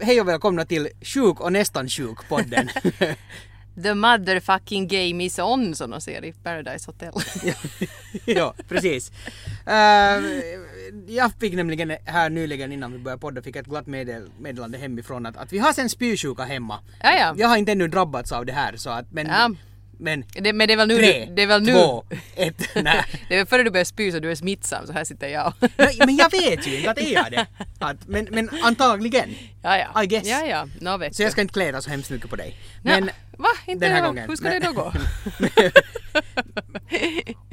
Hej 0.00 0.20
och 0.20 0.28
välkomna 0.28 0.64
till 0.64 0.88
Sjuk 1.00 1.40
och 1.40 1.52
nästan 1.52 1.88
sjuk-podden. 1.88 2.68
The 3.82 3.94
motherfucking 3.94 4.88
game 4.88 5.24
is 5.24 5.38
on 5.38 5.74
som 5.74 5.90
de 5.90 6.00
säger 6.00 6.24
i 6.24 6.32
Paradise 6.32 6.86
Hotel. 6.86 7.12
ja, 8.24 8.54
precis. 8.68 9.12
Uh, 9.66 9.74
jag 11.06 11.32
fick 11.40 11.54
nämligen 11.54 11.96
här 12.04 12.30
nyligen 12.30 12.72
innan 12.72 12.92
vi 12.92 12.98
började 12.98 13.20
podda 13.20 13.42
fick 13.42 13.56
ett 13.56 13.66
glatt 13.66 13.86
meddel 13.86 14.30
meddelande 14.38 14.78
hemifrån 14.78 15.26
att, 15.26 15.36
att 15.36 15.52
vi 15.52 15.58
har 15.58 15.72
sen 15.72 15.88
spysjuka 15.88 16.42
hemma. 16.42 16.78
Ja, 17.02 17.12
ja. 17.18 17.34
Jag 17.38 17.48
har 17.48 17.56
inte 17.56 17.72
ännu 17.72 17.88
drabbats 17.88 18.32
av 18.32 18.46
det 18.46 18.52
här 18.52 18.76
så 18.76 18.90
att 18.90 19.12
men 19.12 19.26
Ja. 19.26 19.50
Men 19.98 20.24
Det, 20.32 20.52
men 20.52 20.66
det 20.66 20.72
är 20.72 20.76
väl 20.76 20.88
nu 20.88 20.96
tre, 20.96 21.28
det 21.36 21.42
är 21.42 21.46
väl 21.46 21.62
nu, 21.62 21.72
två, 21.72 22.04
ett, 22.36 22.68
nej. 22.74 23.04
det 23.28 23.34
är 23.34 23.38
väl 23.38 23.46
före 23.46 23.62
du 23.62 23.70
börjar 23.70 23.84
spy 23.84 24.12
så 24.12 24.18
du 24.18 24.30
är 24.30 24.34
smittsam 24.34 24.86
så 24.86 24.92
här 24.92 25.04
sitter 25.04 25.28
jag. 25.28 25.52
Nej, 25.76 25.96
Men 25.98 26.16
jag 26.16 26.30
vet 26.30 26.66
ju 26.66 26.76
inte 26.76 26.90
att 26.90 26.98
är 26.98 27.12
jag 27.12 27.30
det. 27.30 27.46
Att, 27.78 28.08
men, 28.08 28.28
men 28.30 28.50
antagligen. 28.62 29.34
ja, 29.62 29.78
ja. 29.78 30.02
I 30.02 30.06
guess. 30.06 30.26
Ja, 30.26 30.46
ja. 30.46 30.68
Nå 30.80 30.96
vet 30.96 31.16
Så 31.16 31.22
jag 31.22 31.32
ska 31.32 31.40
inte 31.40 31.54
kläda 31.54 31.82
så 31.82 31.90
hemskt 31.90 32.10
mycket 32.10 32.30
på 32.30 32.36
dig. 32.36 32.56
Men, 32.82 33.10
va? 33.38 33.48
Inte 33.66 33.86
den 33.86 33.94
här 33.96 34.06
gången. 34.06 34.28
Hur 34.28 34.36
ska 34.36 34.48
det 34.48 34.58
då 34.58 34.72
gå? 34.72 34.92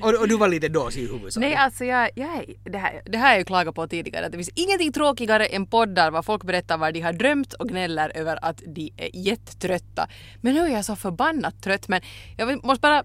och, 0.08 0.22
och 0.22 0.27
du 0.27 0.38
var 0.38 0.48
lite 0.48 0.70
dåsig 0.70 1.02
i 1.02 1.08
huvudet 1.08 1.38
Nej, 1.38 1.55
alltså 1.55 1.85
jag, 1.85 2.09
jag, 2.16 2.45
det, 2.63 2.77
här, 2.77 3.02
det 3.05 3.17
här 3.17 3.26
har 3.26 3.31
jag 3.31 3.39
ju 3.39 3.45
klagat 3.45 3.76
på 3.76 3.88
tidigare. 3.88 4.25
Att 4.25 4.31
det 4.31 4.38
finns 4.38 4.52
ingenting 4.55 4.91
tråkigare 4.91 5.45
än 5.45 5.66
poddar 5.66 6.12
var 6.12 6.23
folk 6.23 6.44
berättar 6.44 6.77
vad 6.77 6.94
de 6.94 7.02
har 7.02 7.13
drömt 7.13 7.53
och 7.53 7.70
gnäller 7.70 8.17
över 8.17 8.45
att 8.45 8.62
de 8.66 8.94
är 8.98 9.09
jättetrötta. 9.13 10.08
Men 10.41 10.53
nu 10.53 10.62
är 10.62 10.67
jag 10.67 10.86
så 10.86 10.95
förbannat 10.95 11.63
trött. 11.63 11.88
Men 11.88 12.02
jag 12.38 12.66
måste 12.66 12.81
bara 12.81 13.03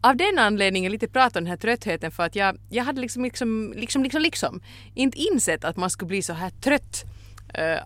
av 0.00 0.16
den 0.16 0.38
anledningen 0.38 0.92
lite 0.92 1.08
prata 1.08 1.38
om 1.38 1.44
den 1.44 1.50
här 1.50 1.56
tröttheten 1.56 2.10
för 2.10 2.22
att 2.22 2.36
jag, 2.36 2.58
jag 2.70 2.84
hade 2.84 3.00
liksom, 3.00 3.24
liksom, 3.24 3.72
liksom, 3.76 4.02
liksom, 4.02 4.22
liksom 4.22 4.60
inte 4.94 5.18
insett 5.18 5.64
att 5.64 5.76
man 5.76 5.90
skulle 5.90 6.08
bli 6.08 6.22
så 6.22 6.32
här 6.32 6.50
trött 6.50 7.04
eh, 7.54 7.78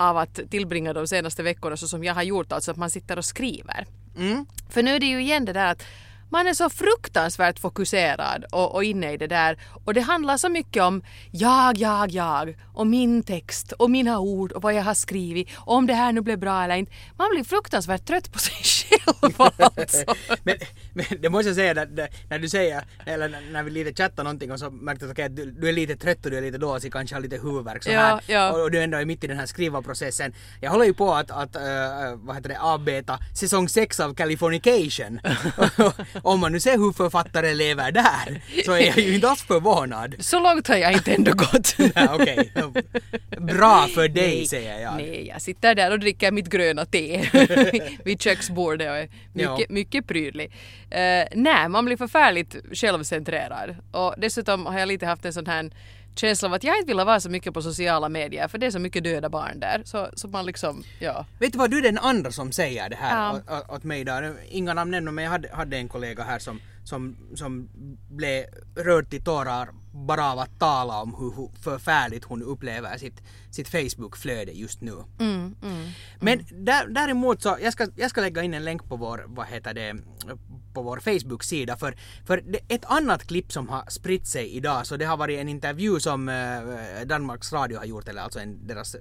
av 0.00 0.16
att 0.16 0.40
tillbringa 0.50 0.92
de 0.92 1.06
senaste 1.06 1.42
veckorna 1.42 1.76
så 1.76 1.88
som 1.88 2.04
jag 2.04 2.14
har 2.14 2.22
gjort, 2.22 2.52
alltså 2.52 2.70
att 2.70 2.76
man 2.76 2.90
sitter 2.90 3.18
och 3.18 3.24
skriver. 3.24 3.86
För 4.68 4.82
nu 4.82 4.94
är 4.94 5.00
det 5.00 5.06
ju 5.06 5.20
igen 5.20 5.44
det 5.44 5.52
där 5.52 5.72
att 5.72 5.82
man 6.32 6.46
är 6.46 6.54
så 6.54 6.70
fruktansvärt 6.70 7.58
fokuserad 7.58 8.44
och, 8.52 8.74
och 8.74 8.84
inne 8.84 9.12
i 9.12 9.16
det 9.16 9.26
där. 9.26 9.58
Och 9.84 9.94
det 9.94 10.00
handlar 10.00 10.36
så 10.36 10.48
mycket 10.48 10.82
om 10.82 11.02
jag, 11.30 11.78
jag, 11.78 12.10
jag 12.10 12.56
och 12.74 12.86
min 12.86 13.22
text 13.22 13.72
och 13.72 13.90
mina 13.90 14.18
ord 14.18 14.52
och 14.52 14.62
vad 14.62 14.74
jag 14.74 14.82
har 14.82 14.94
skrivit 14.94 15.48
och 15.56 15.74
om 15.74 15.86
det 15.86 15.94
här 15.94 16.12
nu 16.12 16.20
blev 16.20 16.38
bra 16.38 16.64
eller 16.64 16.76
inte. 16.76 16.92
Man 17.18 17.30
blir 17.30 17.44
fruktansvärt 17.44 18.06
trött 18.06 18.32
på 18.32 18.38
sig 18.38 18.54
själv 18.64 19.34
alltså. 19.38 20.04
men 20.44 20.56
det 21.20 21.28
måste 21.30 21.48
jag 21.48 21.56
säga, 21.56 21.74
när, 21.74 22.08
när- 22.30 22.38
du 22.38 22.48
säger, 22.48 22.82
eller 23.06 23.28
när- 23.52 23.62
vi 23.62 23.70
lite 23.70 24.02
chattar 24.02 24.24
någonting 24.24 24.52
och 24.52 24.58
så 24.58 24.70
märkte 24.70 25.04
jag 25.16 25.20
att 25.26 25.36
du, 25.36 25.50
du 25.50 25.68
är 25.68 25.72
lite 25.72 25.96
trött 25.96 26.24
och 26.24 26.30
du 26.30 26.36
är 26.38 26.42
lite 26.42 26.58
dåsig, 26.58 26.92
kanske 26.92 27.16
har 27.16 27.22
lite 27.22 27.36
huvudvärk 27.36 27.82
så 27.82 27.90
Ja, 27.90 28.00
här. 28.00 28.20
ja. 28.26 28.52
Och, 28.52 28.60
och 28.62 28.70
du 28.70 28.82
ändå 28.82 28.98
är 28.98 29.04
mitt 29.04 29.24
i 29.24 29.26
den 29.26 29.38
här 29.38 29.46
skrivarprocessen. 29.46 30.32
Jag 30.60 30.70
håller 30.70 30.84
ju 30.84 30.94
på 30.94 31.14
att, 31.14 31.30
att 31.30 31.56
äh, 31.56 31.62
vad 32.16 32.36
heter 32.36 32.48
det, 32.48 32.60
avbeta 32.60 33.18
säsong 33.34 33.68
6 33.68 34.00
av 34.00 34.14
Californication. 34.14 35.20
Om 36.22 36.40
man 36.40 36.52
nu 36.52 36.60
ser 36.60 36.78
hur 36.78 36.92
författare 36.92 37.54
lever 37.54 37.92
där, 37.92 38.42
så 38.64 38.72
är 38.72 38.86
jag 38.86 38.98
ju 38.98 39.14
inte 39.14 39.28
alls 39.28 39.42
förvånad. 39.42 40.14
Så 40.18 40.40
långt 40.40 40.68
har 40.68 40.76
jag 40.76 40.92
inte 40.92 41.12
ändå 41.14 41.32
gått. 41.32 41.74
Nej, 41.78 42.08
Okej, 42.10 42.52
bra 43.38 43.86
för 43.94 44.08
dig 44.08 44.36
Nej, 44.36 44.46
säger 44.46 44.80
jag. 44.80 44.96
Nej, 44.96 45.26
jag 45.28 45.42
sitter 45.42 45.74
där 45.74 45.90
och 45.90 45.98
dricker 46.00 46.32
mitt 46.32 46.48
gröna 46.48 46.84
te 46.86 47.28
vid 48.04 48.20
köksbordet 48.22 48.90
och 48.90 48.96
är 48.96 49.08
mycket, 49.32 49.58
Ja. 49.58 49.66
mycket 49.68 50.06
prydlig. 50.06 50.52
Eh, 50.90 51.26
nej, 51.34 51.68
man 51.68 51.84
blir 51.84 51.96
förfärligt 51.96 52.56
självcentrerad. 52.72 53.76
Och 53.92 54.14
dessutom 54.18 54.66
har 54.66 54.78
jag 54.78 54.88
lite 54.88 55.06
haft 55.06 55.24
en 55.24 55.32
sån 55.32 55.46
här 55.46 55.70
känsla 56.14 56.48
av 56.48 56.54
att 56.54 56.64
jag 56.64 56.76
inte 56.78 56.86
vill 56.86 56.96
vara 56.96 57.20
så 57.20 57.30
mycket 57.30 57.54
på 57.54 57.62
sociala 57.62 58.08
medier 58.08 58.48
för 58.48 58.58
det 58.58 58.66
är 58.66 58.70
så 58.70 58.78
mycket 58.78 59.04
döda 59.04 59.28
barn 59.28 59.60
där. 59.60 59.82
Så, 59.84 60.08
så 60.14 60.28
man 60.28 60.46
liksom, 60.46 60.82
ja. 60.98 61.26
Vet 61.38 61.52
du 61.52 61.58
vad, 61.58 61.70
du 61.70 61.78
är 61.78 61.82
den 61.82 61.98
andra 61.98 62.30
som 62.32 62.52
säger 62.52 62.88
det 62.90 62.96
här 62.96 63.40
Ja. 63.46 63.62
åt, 63.68 63.84
mig 63.84 64.00
idag. 64.00 64.34
Inga 64.48 64.74
namn 64.74 64.94
ännu 64.94 65.10
men 65.10 65.24
jag 65.24 65.30
hade, 65.30 65.48
hade 65.52 65.76
en 65.76 65.88
kollega 65.88 66.22
här 66.22 66.38
som, 66.38 66.60
som, 66.84 67.16
som 67.34 67.68
blev 68.10 68.44
rörd 68.76 69.10
till 69.10 69.24
tårar 69.24 69.68
bara 69.92 70.32
av 70.32 70.38
att 70.38 70.58
tala 70.58 71.00
om 71.02 71.14
hur, 71.18 71.36
hur 71.36 71.50
förfärligt 71.62 72.24
hon 72.24 72.42
upplever 72.42 72.98
sitt, 72.98 73.22
sitt 73.50 73.68
Facebook-flöde 73.68 74.52
just 74.52 74.80
nu. 74.80 74.94
Mm, 75.20 75.56
Men 76.20 76.46
där, 76.52 76.86
däremot 76.88 77.42
så, 77.42 77.56
jag 77.62 77.72
ska, 77.72 77.86
jag 77.96 78.10
ska 78.10 78.20
lägga 78.20 78.42
in 78.42 78.54
en 78.54 78.64
länk 78.64 78.88
på 78.88 78.96
vår, 78.96 79.24
vad 79.26 79.46
heter 79.46 79.74
det, 79.74 79.96
på 80.74 80.82
vår 80.82 80.98
Facebook-sida 81.00 81.76
för, 81.76 81.94
för 82.26 82.42
det, 82.46 82.58
ett 82.74 82.84
annat 82.84 83.26
klipp 83.26 83.52
som 83.52 83.68
har 83.68 83.84
spritt 83.88 84.26
sig 84.26 84.48
idag 84.56 84.86
så 84.86 84.96
det 84.96 85.04
har 85.04 85.16
varit 85.16 85.38
en 85.38 85.48
intervju 85.48 86.00
som 86.00 86.28
eh, 86.28 87.06
Danmarks 87.06 87.52
Radio 87.52 87.78
har 87.78 87.84
gjort, 87.84 88.08
eller 88.08 88.22
alltså 88.22 88.38
en, 88.40 88.66
deras 88.66 88.94
eh, 88.94 89.00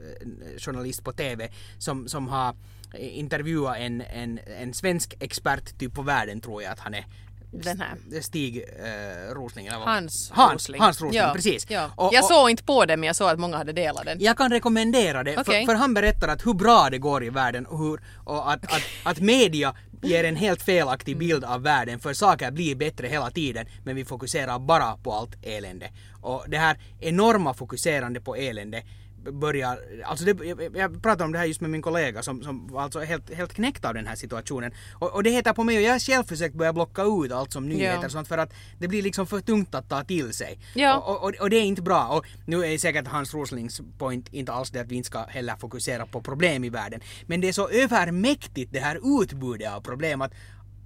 journalist 0.58 1.04
på 1.04 1.12
TV 1.12 1.50
som, 1.78 2.08
som 2.08 2.28
har 2.28 2.56
intervjuat 3.00 3.78
en, 3.78 4.02
en, 4.02 4.40
en 4.60 4.74
svensk 4.74 5.16
expert 5.20 5.80
typ 5.80 5.94
på 5.94 6.02
världen 6.02 6.42
tror 6.42 6.64
jag 6.64 6.72
att 6.72 6.80
han 6.80 6.94
är 6.94 7.06
Den 7.52 7.82
här. 7.82 8.22
Stig 8.22 8.58
eh, 8.58 9.34
Rosling 9.34 9.68
eller 9.68 9.80
vad? 9.80 9.88
Hans, 9.88 10.32
Hans 10.34 10.54
Rosling. 10.54 10.82
Hans 10.82 11.02
Rosling, 11.02 11.22
Ja, 11.22 11.32
precis. 11.36 11.66
Ja. 11.70 11.92
Och- 11.96 12.14
jag 12.14 12.24
och- 12.24 12.30
såg 12.30 12.50
inte 12.50 12.64
på 12.64 12.86
den 12.86 13.00
men 13.00 13.08
jag 13.08 13.16
såg 13.16 13.30
att 13.30 13.40
många 13.40 13.58
hade 13.58 13.72
delat 13.74 14.06
den. 14.06 14.18
jag 14.22 14.38
kan 14.38 14.52
rekommendera 14.52 15.24
det, 15.24 15.38
Okej. 15.38 15.66
för, 15.66 15.72
för 15.74 15.80
han 15.80 15.94
berättar 15.94 16.28
att 16.28 16.46
hur 16.46 16.54
bra 16.54 16.90
det 16.92 16.98
går 16.98 17.24
i 17.24 17.30
världen 17.30 17.66
och, 17.66 17.80
hur, 17.80 18.00
och 18.26 18.52
att, 18.52 18.64
att, 18.66 18.82
att 19.04 19.20
media 19.20 19.76
ger 20.02 20.24
en 20.24 20.36
helt 20.36 20.62
felaktig 20.62 21.18
bild 21.18 21.44
av 21.44 21.62
världen 21.62 22.00
för 22.00 22.14
saker 22.14 22.52
blir 22.52 22.76
bättre 22.76 23.08
hela 23.08 23.32
tiden 23.32 23.66
men 23.84 23.96
vi 23.96 24.06
fokuserar 24.06 24.60
bara 24.60 24.98
på 24.98 25.14
allt 25.14 25.36
elände. 25.42 25.90
Och 26.22 26.46
det 26.48 26.58
här 26.58 26.78
enorma 27.00 27.54
fokuserande 27.54 28.22
på 28.22 28.36
elände 28.36 28.84
börjar, 29.24 29.80
alltså 30.06 30.26
det, 30.26 30.46
jag, 30.46 30.76
jag 30.78 31.02
pratade 31.04 31.24
om 31.24 31.32
det 31.32 31.38
här 31.40 31.46
just 31.46 31.62
med 31.62 31.70
min 31.70 31.82
kollega 31.82 32.24
som, 32.24 32.44
som 32.44 32.68
var 32.68 32.82
alltså 32.82 33.00
helt, 33.00 33.34
helt 33.34 33.54
knäckt 33.54 33.86
av 33.86 33.94
den 33.94 34.08
här 34.08 34.16
situationen. 34.16 34.72
Och, 34.94 35.14
och 35.16 35.24
det 35.24 35.30
heter 35.30 35.54
på 35.54 35.64
mig 35.64 35.78
och 35.78 35.82
jag 35.84 35.92
har 35.92 36.00
själv 36.00 36.24
försökt 36.24 36.56
börja 36.56 36.74
blocka 36.74 37.04
ut 37.04 37.32
allt 37.32 37.54
som 37.54 37.70
nyheter 37.70 38.04
Ja. 38.04 38.10
sånt 38.10 38.28
för 38.28 38.38
att 38.38 38.54
det 38.80 38.88
blir 38.88 39.02
liksom 39.02 39.28
för 39.28 39.40
tungt 39.40 39.76
att 39.76 39.90
ta 39.90 40.04
till 40.04 40.34
sig. 40.34 40.60
Ja. 40.74 40.98
Och, 40.98 41.24
och, 41.24 41.36
och 41.42 41.50
det 41.50 41.56
är 41.56 41.64
inte 41.64 41.82
bra. 41.82 42.08
Och 42.08 42.26
nu 42.46 42.66
är 42.66 42.78
säkert 42.78 43.08
Hans 43.08 43.34
Roslings 43.34 43.82
point 43.98 44.34
inte 44.34 44.52
alls 44.52 44.72
det 44.72 44.80
att 44.80 44.88
vi 44.88 44.96
inte 44.96 45.08
ska 45.08 45.24
heller 45.24 45.56
fokusera 45.56 46.06
på 46.06 46.22
problem 46.22 46.64
i 46.64 46.70
världen. 46.70 47.00
Men 47.28 47.42
det 47.42 47.48
är 47.48 47.54
så 47.54 47.70
övermäktigt 47.70 48.74
det 48.74 48.80
här 48.80 49.22
utbudet 49.22 49.72
av 49.72 49.82
problem 49.82 50.22
att, 50.22 50.32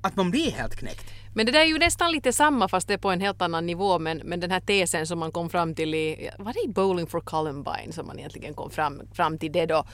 att 0.03 0.15
man 0.15 0.31
blir 0.31 0.51
helt 0.51 0.75
knäckt. 0.75 1.13
Men 1.33 1.45
det 1.45 1.51
där 1.51 1.59
är 1.59 1.65
ju 1.65 1.77
nästan 1.77 2.11
lite 2.11 2.33
samma 2.33 2.67
fast 2.67 2.87
det 2.87 2.93
är 2.93 2.97
på 2.97 3.09
en 3.09 3.21
helt 3.21 3.41
annan 3.41 3.65
nivå 3.65 3.99
men, 3.99 4.17
men 4.17 4.39
den 4.39 4.51
här 4.51 4.59
tesen 4.59 5.07
som 5.07 5.19
man 5.19 5.31
kom 5.31 5.49
fram 5.49 5.75
till 5.75 5.95
i, 5.95 6.29
var 6.39 6.53
det 6.53 6.59
i 6.65 6.67
Bowling 6.67 7.07
for 7.07 7.21
Columbine 7.21 7.91
som 7.91 8.07
man 8.07 8.19
egentligen 8.19 8.53
kom 8.53 8.71
fram, 8.71 9.01
fram 9.13 9.37
till 9.37 9.51
det 9.51 9.65
då? 9.65 9.85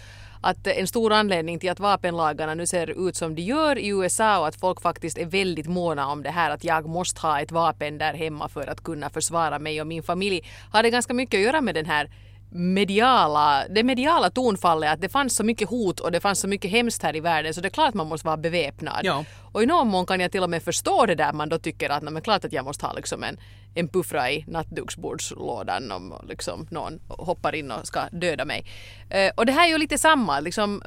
Att 0.42 0.68
en 0.68 0.88
stor 0.88 1.14
anledning 1.14 1.60
till 1.60 1.70
att 1.70 1.80
vapenlagarna 1.80 2.54
nu 2.54 2.68
ser 2.68 3.08
ut 3.10 3.16
som 3.16 3.36
de 3.36 3.42
gör 3.42 3.78
i 3.78 3.88
USA 3.88 4.40
och 4.40 4.48
att 4.48 4.56
folk 4.56 4.82
faktiskt 4.82 5.18
är 5.18 5.26
väldigt 5.26 5.68
måna 5.68 6.08
om 6.08 6.24
det 6.24 6.32
här 6.32 6.52
att 6.52 6.64
jag 6.64 6.88
måste 6.88 7.22
ha 7.22 7.42
ett 7.42 7.52
vapen 7.52 7.98
där 7.98 8.14
hemma 8.14 8.50
för 8.50 8.68
att 8.68 8.84
kunna 8.84 9.10
försvara 9.10 9.60
mig 9.60 9.82
och 9.82 9.88
min 9.88 10.04
familj 10.04 10.42
har 10.72 10.84
det 10.84 10.90
ganska 10.90 11.14
mycket 11.14 11.38
att 11.38 11.44
göra 11.44 11.62
med 11.62 11.76
den 11.76 11.86
här 11.86 12.10
mediala, 12.50 13.64
det 13.70 13.84
mediala 13.84 14.30
tonfallet 14.30 14.94
att 14.94 15.02
det 15.02 15.10
fanns 15.10 15.36
så 15.36 15.44
mycket 15.44 15.70
hot 15.70 16.00
och 16.00 16.12
det 16.12 16.20
fanns 16.20 16.40
så 16.40 16.48
mycket 16.48 16.72
hemskt 16.72 17.04
här 17.04 17.16
i 17.16 17.20
världen 17.20 17.54
så 17.54 17.62
det 17.62 17.68
är 17.68 17.70
klart 17.70 17.90
att 17.90 17.96
man 17.96 18.08
måste 18.08 18.28
vara 18.28 18.38
beväpnad. 18.38 19.02
Ja. 19.04 19.26
Och 19.52 19.64
i 19.64 19.66
någon 19.66 19.88
mån 19.88 20.06
kan 20.06 20.20
jag 20.20 20.32
till 20.32 20.44
och 20.44 20.50
med 20.50 20.64
förstå 20.64 21.06
det 21.06 21.16
där 21.16 21.34
man 21.34 21.50
då 21.50 21.60
tycker 21.60 21.90
att 21.90 22.04
men 22.04 22.22
klart 22.22 22.46
att 22.46 22.54
jag 22.54 22.66
måste 22.66 22.86
ha 22.86 22.94
liksom 22.94 23.24
en, 23.24 23.40
en 23.74 23.88
puffra 23.88 24.32
i 24.32 24.46
nattduksbordslådan 24.48 25.92
om 25.92 26.14
liksom 26.28 26.68
någon 26.70 27.00
hoppar 27.08 27.56
in 27.56 27.72
och 27.72 27.88
ska 27.88 28.02
döda 28.12 28.46
mig. 28.46 28.66
Eh, 29.10 29.32
och 29.36 29.46
det 29.46 29.52
här 29.52 29.68
är 29.68 29.72
ju 29.72 29.78
lite 29.78 29.98
samma, 29.98 30.40
liksom, 30.40 30.82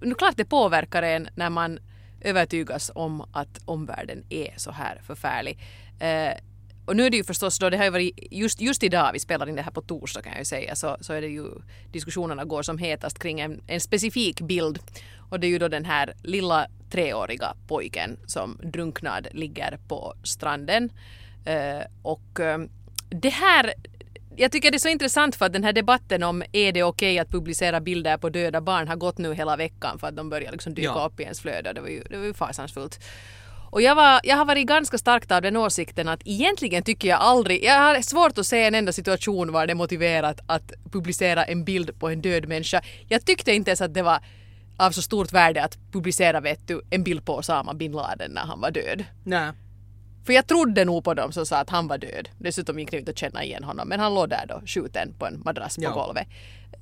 nu 0.00 0.14
klart 0.14 0.36
det 0.36 0.44
påverkar 0.44 1.02
en 1.02 1.28
när 1.34 1.50
man 1.50 1.78
övertygas 2.20 2.90
om 2.94 3.24
att 3.32 3.58
omvärlden 3.64 4.24
är 4.28 4.54
så 4.56 4.70
här 4.70 5.00
förfärlig. 5.06 5.58
Eh, 6.00 6.32
och 6.86 6.96
nu 6.96 7.06
är 7.06 7.10
det 7.10 7.16
ju 7.16 7.24
förstås 7.24 7.58
då, 7.58 7.70
det 7.70 7.76
har 7.76 7.84
ju 7.84 7.90
varit 7.90 8.18
just, 8.30 8.60
just 8.60 8.82
idag, 8.82 9.10
vi 9.12 9.20
spelar 9.20 9.48
in 9.48 9.54
det 9.56 9.62
här 9.62 9.70
på 9.70 9.82
torsdag 9.82 10.22
kan 10.22 10.32
jag 10.32 10.38
ju 10.38 10.44
säga, 10.44 10.74
så, 10.74 10.96
så 11.00 11.12
är 11.12 11.20
det 11.20 11.28
ju 11.28 11.44
diskussionerna 11.92 12.44
går 12.44 12.62
som 12.62 12.78
hetast 12.78 13.18
kring 13.18 13.40
en, 13.40 13.60
en 13.66 13.80
specifik 13.80 14.40
bild. 14.40 14.78
Och 15.30 15.40
det 15.40 15.46
är 15.46 15.48
ju 15.48 15.58
då 15.58 15.68
den 15.68 15.84
här 15.84 16.14
lilla 16.22 16.66
treåriga 16.90 17.54
pojken 17.68 18.18
som 18.26 18.58
drunknad 18.62 19.28
ligger 19.32 19.78
på 19.88 20.14
stranden. 20.24 20.92
Eh, 21.44 21.82
och 22.02 22.40
eh, 22.40 22.58
det 23.08 23.28
här 23.28 23.74
jag 24.36 24.52
tycker 24.52 24.70
det 24.70 24.76
är 24.76 24.78
så 24.78 24.88
intressant 24.88 25.36
för 25.36 25.46
att 25.46 25.52
den 25.52 25.64
här 25.64 25.72
debatten 25.72 26.22
om 26.22 26.42
är 26.52 26.72
det 26.72 26.82
okej 26.82 27.18
att 27.18 27.28
publicera 27.28 27.80
bilder 27.80 28.16
på 28.16 28.28
döda 28.28 28.60
barn 28.60 28.88
har 28.88 28.96
gått 28.96 29.18
nu 29.18 29.34
hela 29.34 29.56
veckan 29.56 29.98
för 29.98 30.06
att 30.06 30.16
de 30.16 30.30
börjar 30.30 30.52
liksom 30.52 30.74
dyka 30.74 30.92
Ja. 30.94 31.10
upp 31.12 31.20
i 31.20 31.22
ens 31.22 31.40
flöde. 31.40 31.72
Det 31.72 31.80
var 31.80 31.88
ju, 31.88 32.02
det 32.10 32.16
var 32.16 32.24
ju 32.24 32.34
fasansfullt. 32.34 33.00
Och 33.72 33.82
jag, 33.82 33.94
var, 33.94 34.20
jag 34.24 34.36
har 34.36 34.44
varit 34.44 34.66
ganska 34.66 34.98
starkt 34.98 35.32
av 35.32 35.42
den 35.42 35.56
åsikten 35.56 36.08
att 36.08 36.20
egentligen 36.24 36.82
tycker 36.82 37.08
jag 37.08 37.20
aldrig, 37.20 37.64
jag 37.64 37.80
har 37.80 38.02
svårt 38.02 38.38
att 38.38 38.46
se 38.46 38.62
en 38.64 38.74
enda 38.74 38.92
situation 38.92 39.52
var 39.52 39.66
det 39.66 39.74
motiverat 39.74 40.40
att 40.46 40.72
publicera 40.90 41.44
en 41.44 41.64
bild 41.64 41.98
på 41.98 42.08
en 42.08 42.20
död 42.22 42.48
människa. 42.48 42.82
Jag 43.08 43.24
tyckte 43.24 43.52
inte 43.52 43.70
ens 43.70 43.80
att 43.80 43.94
det 43.94 44.02
var 44.02 44.18
av 44.76 44.90
så 44.90 45.02
stort 45.02 45.32
värde 45.32 45.64
att 45.64 45.78
publicera 45.92 46.40
vet 46.40 46.68
du, 46.68 46.82
en 46.90 47.02
bild 47.04 47.24
på 47.24 47.36
Osama 47.36 47.74
bin 47.74 47.92
Laden 47.92 48.30
när 48.30 48.42
han 48.42 48.60
var 48.60 48.70
död. 48.70 49.04
Nej. 49.24 49.52
För 50.26 50.32
jag 50.32 50.46
trodde 50.46 50.84
nog 50.84 51.04
på 51.04 51.14
dem 51.14 51.32
som 51.32 51.46
sa 51.46 51.56
att 51.58 51.70
han 51.70 51.88
var 51.88 51.98
död. 51.98 52.28
Dessutom 52.38 52.78
gick 52.78 52.90
det 52.90 52.98
inte 52.98 53.10
att 53.10 53.18
känna 53.18 53.44
igen 53.44 53.64
honom. 53.64 53.88
Men 53.88 54.00
han 54.00 54.14
låg 54.14 54.28
där 54.28 54.44
då 54.48 54.62
skjuten 54.66 55.14
på 55.18 55.26
en 55.26 55.42
madrass 55.44 55.76
på 55.76 55.82
Ja. 55.82 55.90
golvet. 55.90 56.26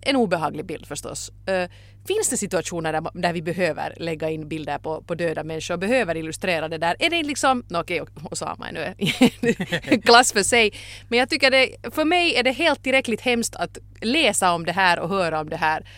En 0.00 0.17
obehaglig 0.17 0.64
bild 0.64 0.87
förstås. 0.87 1.31
Uh, 1.50 1.69
finns 2.06 2.29
det 2.29 2.37
situationer 2.37 2.93
där, 2.93 3.20
där 3.20 3.32
vi 3.32 3.43
behöver 3.43 3.94
lägga 3.97 4.31
in 4.31 4.49
bilder 4.49 4.79
på, 4.79 5.02
på 5.02 5.14
döda 5.14 5.44
människor? 5.44 5.76
Behöver 5.76 6.17
illustrera 6.17 6.69
det 6.69 6.79
där? 6.79 6.97
Är 6.99 7.11
det 7.11 7.23
liksom... 7.23 7.64
no, 7.69 7.79
okej, 7.79 8.02
Osama 8.31 8.69
är 8.69 8.73
nu 8.73 8.94
en 9.91 10.02
klass 10.02 10.32
för 10.32 10.43
sig. 10.43 10.73
Men 11.08 11.19
jag 11.19 11.31
tycker 11.31 11.50
det... 11.50 11.94
För 11.94 12.05
mig 12.05 12.35
är 12.35 12.43
det 12.43 12.52
helt 12.52 12.82
tillräckligt 12.82 13.20
hemskt 13.20 13.56
att 13.56 13.79
läsa 14.00 14.52
om 14.52 14.67
det 14.67 14.73
här 14.73 14.99
och 14.99 15.08
höra 15.08 15.41
om 15.41 15.50
det 15.50 15.56
här. 15.56 15.88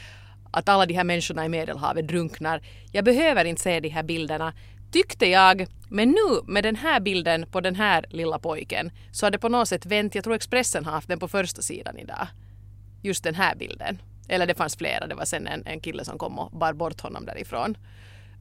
Att 0.51 0.69
alla 0.69 0.87
de 0.87 0.95
här 0.95 1.05
människorna 1.05 1.45
i 1.45 1.49
Medelhavet 1.49 2.09
drunknar. 2.09 2.61
Jag 2.93 3.05
behöver 3.05 3.45
inte 3.45 3.63
se 3.63 3.81
de 3.81 3.89
här 3.89 4.03
bilderna 4.03 4.53
tyckte 4.93 5.27
jag. 5.27 5.67
Men 5.89 6.09
nu 6.09 6.53
med 6.53 6.65
den 6.65 6.77
här 6.77 7.01
bilden 7.01 7.47
på 7.51 7.61
den 7.61 7.75
här 7.75 8.07
lilla 8.09 8.39
pojken 8.39 8.91
så 9.13 9.27
har 9.27 9.31
det 9.31 9.39
på 9.39 9.49
något 9.49 9.69
sätt 9.69 9.87
vänt. 9.87 10.15
Jag 10.15 10.25
tror 10.25 10.35
Expressen 10.35 10.85
har 10.85 10.93
haft 10.93 11.09
den 11.09 11.19
på 11.19 11.29
första 11.29 11.63
sidan 11.63 11.99
idag. 11.99 12.27
Just 13.03 13.25
den 13.25 13.35
här 13.35 13.55
bilden. 13.57 14.03
Eller 14.29 14.47
det 14.47 14.55
fanns 14.55 14.77
flera. 14.77 15.07
Det 15.07 15.15
var 15.15 15.25
sen 15.25 15.47
en, 15.47 15.67
en 15.67 15.81
kille 15.81 16.05
som 16.05 16.19
kom 16.19 16.39
och 16.39 16.59
bar 16.59 16.73
bort 16.73 17.01
honom 17.01 17.27
därifrån. 17.27 17.77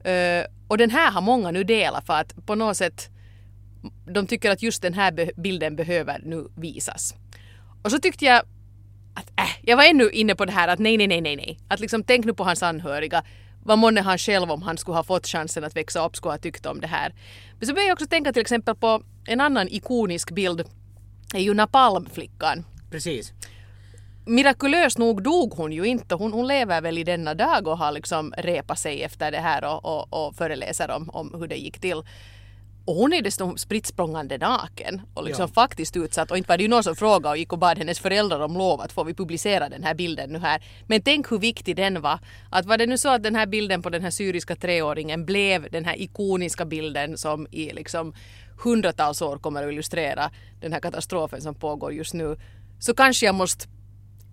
Uh, 0.06 0.44
och 0.68 0.78
den 0.78 0.90
här 0.90 1.10
har 1.10 1.20
många 1.20 1.50
nu 1.50 1.64
delat 1.64 2.06
för 2.06 2.14
att 2.14 2.46
på 2.46 2.54
något 2.54 2.76
sätt 2.76 3.08
de 4.06 4.26
tycker 4.26 4.50
att 4.50 4.62
just 4.62 4.82
den 4.82 4.94
här 4.94 5.12
be- 5.12 5.30
bilden 5.36 5.76
behöver 5.76 6.20
nu 6.24 6.48
visas. 6.56 7.14
Och 7.82 7.90
så 7.90 7.98
tyckte 7.98 8.24
jag 8.24 8.42
att 9.14 9.30
äh, 9.40 9.50
jag 9.62 9.76
var 9.76 9.84
ännu 9.84 10.10
inne 10.10 10.34
på 10.34 10.44
det 10.44 10.52
här 10.52 10.68
att 10.68 10.78
nej, 10.78 10.96
nej, 10.96 11.06
nej, 11.06 11.20
nej, 11.20 11.36
nej. 11.36 11.58
Att 11.68 11.80
liksom 11.80 12.04
tänk 12.04 12.24
nu 12.24 12.34
på 12.34 12.44
hans 12.44 12.62
anhöriga. 12.62 13.24
Vad 13.64 13.78
månne 13.78 14.00
han 14.00 14.18
själv 14.18 14.50
om 14.50 14.62
han 14.62 14.78
skulle 14.78 14.96
ha 14.96 15.04
fått 15.04 15.26
chansen 15.26 15.64
att 15.64 15.76
växa 15.76 16.06
upp 16.06 16.16
skulle 16.16 16.32
ha 16.32 16.38
tyckt 16.38 16.66
om 16.66 16.80
det 16.80 16.86
här. 16.86 17.14
Men 17.58 17.66
så 17.66 17.74
började 17.74 17.88
jag 17.88 17.94
också 17.94 18.06
tänka 18.06 18.32
till 18.32 18.42
exempel 18.42 18.74
på 18.74 19.02
en 19.26 19.40
annan 19.40 19.68
ikonisk 19.68 20.30
bild. 20.30 20.64
är 21.34 21.40
ju 21.40 21.54
Napalmflickan. 21.54 22.64
Precis. 22.90 23.32
Mirakulöst 24.26 24.98
nog 24.98 25.22
dog 25.22 25.52
hon 25.52 25.72
ju 25.72 25.84
inte. 25.84 26.14
Hon, 26.14 26.32
hon 26.32 26.46
lever 26.46 26.80
väl 26.80 26.98
i 26.98 27.04
denna 27.04 27.34
dag 27.34 27.68
och 27.68 27.78
har 27.78 27.92
liksom 27.92 28.32
repat 28.38 28.78
sig 28.78 29.02
efter 29.02 29.30
det 29.30 29.38
här 29.38 29.64
och, 29.64 29.84
och, 29.84 30.26
och 30.26 30.34
föreläser 30.34 30.90
om, 30.90 31.10
om 31.10 31.34
hur 31.38 31.48
det 31.48 31.56
gick 31.56 31.80
till. 31.80 32.02
Och 32.84 32.94
hon 32.94 33.12
är 33.12 33.22
dessutom 33.22 33.58
spritt 33.58 33.86
språngande 33.86 34.38
naken 34.38 35.02
och 35.14 35.24
liksom 35.24 35.42
Ja. 35.42 35.62
faktiskt 35.62 35.96
utsatt. 35.96 36.30
Och 36.30 36.36
inte 36.38 36.48
var 36.48 36.56
det 36.56 36.62
ju 36.62 36.68
någon 36.68 36.82
som 36.82 36.96
frågade 36.96 37.28
och 37.28 37.36
gick 37.36 37.52
och 37.52 37.58
bad 37.58 37.78
hennes 37.78 38.00
föräldrar 38.00 38.40
om 38.40 38.54
lov 38.54 38.80
att 38.80 38.92
får 38.92 39.04
vi 39.04 39.14
publicera 39.14 39.68
den 39.68 39.82
här 39.82 39.94
bilden 39.94 40.30
nu 40.30 40.38
här. 40.38 40.62
Men 40.86 41.02
tänk 41.02 41.32
hur 41.32 41.38
viktig 41.38 41.76
den 41.76 42.00
var. 42.00 42.18
Att 42.50 42.66
var 42.66 42.78
det 42.78 42.86
nu 42.86 42.98
så 42.98 43.08
att 43.08 43.22
den 43.22 43.34
här 43.36 43.46
bilden 43.46 43.82
på 43.82 43.90
den 43.90 44.02
här 44.02 44.10
syriska 44.10 44.56
treåringen 44.56 45.24
blev 45.26 45.70
den 45.70 45.84
här 45.84 46.02
ikoniska 46.02 46.64
bilden 46.64 47.18
som 47.18 47.46
i 47.50 47.72
liksom 47.72 48.14
hundratals 48.64 49.22
år 49.22 49.38
kommer 49.38 49.62
att 49.62 49.72
illustrera 49.72 50.30
den 50.60 50.72
här 50.72 50.80
katastrofen 50.80 51.40
som 51.40 51.54
pågår 51.54 51.92
just 51.92 52.14
nu. 52.14 52.36
Så 52.78 52.94
kanske 52.94 53.26
jag 53.26 53.34
måste 53.34 53.66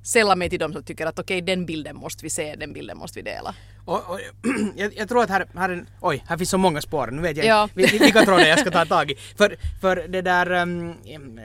sälla 0.10 0.36
mig 0.36 0.50
till 0.50 0.60
dem 0.60 0.74
som 0.74 0.84
tycker 0.84 1.06
att 1.06 1.20
okej, 1.20 1.42
den 1.42 1.66
bilden 1.66 1.96
måste 1.96 2.26
vi 2.26 2.30
se, 2.30 2.56
den 2.56 2.74
bilden 2.74 2.98
måste 2.98 3.20
vi 3.20 3.24
dela. 3.24 3.56
Och, 3.90 4.10
och, 4.10 4.20
jag, 4.76 4.94
jag 4.98 5.10
tror 5.10 5.24
att 5.24 5.30
här, 5.30 5.46
här, 5.56 5.70
är 5.70 5.74
en, 5.74 5.88
oj, 6.02 6.24
här 6.28 6.38
finns 6.38 6.50
så 6.50 6.58
många 6.58 6.82
spår. 6.82 7.08
Nu 7.08 7.22
vet 7.22 7.38
jag 7.38 7.46
Ja. 7.46 7.64
inte 7.76 7.82
vil- 7.96 8.00
vilka 8.00 8.22
trådar 8.26 8.46
jag 8.46 8.60
ska 8.60 8.72
ta 8.72 8.86
tag 8.96 9.12
i. 9.12 9.16
För, 9.16 9.56
för 9.82 10.06
det 10.08 10.22
där, 10.22 10.52
um, 10.52 10.96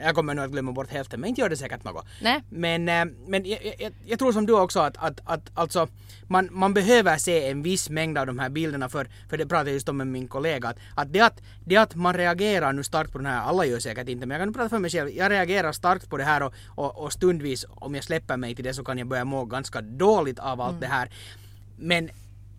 jag 0.03 0.15
kommer 0.15 0.33
nog 0.33 0.45
att 0.45 0.51
glömma 0.51 0.71
bort 0.71 0.91
hälften, 0.91 1.19
men 1.19 1.29
inte 1.29 1.41
gör 1.41 1.49
det 1.49 1.57
säkert 1.57 1.83
något. 1.83 2.05
Nej. 2.21 2.41
Men, 2.49 2.89
eh, 2.89 3.05
men 3.27 3.45
jag, 3.45 3.59
jag, 3.79 3.93
jag 4.05 4.19
tror 4.19 4.31
som 4.31 4.45
du 4.45 4.53
också 4.53 4.79
att, 4.79 4.97
att, 4.97 5.19
att 5.25 5.41
alltså, 5.53 5.87
man, 6.27 6.49
man 6.51 6.73
behöver 6.73 7.17
se 7.17 7.49
en 7.49 7.63
viss 7.63 7.89
mängd 7.89 8.17
av 8.17 8.25
de 8.27 8.39
här 8.39 8.49
bilderna 8.49 8.89
för, 8.89 9.07
för 9.29 9.37
det 9.37 9.45
pratade 9.45 9.69
jag 9.69 9.73
just 9.73 9.89
om 9.89 9.97
med 9.97 10.07
min 10.07 10.27
kollega, 10.27 10.67
att, 10.69 10.77
att, 10.95 11.13
det 11.13 11.21
att 11.21 11.41
det 11.65 11.77
att 11.77 11.95
man 11.95 12.13
reagerar 12.13 12.73
nu 12.73 12.83
starkt 12.83 13.11
på 13.11 13.17
den 13.17 13.27
här, 13.27 13.41
alla 13.41 13.65
gör 13.65 13.79
säkert 13.79 14.09
inte, 14.09 14.25
men 14.25 14.39
jag 14.39 14.45
kan 14.47 14.53
prata 14.53 14.69
för 14.69 14.79
mig 14.79 14.91
själv, 14.91 15.09
jag 15.09 15.31
reagerar 15.31 15.71
starkt 15.71 16.09
på 16.09 16.17
det 16.17 16.23
här 16.23 16.43
och, 16.43 16.53
och, 16.75 17.03
och 17.03 17.13
stundvis 17.13 17.65
om 17.69 17.95
jag 17.95 18.03
släpper 18.03 18.37
mig 18.37 18.55
till 18.55 18.63
det 18.65 18.73
så 18.73 18.83
kan 18.83 18.97
jag 18.97 19.07
börja 19.07 19.25
må 19.25 19.45
ganska 19.45 19.81
dåligt 19.81 20.39
av 20.39 20.61
allt 20.61 20.81
det 20.81 20.87
här. 20.87 21.09
Men, 21.77 22.09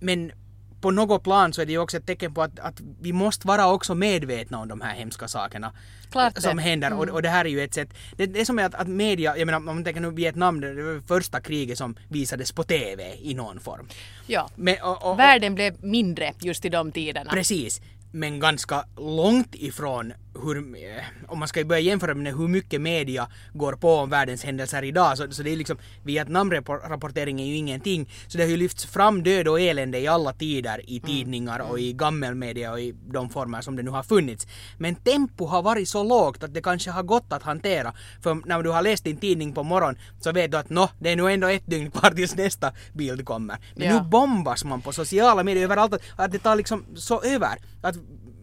men 0.01 0.33
på 0.81 0.91
något 0.91 1.23
plan 1.23 1.53
så 1.53 1.63
är 1.63 1.67
det 1.67 1.73
ju 1.73 1.79
också 1.79 1.97
ett 1.97 2.07
tecken 2.07 2.35
på 2.35 2.43
att, 2.43 2.59
att 2.59 2.81
vi 3.01 3.13
måste 3.13 3.47
vara 3.47 3.73
också 3.73 3.95
medvetna 3.95 4.59
om 4.59 4.69
de 4.69 4.81
här 4.81 4.95
hemska 4.95 5.29
sakerna 5.29 5.73
Klart 6.11 6.35
det. 6.35 6.41
som 6.41 6.59
händer. 6.59 6.93
Och, 6.93 7.09
och 7.09 7.23
det 7.23 7.29
här 7.29 7.45
är 7.45 7.49
ju 7.49 7.61
ett 7.61 7.75
sätt, 7.75 7.89
det, 8.17 8.27
det 8.27 8.41
är 8.41 8.45
som 8.45 8.59
att, 8.59 8.75
att 8.75 8.89
media, 8.89 9.37
jag 9.37 9.47
menar 9.47 9.59
om 9.59 9.65
man 9.65 9.85
tänker 9.85 10.01
nu 10.01 10.11
Vietnam, 10.11 10.61
det 10.61 10.83
var 10.83 11.07
första 11.07 11.41
kriget 11.41 11.79
som 11.79 11.97
visades 12.09 12.53
på 12.53 12.63
TV 12.63 13.15
i 13.21 13.35
någon 13.35 13.61
form. 13.61 13.89
Ja. 14.27 14.51
Men, 14.57 14.77
och, 14.83 15.11
och, 15.11 15.19
Världen 15.19 15.55
blev 15.55 15.85
mindre 15.85 16.33
just 16.41 16.65
i 16.65 16.69
de 16.69 16.93
tiderna. 16.93 17.31
precis. 17.31 17.81
Men 18.13 18.41
ganska 18.41 18.85
långt 18.97 19.55
ifrån 19.55 20.13
hur, 20.45 20.57
eh, 20.59 21.05
om 21.29 21.39
man 21.39 21.49
ska 21.49 21.65
börja 21.65 21.81
jämföra 21.81 22.15
med 22.15 22.37
hur 22.37 22.49
mycket 22.49 22.81
media 22.81 23.29
går 23.55 23.73
på 23.73 23.95
om 23.95 24.11
världens 24.11 24.45
händelser 24.45 24.83
idag, 24.83 25.19
så, 25.19 25.31
så 25.31 25.43
det 25.43 25.51
är 25.51 25.57
liksom, 25.57 25.77
Vietnamrapportering 26.03 27.41
är 27.41 27.45
ju 27.47 27.55
ingenting. 27.57 28.11
Så 28.29 28.39
det 28.39 28.45
har 28.45 28.51
ju 28.51 28.57
lyfts 28.57 28.85
fram 28.87 29.23
död 29.23 29.49
och 29.49 29.61
elände 29.61 29.99
i 30.01 30.07
alla 30.07 30.33
tider 30.33 30.81
i 30.91 31.01
tidningar 31.01 31.59
och 31.61 31.81
i 31.81 31.93
gammelmedia 31.93 32.73
och 32.73 32.81
i 32.81 32.95
de 33.11 33.31
former 33.31 33.61
som 33.61 33.77
det 33.77 33.83
nu 33.83 33.91
har 33.91 34.03
funnits. 34.03 34.47
Men 34.79 34.95
tempo 34.95 35.47
har 35.47 35.63
varit 35.63 35.89
så 35.89 36.03
lågt 36.05 36.43
att 36.43 36.55
det 36.55 36.63
kanske 36.63 36.91
har 36.91 37.03
gått 37.03 37.33
att 37.33 37.43
hantera. 37.43 37.93
För 38.23 38.35
när 38.47 38.63
du 38.63 38.71
har 38.71 38.83
läst 38.83 39.05
din 39.05 39.17
tidning 39.17 39.53
på 39.53 39.63
morgonen 39.63 39.99
så 40.21 40.33
vet 40.33 40.51
du 40.51 40.57
att 40.59 40.71
nå, 40.71 40.89
det 40.99 41.11
är 41.13 41.17
nu 41.17 41.33
ändå 41.33 41.47
ett 41.47 41.67
dygn 41.67 41.91
kvar 41.91 42.11
tills 42.11 42.37
nästa 42.37 42.73
bild 42.93 43.25
kommer. 43.25 43.57
Men 43.75 43.87
Ja. 43.89 44.03
nu 44.03 44.09
bombas 44.09 44.65
man 44.65 44.81
på 44.83 44.93
sociala 44.93 45.43
medier 45.43 45.65
överallt 45.65 45.95
att, 45.95 46.03
att 46.17 46.33
det 46.33 46.39
tar 46.39 46.57
liksom 46.57 46.85
så 46.95 47.23
över. 47.23 47.59
Att, 47.83 47.97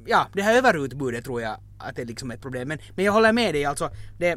ja, 0.05 0.27
det 0.33 0.41
här 0.41 0.55
överutbudet 0.55 1.23
tror 1.23 1.41
jag 1.41 1.57
att 1.77 1.95
det 1.95 2.01
är 2.01 2.05
liksom 2.05 2.31
ett 2.31 2.41
problem. 2.41 2.67
Men, 2.67 2.79
men 2.95 3.05
jag 3.05 3.11
håller 3.13 3.33
med 3.33 3.53
dig 3.53 3.65
alltså. 3.65 3.89
Det, 4.17 4.31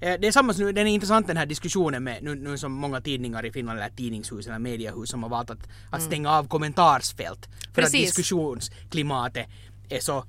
eh, 0.00 0.20
det 0.20 0.26
är 0.26 0.32
samma 0.32 0.52
som 0.54 0.64
den 0.64 0.86
är 0.86 0.90
intressant 0.90 1.26
den 1.26 1.36
här 1.36 1.46
diskussionen 1.46 2.04
med 2.04 2.22
nu, 2.22 2.34
nu 2.34 2.58
som 2.58 2.72
många 2.72 3.00
tidningar 3.00 3.46
i 3.46 3.52
Finland 3.52 3.78
eller 3.78 3.90
tidningshus 3.90 4.46
eller 4.46 4.58
mediehus 4.58 5.10
som 5.10 5.22
har 5.22 5.30
valt 5.30 5.50
att, 5.50 5.68
att 5.90 6.02
stänga 6.02 6.30
av 6.30 6.48
kommentarsfält. 6.48 7.48
För 7.74 7.82
att 7.82 7.92
Precis. 7.92 8.00
diskussionsklimatet 8.00 9.46
är 9.88 10.00
så 10.00 10.24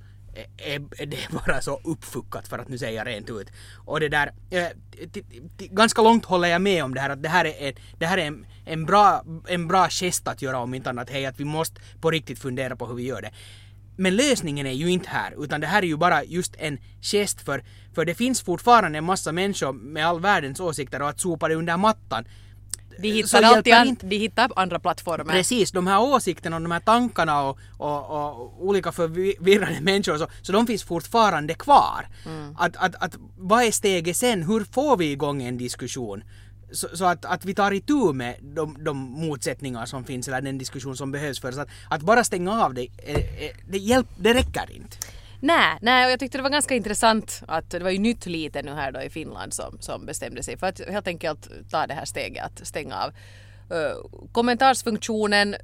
är, 0.57 0.75
är 0.97 1.05
det 1.05 1.17
är 1.17 1.45
bara 1.45 1.61
så 1.61 1.79
uppfuckat 1.83 2.47
för 2.47 2.59
att 2.59 2.67
nu 2.67 2.77
säga 2.77 3.05
rent 3.05 3.29
ut. 3.29 3.47
Och 3.85 3.99
det 3.99 4.09
där, 4.09 4.31
eh, 4.49 4.67
t- 5.13 5.21
t- 5.57 5.67
ganska 5.71 6.01
långt 6.01 6.25
håller 6.25 6.47
jag 6.47 6.61
med 6.61 6.83
om 6.83 6.93
det 6.93 7.01
här 7.01 7.09
att 7.09 7.23
det 7.23 7.29
här 7.29 7.45
är, 7.45 7.67
en, 7.67 7.73
det 7.97 8.05
här 8.05 8.17
är 8.17 8.25
en, 8.25 8.45
en, 8.65 8.85
bra, 8.85 9.23
en 9.47 9.67
bra 9.67 9.89
gest 9.89 10.27
att 10.27 10.41
göra 10.41 10.59
om 10.59 10.73
inte 10.73 10.89
annat. 10.89 11.09
Hej, 11.09 11.25
att 11.25 11.39
vi 11.39 11.45
måste 11.45 11.81
på 12.01 12.11
riktigt 12.11 12.39
fundera 12.39 12.75
på 12.75 12.85
hur 12.87 12.95
vi 12.95 13.03
gör 13.03 13.21
det. 13.21 13.31
Men 13.99 14.15
lösningen 14.15 14.65
är 14.65 14.71
ju 14.71 14.91
inte 14.91 15.09
här, 15.09 15.43
utan 15.43 15.61
det 15.61 15.67
här 15.67 15.81
är 15.81 15.87
ju 15.87 15.97
bara 15.97 16.23
just 16.23 16.55
en 16.59 16.77
gest 17.01 17.41
för, 17.41 17.63
för 17.95 18.05
det 18.05 18.15
finns 18.15 18.41
fortfarande 18.41 18.97
en 18.97 19.03
massa 19.03 19.31
människor 19.31 19.73
med 19.73 20.07
all 20.07 20.19
världens 20.19 20.59
åsikter 20.59 21.01
och 21.01 21.09
att 21.09 21.19
sopa 21.19 21.47
det 21.47 21.55
under 21.55 21.77
mattan. 21.77 22.25
De 23.01 23.11
hittar 23.11 23.41
alltid 23.41 23.73
an, 23.73 23.87
inte. 23.87 24.05
de 24.05 24.17
hittar 24.17 24.51
andra 24.55 24.79
plattformar. 24.79 25.33
Precis, 25.33 25.71
de 25.71 25.87
här 25.87 26.01
åsikterna 26.01 26.55
och 26.55 26.61
de 26.61 26.71
här 26.71 26.79
tankarna 26.79 27.41
och, 27.41 27.59
och, 27.77 28.09
och 28.09 28.65
olika 28.67 28.91
förvirrade 28.91 29.81
människor 29.81 30.17
så, 30.17 30.27
så 30.41 30.51
de 30.51 30.67
finns 30.67 30.83
fortfarande 30.83 31.53
kvar. 31.53 32.07
Att, 32.57 32.75
att, 32.77 32.95
att, 32.95 33.15
vad 33.37 33.63
är 33.63 33.71
steget 33.71 34.17
sen? 34.17 34.43
Hur 34.43 34.63
får 34.63 34.97
vi 34.97 35.11
igång 35.11 35.43
en 35.43 35.57
diskussion? 35.57 36.23
Så, 36.71 36.87
så 36.93 37.05
att, 37.05 37.25
att 37.25 37.45
vi 37.45 37.53
tar 37.53 37.71
itu 37.71 38.13
med 38.13 38.35
de, 38.41 38.83
de 38.83 38.97
motsättningar 38.97 39.85
som 39.85 40.03
finns 40.03 40.27
eller 40.27 40.41
den 40.41 40.57
diskussion 40.57 40.97
som 40.97 41.11
behövs 41.11 41.39
för 41.39 41.49
oss. 41.49 41.57
Att, 41.57 41.69
att 41.89 42.01
bara 42.01 42.23
stänga 42.23 42.63
av 42.65 42.73
det, 42.73 42.87
eh, 42.97 43.15
eh, 43.15 43.51
det, 43.69 43.77
hjälp, 43.77 44.07
det 44.17 44.33
räcker 44.33 44.71
inte. 44.71 44.97
Nej, 45.41 45.77
nej, 45.81 46.05
och 46.05 46.11
jag 46.11 46.19
tyckte 46.19 46.37
det 46.37 46.41
var 46.41 46.49
ganska 46.49 46.75
intressant 46.75 47.43
att 47.47 47.69
det 47.69 47.79
var 47.79 47.89
ju 47.89 47.99
nytt 47.99 48.25
lite 48.25 48.61
nu 48.61 48.71
här 48.71 48.91
då 48.91 49.01
i 49.01 49.09
Finland 49.09 49.53
som, 49.53 49.77
som 49.79 50.05
bestämde 50.05 50.43
sig 50.43 50.57
för 50.57 50.67
att 50.67 50.81
helt 50.89 51.07
enkelt 51.07 51.49
ta 51.71 51.87
det 51.87 51.93
här 51.93 52.05
steget 52.05 52.45
att 52.45 52.67
stänga 52.67 52.95
av 52.95 53.09
uh, 53.77 54.27
kommentarsfunktionen 54.31 55.55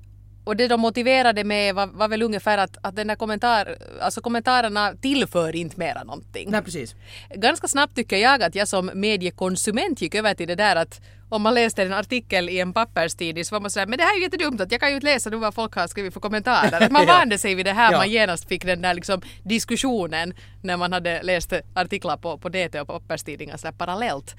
och 0.45 0.55
det 0.55 0.67
de 0.67 0.81
motiverade 0.81 1.43
med 1.43 1.75
var, 1.75 1.87
var 1.87 2.07
väl 2.07 2.21
ungefär 2.21 2.57
att, 2.57 2.77
att 2.81 2.95
den 2.95 3.07
där 3.07 3.15
kommentar, 3.15 3.77
alltså 4.01 4.21
kommentarerna 4.21 4.93
tillför 5.01 5.55
inte 5.55 5.79
mera 5.79 6.03
någonting. 6.03 6.49
Nej, 6.51 6.61
precis. 6.61 6.95
Ganska 7.35 7.67
snabbt 7.67 7.95
tycker 7.95 8.17
jag 8.17 8.43
att 8.43 8.55
jag 8.55 8.67
som 8.67 8.91
mediekonsument 8.93 10.01
gick 10.01 10.15
över 10.15 10.33
till 10.33 10.47
det 10.47 10.55
där 10.55 10.75
att 10.75 11.01
om 11.29 11.41
man 11.41 11.53
läste 11.53 11.83
en 11.83 11.93
artikel 11.93 12.49
i 12.49 12.59
en 12.59 12.73
papperstidning 12.73 13.45
så 13.45 13.55
var 13.55 13.59
man 13.59 13.71
sådär 13.71 13.85
men 13.87 13.97
det 13.97 14.03
här 14.03 14.13
är 14.13 14.17
ju 14.17 14.23
jättedumt 14.23 14.61
att 14.61 14.71
jag 14.71 14.81
kan 14.81 14.89
ju 14.89 14.95
inte 14.95 15.05
läsa 15.05 15.29
nu 15.29 15.37
vad 15.37 15.53
folk 15.53 15.75
har 15.75 15.87
skrivit 15.87 16.13
för 16.13 16.19
kommentarer. 16.19 16.81
Att 16.83 16.91
man 16.91 17.05
Ja. 17.07 17.13
vande 17.13 17.37
sig 17.37 17.55
vid 17.55 17.65
det 17.65 17.73
här, 17.73 17.91
Ja. 17.91 17.97
man 17.97 18.09
genast 18.09 18.47
fick 18.47 18.65
den 18.65 18.81
där 18.81 18.93
liksom 18.93 19.21
diskussionen 19.43 20.33
när 20.63 20.77
man 20.77 20.93
hade 20.93 21.23
läst 21.23 21.53
artiklar 21.75 22.17
på, 22.17 22.37
på 22.37 22.49
DT 22.49 22.81
och 22.81 22.87
papperstidningar 22.87 23.57
sådär 23.57 23.71
parallellt. 23.77 24.35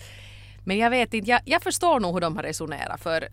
Men 0.65 0.79
jag 0.79 0.91
vet 0.91 1.15
inte, 1.15 1.31
jag, 1.31 1.41
jag 1.45 1.63
förstår 1.63 2.01
nog 2.01 2.15
hur 2.15 2.21
de 2.21 2.37
har 2.37 2.43
resonerat 2.43 3.01
för 3.01 3.29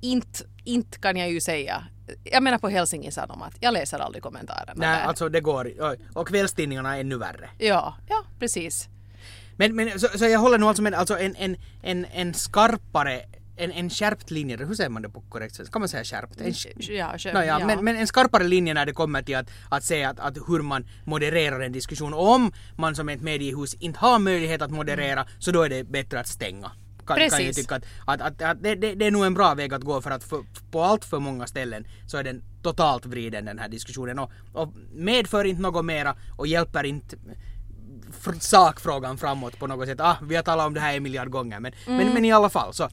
inte, 0.00 0.44
inte 0.64 0.98
kan 0.98 1.16
jag 1.16 1.30
ju 1.30 1.40
säga 1.40 1.84
jag 2.24 2.42
menar 2.42 2.58
på 2.58 2.68
Helsingin 2.68 3.12
Sanomat, 3.12 3.52
jag 3.60 3.74
läser 3.74 3.98
aldrig 3.98 4.22
kommentarerna 4.22 4.72
Nej, 4.76 4.98
där. 5.00 5.04
alltså 5.08 5.28
det 5.28 5.40
går. 5.40 5.72
Och 6.14 6.28
kvällstidningarna 6.28 6.96
är 6.96 7.00
ännu 7.00 7.18
värre. 7.18 7.50
Ja, 7.58 7.94
ja 8.08 8.24
precis. 8.38 8.88
Men, 9.56 9.76
men 9.76 10.00
så, 10.00 10.08
så 10.18 10.24
jag 10.24 10.38
håller 10.38 10.58
nog 10.58 10.68
alltså 10.68 10.82
med 10.82 10.94
alltså 10.94 11.18
en, 11.18 11.36
en, 11.36 11.56
en, 11.82 12.04
en 12.12 12.34
skarpare 12.34 13.22
en, 13.56 13.72
en 13.72 13.90
skärpt 13.90 14.30
linje, 14.30 14.56
hur 14.56 14.74
säger 14.74 14.90
man 14.90 15.02
det 15.02 15.08
på 15.08 15.20
korrekt 15.20 15.54
sätt? 15.54 15.70
Kan 15.70 15.80
man 15.80 15.88
säga 15.88 16.04
skärpt? 16.04 16.40
En, 16.40 16.54
Ja, 16.96 17.14
själv- 17.18 17.34
No, 17.34 17.42
ja, 17.42 17.66
Men, 17.66 17.84
men 17.84 17.96
en 17.96 18.06
skarpare 18.06 18.44
linje 18.44 18.74
när 18.74 18.86
det 18.86 18.92
kommer 18.92 19.22
till 19.22 19.36
att, 19.36 19.50
att 19.70 19.84
säga 19.84 20.10
att, 20.10 20.20
att 20.20 20.36
hur 20.48 20.62
man 20.62 20.86
modererar 21.04 21.60
en 21.60 21.72
diskussion. 21.72 22.14
Om 22.14 22.52
man 22.76 22.94
som 22.94 23.08
ett 23.08 23.22
mediehus 23.22 23.74
inte 23.74 23.98
har 23.98 24.18
möjlighet 24.18 24.62
att 24.62 24.70
moderera 24.70 25.26
så 25.38 25.50
då 25.50 25.62
är 25.62 25.68
det 25.68 25.84
bättre 25.84 26.20
att 26.20 26.28
stänga. 26.28 26.70
Kan, 27.14 27.30
kan 27.30 27.46
jag 27.46 27.54
tycka 27.54 27.74
att, 27.74 27.84
att, 28.06 28.20
att, 28.20 28.42
att 28.42 28.62
det, 28.62 28.74
det, 28.74 28.94
det 28.94 29.06
är 29.06 29.10
nog 29.10 29.24
en 29.24 29.34
bra 29.34 29.54
väg 29.54 29.74
att 29.74 29.82
gå 29.82 30.00
för 30.02 30.10
att 30.10 30.24
för, 30.24 30.44
på 30.70 30.82
allt 30.82 31.04
för 31.04 31.18
många 31.18 31.46
ställen 31.46 31.86
så 32.06 32.16
är 32.16 32.22
den 32.24 32.42
totalt 32.62 33.06
vriden 33.06 33.44
den 33.44 33.58
här 33.58 33.68
diskussionen 33.68 34.18
och, 34.18 34.30
och 34.52 34.72
medför 34.94 35.44
inte 35.44 35.62
något 35.62 35.84
mera 35.84 36.16
och 36.36 36.46
hjälper 36.46 36.84
inte 36.84 37.16
fr- 38.22 38.38
sakfrågan 38.40 39.18
framåt 39.18 39.58
på 39.58 39.66
något 39.66 39.88
sätt. 39.88 40.00
Ah, 40.00 40.16
vi 40.22 40.36
har 40.36 40.42
talat 40.42 40.66
om 40.66 40.74
det 40.74 40.80
här 40.80 40.96
en 40.96 41.02
miljard 41.02 41.30
gånger 41.30 41.60
men, 41.60 41.72
men, 41.86 42.14
men 42.14 42.24
i 42.24 42.32
alla 42.32 42.50
fall 42.50 42.74
så. 42.74 42.88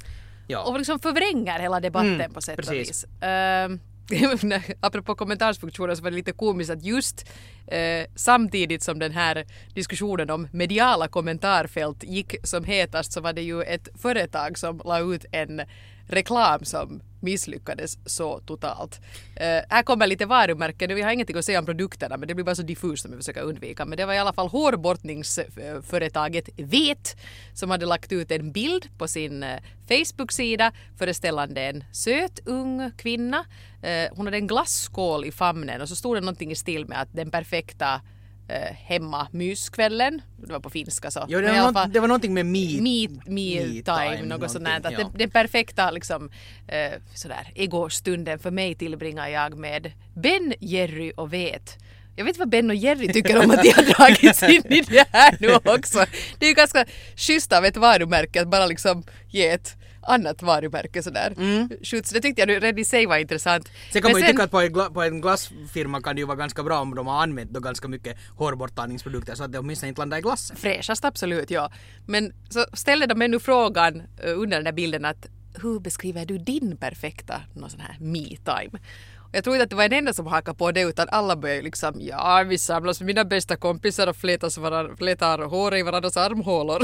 Ja. 0.48 0.64
och 0.64 0.78
liksom 0.78 1.00
förvränger 1.00 1.60
hela 1.60 1.80
debatten 1.80 2.14
Mm, 2.16 2.34
på 2.34 2.42
sätt 2.42 2.60
och 2.60 2.66
precis. 2.66 2.90
vis. 2.90 3.06
Ehm, 3.22 3.80
apropå 4.80 5.16
kommentarsfunktionen 5.16 5.98
så 5.98 6.04
var 6.04 6.12
det 6.12 6.18
lite 6.18 6.32
komiskt 6.32 6.72
att 6.72 6.84
just 6.84 7.30
eh, 7.68 8.06
samtidigt 8.16 8.84
som 8.84 9.00
den 9.00 9.12
här 9.12 9.46
diskussionen 9.74 10.30
om 10.30 10.48
mediala 10.52 11.08
kommentarfält 11.08 12.04
gick 12.04 12.36
som 12.44 12.64
hetast 12.64 13.14
så 13.14 13.22
var 13.22 13.34
det 13.34 13.42
ju 13.42 13.62
ett 13.62 13.88
företag 14.02 14.58
som 14.58 14.82
la 14.86 15.00
ut 15.00 15.26
en 15.32 15.62
reklam 16.08 16.66
som 16.66 17.02
misslyckades 17.26 17.98
så 18.06 18.40
totalt. 18.40 19.00
Uh, 19.02 19.62
här 19.70 19.84
kommer 19.84 20.08
lite 20.08 20.26
varumärken, 20.26 20.96
vi 20.96 21.02
har 21.02 21.12
ingenting 21.12 21.38
att 21.38 21.46
säga 21.46 21.60
om 21.60 21.66
produkterna 21.66 22.18
men 22.18 22.28
det 22.28 22.36
blir 22.36 22.46
bara 22.46 22.56
så 22.56 22.62
diffust 22.62 23.06
om 23.06 23.12
vi 23.12 23.18
försöker 23.18 23.42
undvika. 23.42 23.86
Men 23.86 23.98
det 23.98 24.06
var 24.06 24.14
i 24.14 24.18
alla 24.18 24.34
fall 24.34 24.48
hårbortningsföretaget 24.48 26.50
eh, 26.58 26.66
Vet 26.66 27.18
som 27.54 27.70
hade 27.70 27.86
lagt 27.86 28.12
ut 28.12 28.32
en 28.32 28.52
bild 28.52 28.98
på 28.98 29.08
sin 29.08 29.44
eh, 29.44 29.60
Facebook-sida 29.88 30.72
föreställande 30.98 31.62
en 31.62 31.84
söt 31.92 32.40
ung 32.46 32.92
kvinna. 32.98 33.46
Uh, 33.84 34.16
hon 34.16 34.28
hade 34.28 34.38
en 34.38 34.48
glasskål 34.48 35.26
i 35.26 35.32
famnen 35.32 35.82
och 35.82 35.90
så 35.90 35.96
stod 35.96 36.18
det 36.18 36.22
någonting 36.22 36.52
i 36.52 36.56
stil 36.56 36.86
med 36.86 37.02
att 37.02 37.14
den 37.14 37.32
perfekta 37.32 38.02
eh, 38.48 38.76
hemma 38.76 39.28
myskvällen. 39.32 40.22
Det 40.38 40.54
var 40.54 40.60
på 40.60 40.70
finska 40.70 41.12
så. 41.12 41.26
Jo, 41.28 41.42
det, 41.42 41.52
var 41.52 41.72
något, 41.72 41.94
det 41.94 42.00
var 42.00 42.08
någonting 42.08 42.34
med 42.34 42.46
me, 42.46 42.82
me, 42.82 43.08
me, 43.10 43.16
me 43.26 43.82
time, 43.82 43.84
time, 43.84 44.22
något 44.22 44.52
sånt 44.52 44.66
där. 44.66 44.82
Ja. 44.84 44.98
den, 44.98 45.08
den 45.14 45.30
perfekta 45.30 45.92
liksom, 45.92 46.32
eh, 46.68 46.92
sådär, 47.14 47.52
egostunden 47.56 48.40
för 48.40 48.52
mig 48.52 48.76
tillbringar 48.76 49.28
jag 49.28 49.58
med 49.58 49.92
Ben, 50.16 50.54
Jerry 50.60 51.12
och 51.16 51.34
Vet. 51.34 51.78
Jag 52.16 52.26
vet 52.26 52.30
inte 52.30 52.40
vad 52.40 52.50
Ben 52.50 52.70
och 52.70 52.76
Jerry 52.76 53.14
tycker 53.14 53.44
om 53.44 53.52
att 53.52 53.64
de 53.64 53.70
har 53.70 53.84
dragits 53.84 54.44
in 54.44 54.74
i 54.74 54.82
det 54.82 55.08
här 55.12 55.38
nu 55.40 55.56
också. 55.74 56.06
Det 56.40 56.46
är 56.46 56.50
ju 56.50 56.56
ganska 56.56 56.86
schysst 57.16 57.54
av 57.54 57.66
ett 57.66 57.78
varumärke 57.78 58.42
att 58.42 58.48
bara 58.48 58.66
liksom 58.66 59.04
ge 59.30 59.48
ett 59.48 59.76
annat 60.08 60.42
varumärke 60.42 61.04
sådär. 61.04 61.34
Mm. 61.38 61.70
Det 61.92 62.22
tyckte 62.22 62.42
jag 62.42 62.48
nu 62.48 62.54
redan 62.54 62.80
i 62.80 62.86
sig 62.86 63.06
var 63.06 63.18
intressant. 63.18 63.70
Sen 63.92 64.02
kan 64.02 64.12
Men 64.12 64.12
man 64.12 64.22
ju 64.22 64.28
tycka 64.28 64.44
att 64.44 64.52
på 64.52 64.60
en, 64.60 64.74
gla, 64.74 64.90
på 64.90 65.02
en 65.02 65.22
glassfirma 65.22 66.02
kan 66.02 66.16
det 66.16 66.20
ju 66.20 66.26
vara 66.26 66.38
ganska 66.38 66.64
bra 66.64 66.80
om 66.80 66.96
de 66.96 67.08
har 67.08 67.24
använt 67.24 67.52
då 67.52 67.60
ganska 67.60 67.88
mycket 67.88 68.18
hårborttagningsprodukter 68.38 69.36
så 69.36 69.44
att 69.44 69.52
det 69.52 69.60
åtminstone 69.60 69.90
inte 69.90 70.02
landar 70.02 70.18
i 70.18 70.22
glassen. 70.22 70.56
Fräschast 70.58 71.06
absolut, 71.06 71.52
ja. 71.52 71.72
Men 72.06 72.34
så 72.50 72.66
ställde 72.74 73.06
de 73.06 73.28
nu 73.28 73.40
frågan 73.40 74.02
eh, 74.24 74.40
under 74.40 74.58
den 74.58 74.64
där 74.64 74.72
bilden 74.72 75.06
att 75.06 75.28
hur 75.62 75.80
beskriver 75.80 76.26
du 76.26 76.38
din 76.38 76.78
perfekta 76.78 77.42
någon 77.54 77.70
sån 77.70 77.80
här 77.80 77.98
me-time? 78.00 78.80
Jag 79.36 79.44
tror 79.44 79.56
inte 79.56 79.64
att 79.64 79.70
det 79.70 79.76
var 79.76 79.84
en 79.84 79.94
enda 79.94 80.14
som 80.14 80.28
hakade 80.28 80.58
på 80.58 80.72
det 80.72 80.82
utan 80.82 81.08
alla 81.10 81.36
började 81.36 81.62
liksom 81.62 81.96
ja 82.00 82.44
vi 82.48 82.58
samlas 82.58 83.00
med 83.00 83.08
mina 83.08 83.26
bästa 83.26 83.56
kompisar 83.56 84.08
och 84.08 84.16
flätas 84.16 84.58
varann, 84.58 84.98
flätar 84.98 85.40
hår 85.40 85.76
i 85.76 85.84
varandras 85.84 86.18
armhålor. 86.18 86.82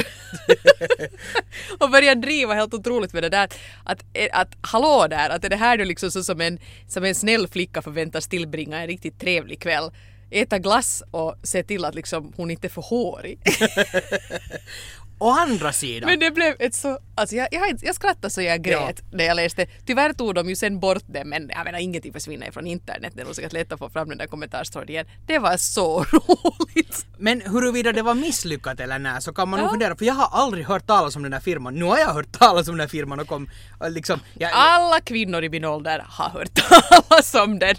och 1.80 1.90
började 1.90 2.22
driva 2.22 2.54
helt 2.54 2.74
otroligt 2.74 3.14
med 3.14 3.24
det 3.24 3.30
där 3.30 3.50
att, 3.84 4.04
eh, 4.14 4.28
att 4.32 4.58
hallå 4.62 5.08
där, 5.10 5.30
att 5.30 5.46
är 5.46 5.50
det 5.50 5.56
här 5.56 5.78
nu 5.78 5.86
liksom 5.86 6.12
så 6.12 6.24
som 6.24 6.42
en, 6.42 6.60
som 6.88 7.04
en 7.04 7.16
snäll 7.16 7.48
flicka 7.48 7.82
förväntas 7.82 8.28
tillbringa 8.28 8.82
en 8.82 8.88
riktigt 8.88 9.20
trevlig 9.20 9.62
kväll 9.62 9.92
äta 10.32 10.60
glass 10.60 11.04
och 11.12 11.36
se 11.44 11.64
till 11.64 11.86
att 11.86 11.96
liksom 11.96 12.34
hon 12.38 12.52
inte 12.52 12.68
är 12.68 12.70
för 12.70 12.82
hårig. 12.82 13.40
Å 15.24 15.30
andra 15.32 15.72
sidan, 15.74 16.10
Men 16.10 16.20
det 16.20 16.32
blev 16.32 16.56
ett 16.60 16.76
så... 16.76 17.00
Alltså 17.16 17.36
jag, 17.36 17.48
jag, 17.52 17.80
jag 17.82 17.96
skrattade 17.96 18.30
så 18.30 18.42
jag 18.42 18.62
grät 18.62 19.02
när 19.12 19.24
jag 19.26 19.36
läste. 19.36 19.68
Tyvärr 19.86 20.14
tog 20.14 20.36
de 20.36 20.50
ju 20.50 20.56
sen 20.56 20.80
bort 20.80 21.04
det 21.08 21.26
men 21.26 21.50
jag 21.56 21.64
menar 21.66 21.80
ingenting 21.80 22.14
försvinner 22.14 22.52
från 22.52 22.68
internet. 22.68 23.14
Det 23.16 23.22
är 23.22 23.26
nog 23.26 23.36
säkert 23.36 23.54
lätt 23.54 23.72
att 23.72 23.80
få 23.80 23.90
fram 23.90 24.10
den 24.10 24.18
där 24.18 24.28
kommentarstråden 24.28 24.90
igen. 24.90 25.06
Det 25.28 25.40
var 25.40 25.58
så 25.58 26.04
roligt. 26.12 27.06
men 27.18 27.42
huruvida 27.42 27.92
det 27.92 28.02
var 28.02 28.14
misslyckat 28.14 28.80
eller 28.80 29.00
nej 29.00 29.22
så 29.22 29.34
kan 29.34 29.50
man 29.50 29.60
nog 29.60 29.68
Ja. 29.68 29.72
fundera 29.72 29.96
för 29.96 30.06
jag 30.06 30.14
har 30.14 30.30
aldrig 30.44 30.66
hört 30.66 30.88
talas 30.88 31.16
om 31.16 31.24
den 31.24 31.34
här 31.34 31.40
firman. 31.40 31.76
Nu 31.76 31.86
har 31.86 31.98
jag 31.98 32.14
hört 32.14 32.32
talas 32.32 32.68
om 32.68 32.74
den 32.74 32.80
här 32.82 32.88
firman 32.88 33.20
och 33.20 33.28
kom 33.28 33.50
och 33.80 33.92
liksom... 33.92 34.20
Jag, 34.34 34.52
Alla 34.54 35.00
kvinnor 35.00 35.44
i 35.44 35.50
min 35.50 35.66
ålder 35.66 36.06
har 36.08 36.30
hört 36.30 36.54
talas 37.10 37.36
om 37.36 37.60
den. 37.60 37.76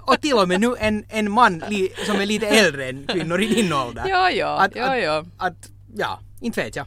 och 0.00 0.20
till 0.20 0.34
och 0.34 0.48
med 0.48 0.60
nu 0.60 0.74
en, 0.78 1.04
en 1.08 1.30
man 1.30 1.58
li, 1.68 1.88
som 2.06 2.20
är 2.20 2.26
lite 2.26 2.46
äldre 2.46 2.88
än 2.88 3.06
kvinnor 3.06 3.40
i 3.42 3.46
din 3.46 3.72
ålder. 3.72 4.04
Ja, 4.08 4.30
ja, 4.30 4.58
Att, 4.60 4.76
ja, 4.76 4.84
att, 4.94 5.02
ja. 5.02 5.24
Att, 5.38 5.70
ja, 5.96 6.20
inte 6.44 6.62
vet 6.64 6.76
jag. 6.76 6.86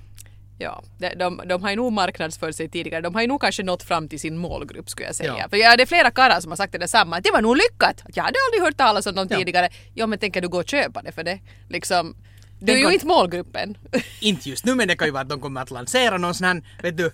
Ja, 0.59 0.83
de, 0.97 1.09
de, 1.15 1.41
de 1.47 1.63
har 1.63 1.69
ju 1.69 1.75
nog 1.75 1.93
marknadsfört 1.93 2.55
sig 2.55 2.69
tidigare. 2.69 3.01
De 3.01 3.13
har 3.15 3.21
ju 3.21 3.27
nog 3.27 3.41
kanske 3.41 3.63
nått 3.63 3.83
fram 3.83 4.07
till 4.07 4.19
sin 4.19 4.37
målgrupp 4.37 4.89
skulle 4.89 5.07
jag 5.07 5.15
säga. 5.15 5.35
Ja. 5.39 5.49
För 5.49 5.57
ja, 5.57 5.75
det 5.77 5.83
är 5.83 5.85
flera 5.87 6.11
karlar 6.11 6.39
som 6.39 6.51
har 6.51 6.55
sagt 6.55 6.71
det 6.71 6.77
detsamma. 6.77 7.19
Det 7.19 7.31
var 7.31 7.41
nog 7.41 7.57
lyckat. 7.57 8.03
Jag 8.13 8.23
hade 8.23 8.37
aldrig 8.47 8.63
hört 8.63 8.77
talas 8.77 9.05
om 9.07 9.15
dem 9.15 9.27
Ja. 9.29 9.37
tidigare. 9.37 9.69
Ja, 9.93 10.07
men 10.07 10.19
tänker 10.19 10.41
du 10.41 10.47
gå 10.47 10.57
och 10.57 10.69
köpa 10.69 11.01
det 11.01 11.11
för 11.11 11.23
det? 11.23 11.39
Liksom, 11.69 12.15
du 12.59 12.73
är 12.73 12.77
ju 12.77 12.93
inte 12.93 13.05
målgruppen. 13.05 13.77
Inte 14.19 14.49
just 14.49 14.65
nu 14.65 14.75
men 14.75 14.87
det 14.87 14.95
kan 14.95 15.07
ju 15.07 15.11
vara 15.11 15.21
att 15.21 15.29
de 15.29 15.41
kommer 15.41 15.61
att 15.61 15.71
lansera 15.71 16.17
någon 16.17 16.33
sån 16.33 16.47
här, 16.47 16.61
vet 16.81 16.97
du, 16.97 17.05
eh, 17.05 17.11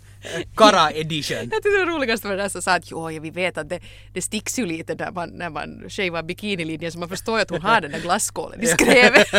Kara 0.55 0.91
edition. 0.91 1.37
Jag 1.37 1.51
tyckte 1.51 1.69
det 1.69 1.85
roligaste 1.85 2.27
var 2.27 2.35
det 2.35 2.41
där 2.43 2.49
som 2.49 2.61
sa 2.61 2.73
att 2.73 2.91
jo, 2.91 3.07
vi 3.07 3.29
vet 3.29 3.57
att 3.57 3.69
det, 3.69 3.79
det 4.13 4.21
sticks 4.21 4.59
ju 4.59 4.65
lite 4.65 4.95
när 4.95 5.11
man, 5.11 5.29
när 5.29 5.49
man 5.49 5.89
shavar 5.89 6.23
bikinilinjen 6.23 6.91
så 6.91 6.99
man 6.99 7.09
förstår 7.09 7.37
ju 7.37 7.41
att 7.41 7.49
hon 7.49 7.61
har 7.61 7.81
den 7.81 7.91
där 7.91 7.99
glasskålen 7.99 8.61
i 8.61 8.67
skrevet. 8.67 9.27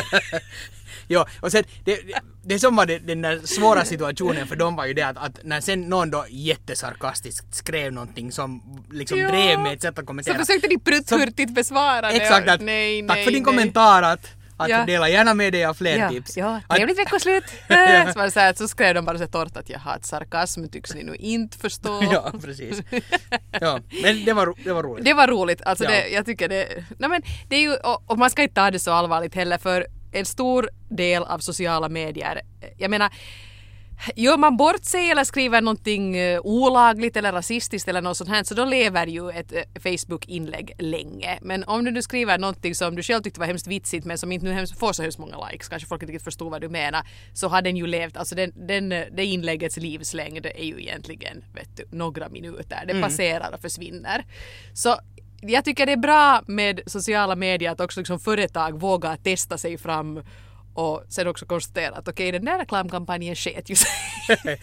Jo, 1.08 1.24
och 1.40 1.52
sen, 1.52 1.64
det, 1.84 2.00
det, 2.44 2.58
som 2.58 2.76
var 2.76 2.86
det, 2.86 2.98
den 2.98 3.22
där 3.22 3.40
svåra 3.44 3.84
situationen 3.84 4.46
för 4.46 4.56
dem 4.56 4.76
var 4.76 4.86
ju 4.86 4.94
det 4.94 5.02
att, 5.02 5.16
att 5.16 5.38
när 5.44 5.60
sen 5.60 5.80
någon 5.80 6.10
då 6.10 6.26
jättesarkastiskt 6.30 7.54
skrev 7.54 7.92
någonting 7.92 8.32
som 8.32 8.62
liksom 8.92 9.18
Ja. 9.18 9.28
drev 9.28 9.60
med 9.60 9.72
ett 9.72 9.82
sätt 9.82 9.90
att 9.98 10.02
Så 10.02 10.06
kommentera. 10.06 10.38
försökte 10.38 10.68
de 10.68 10.78
prutthurtigt 10.78 11.54
besvara 11.54 12.00
det. 12.00 12.16
Exakt, 12.16 12.48
att, 12.48 12.60
nej, 12.60 13.02
tack 13.08 13.16
nej, 13.16 13.24
för 13.24 13.32
din 13.32 13.42
nej. 13.42 13.44
kommentar 13.52 14.02
att, 14.02 14.26
att 14.56 14.68
Ja. 14.68 14.84
dela 14.86 15.08
gärna 15.08 15.34
med 15.34 15.52
dig 15.52 15.64
av 15.64 15.74
fler 15.74 15.98
Ja, 15.98 16.08
tips. 16.10 16.36
ja, 16.36 16.60
Att- 16.68 16.76
trevligt 16.76 16.98
veckoslut! 16.98 17.44
Äh, 17.68 18.12
så, 18.12 18.30
så, 18.30 18.40
här, 18.40 18.54
så 18.54 18.68
skrev 18.68 18.94
de 18.94 19.04
bara 19.04 19.18
så 19.18 19.26
torrt 19.26 19.56
att 19.56 19.68
jaha, 19.70 19.90
att 19.92 20.04
sarkasm 20.06 20.64
tycks 20.68 20.94
ni 20.94 21.02
nu 21.02 21.14
inte 21.14 21.58
förstå. 21.58 22.02
ja, 22.12 22.32
precis. 22.44 22.82
Ja, 23.60 23.80
men 24.02 24.24
det 24.24 24.32
var, 24.32 24.54
det 24.64 24.72
var 24.72 24.82
roligt. 24.82 25.04
Det 25.04 25.14
var 25.14 25.28
roligt. 25.28 25.62
Alltså 25.62 25.84
Ja. 25.84 25.90
det, 25.90 26.08
jag 26.08 26.26
tycker 26.26 26.48
det... 26.48 26.84
Nej 26.98 27.10
men 27.10 27.22
det 27.48 27.56
är 27.56 27.60
ju, 27.60 27.74
och, 27.74 28.10
och 28.10 28.18
man 28.18 28.30
ska 28.30 28.42
inte 28.42 28.54
ta 28.54 28.70
det 28.70 28.78
så 28.78 28.92
allvarligt 28.92 29.34
heller 29.34 29.58
för 29.58 29.86
en 30.12 30.24
stor 30.24 30.68
del 30.88 31.22
av 31.22 31.38
sociala 31.38 31.88
medier, 31.88 32.40
jag 32.78 32.90
menar 32.90 33.10
Gör 34.16 34.36
man 34.36 34.56
bort 34.56 34.84
sig 34.84 35.10
eller 35.10 35.24
skriver 35.24 35.60
någonting 35.60 36.16
eh, 36.16 36.40
olagligt 36.40 37.16
eller 37.16 37.32
rasistiskt 37.32 37.88
eller 37.88 38.02
något 38.02 38.16
sånt 38.16 38.30
här 38.30 38.44
så 38.44 38.54
då 38.54 38.64
lever 38.64 39.06
ju 39.06 39.30
ett 39.30 39.52
eh, 39.52 39.62
Facebook-inlägg 39.82 40.72
länge. 40.78 41.38
Men 41.42 41.64
om 41.64 41.84
du 41.84 41.90
nu 41.90 42.02
skriver 42.02 42.38
någonting 42.38 42.74
som 42.74 42.96
du 42.96 43.02
själv 43.02 43.22
tyckte 43.22 43.40
var 43.40 43.46
hemskt 43.46 43.66
vitsigt 43.66 44.06
men 44.06 44.18
som 44.18 44.32
inte 44.32 44.46
nu 44.46 44.52
hemskt, 44.52 44.78
får 44.78 44.92
så 44.92 45.02
hemskt 45.02 45.18
många 45.18 45.48
likes, 45.50 45.68
kanske 45.68 45.88
folk 45.88 46.02
inte 46.02 46.12
riktigt 46.12 46.24
förstår 46.24 46.50
vad 46.50 46.60
du 46.60 46.68
menar, 46.68 47.06
så 47.32 47.48
har 47.48 47.62
den 47.62 47.76
ju 47.76 47.86
levt, 47.86 48.16
alltså 48.16 48.34
den, 48.34 48.52
den, 48.66 48.92
eh, 48.92 49.04
det 49.12 49.24
inläggets 49.24 49.76
livslängd 49.76 50.46
är 50.46 50.64
ju 50.64 50.80
egentligen 50.80 51.44
vet 51.54 51.76
du, 51.76 51.84
några 51.96 52.28
minuter. 52.28 52.84
Det 52.86 53.00
passerar 53.00 53.54
och 53.54 53.60
försvinner. 53.60 54.24
Så 54.74 54.96
jag 55.40 55.64
tycker 55.64 55.86
det 55.86 55.92
är 55.92 55.96
bra 55.96 56.42
med 56.46 56.80
sociala 56.86 57.36
medier 57.36 57.70
att 57.70 57.80
också 57.80 58.00
liksom 58.00 58.20
företag 58.20 58.80
vågar 58.80 59.16
testa 59.16 59.58
sig 59.58 59.78
fram 59.78 60.20
och 60.74 61.04
sen 61.08 61.26
också 61.26 61.46
konstatera 61.46 61.94
att 61.94 62.08
okej 62.08 62.32
den 62.32 62.44
där 62.44 62.58
reklamkampanjen 62.58 63.36
sket 63.36 63.70
ju 63.70 63.74
sig. 63.74 63.90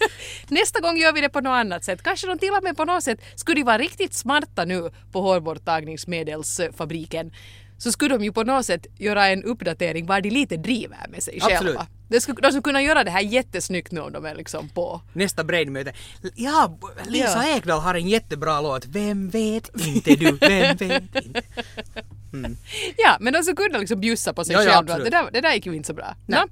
Nästa 0.48 0.80
gång 0.80 0.96
gör 0.96 1.12
vi 1.12 1.20
det 1.20 1.28
på 1.28 1.40
något 1.40 1.50
annat 1.50 1.84
sätt. 1.84 2.02
Kanske 2.02 2.26
de 2.26 2.38
till 2.38 2.52
och 2.58 2.62
med 2.62 2.76
på 2.76 2.84
något 2.84 3.04
sätt 3.04 3.20
skulle 3.34 3.60
de 3.60 3.64
vara 3.64 3.78
riktigt 3.78 4.14
smarta 4.14 4.64
nu 4.64 4.90
på 5.12 5.20
hårborttagningsmedelsfabriken 5.20 7.32
så 7.82 7.92
skulle 7.92 8.14
de 8.14 8.24
ju 8.24 8.32
på 8.32 8.44
något 8.44 8.66
sätt 8.66 8.86
göra 8.98 9.26
en 9.28 9.44
uppdatering 9.44 10.06
var 10.06 10.20
de 10.20 10.30
lite 10.30 10.56
driver 10.56 11.06
med 11.08 11.22
sig 11.22 11.38
Absolut. 11.42 11.58
själva. 11.58 11.86
De 12.08 12.20
skulle, 12.20 12.40
de 12.40 12.48
skulle 12.48 12.62
kunna 12.62 12.82
göra 12.82 13.04
det 13.04 13.10
här 13.10 13.20
jättesnyggt 13.20 13.92
nu 13.92 14.00
om 14.00 14.12
de 14.12 14.24
är 14.24 14.34
liksom 14.34 14.68
på. 14.68 15.00
Nästa 15.12 15.44
Brain-möte. 15.44 15.92
Ja, 16.34 16.78
Lisa 17.06 17.46
Ja. 17.48 17.56
Ekdahl 17.56 17.80
har 17.80 17.94
en 17.94 18.08
jättebra 18.08 18.60
låt. 18.60 18.86
Vem 18.86 19.28
vet 19.28 19.70
inte 19.86 20.14
du? 20.14 20.32
Vem 20.40 20.76
vet 20.76 20.80
inte? 20.80 21.42
Ja, 22.96 23.16
men 23.20 23.32
de 23.32 23.42
skulle 23.42 23.56
kunna 23.56 23.78
liksom 23.78 24.00
bjussa 24.00 24.32
på 24.32 24.44
sig 24.44 24.54
Ja, 24.54 24.62
ja, 24.62 24.70
själva. 24.70 24.78
absolut. 24.92 25.04
det, 25.12 25.18
där, 25.18 25.30
det 25.32 25.40
där 25.40 25.54
gick 25.54 25.66
ju 25.66 25.74
inte 25.76 25.86
så 25.86 25.94
bra. 25.94 26.16
Nej. 26.26 26.40
Nå? 26.40 26.46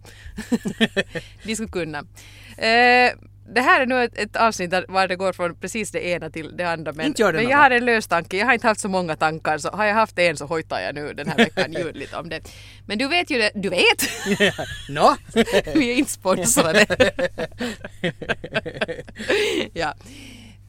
De 1.45 1.55
skulle 1.55 1.69
kunna. 1.69 1.99
Eh, 2.57 3.13
det 3.55 3.61
här 3.61 3.81
är 3.81 3.87
nu 3.87 4.05
ett, 4.05 4.19
ett 4.19 4.37
avsnitt 4.37 4.71
där, 4.71 5.09
det 5.09 5.17
går 5.17 5.33
från 5.33 5.55
precis 5.55 5.91
det 5.91 6.07
ena 6.07 6.31
till 6.31 6.57
det 6.57 6.65
andra. 6.65 6.93
Men, 6.93 7.13
det 7.13 7.33
men 7.33 7.49
jag 7.49 7.59
har 7.59 7.71
en 7.71 7.85
lös 7.85 8.07
tanke. 8.07 8.37
Jag 8.37 8.47
har 8.47 8.53
inte 8.53 8.67
haft 8.67 8.81
så 8.81 8.89
många 8.89 9.17
tankar 9.17 9.59
så 9.59 9.69
har 9.69 9.85
jag 9.85 9.95
haft 9.95 10.19
en 10.19 10.37
så 10.37 10.47
hojtar 10.47 10.81
jag 10.81 10.95
nu 10.95 11.15
den 11.15 11.29
här 11.29 11.37
veckan 11.37 11.73
ljudligt 11.73 12.15
om 12.15 12.29
det. 12.29 12.41
Men 12.87 12.99
du 12.99 13.09
vet 13.09 13.31
ju 13.31 13.39
det. 13.39 13.51
Du 13.55 13.69
vet! 13.69 14.11
Nå? 14.89 15.17
Vi 15.75 15.93
är 15.93 15.95
inte 15.95 16.11
sponsrade. 16.11 16.87
ja. 19.73 19.95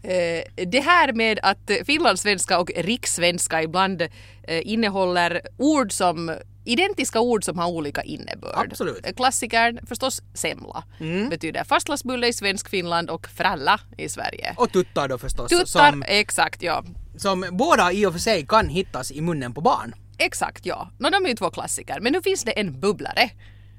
Eh, 0.03 0.65
det 0.67 0.79
här 0.79 1.13
med 1.13 1.39
att 1.43 1.71
finlandssvenska 1.85 2.59
och 2.59 2.71
rikssvenska 2.75 3.63
ibland 3.63 4.01
eh, 4.01 4.07
innehåller 4.47 5.41
ord 5.57 5.91
som 5.91 6.35
identiska 6.65 7.19
ord 7.19 7.43
som 7.43 7.57
har 7.59 7.67
olika 7.67 8.01
innebörd. 8.03 8.67
Absolut. 8.71 9.15
Klassikern 9.15 9.79
förstås 9.87 10.21
semla. 10.33 10.83
Betyder 11.29 11.63
fastlagsbulle 11.63 12.27
i 12.27 12.33
svensk 12.33 12.69
Finland 12.69 13.09
och 13.09 13.27
fralla 13.27 13.79
i 13.97 14.09
Sverige. 14.09 14.53
Och 14.57 14.71
tuttar 14.71 15.07
då 15.07 15.17
förstås. 15.17 15.49
Tuttar, 15.49 15.91
Som, 15.91 16.03
exakt 16.07 16.63
ja. 16.63 16.83
som 17.17 17.45
båda 17.51 17.91
i 17.91 18.05
och 18.05 18.13
för 18.13 18.19
sig 18.19 18.45
kan 18.47 18.69
hittas 18.69 19.11
i 19.11 19.21
munnen 19.21 19.53
på 19.53 19.61
barn. 19.61 19.95
Exakt 20.17 20.65
ja. 20.65 20.89
Nå, 20.99 21.09
de 21.09 21.25
är 21.25 21.29
ju 21.29 21.35
två 21.35 21.49
klassiker. 21.49 21.99
Men 21.99 22.13
nu 22.13 22.21
finns 22.21 22.43
det 22.43 22.51
en 22.51 22.79
bubblare. 22.79 23.29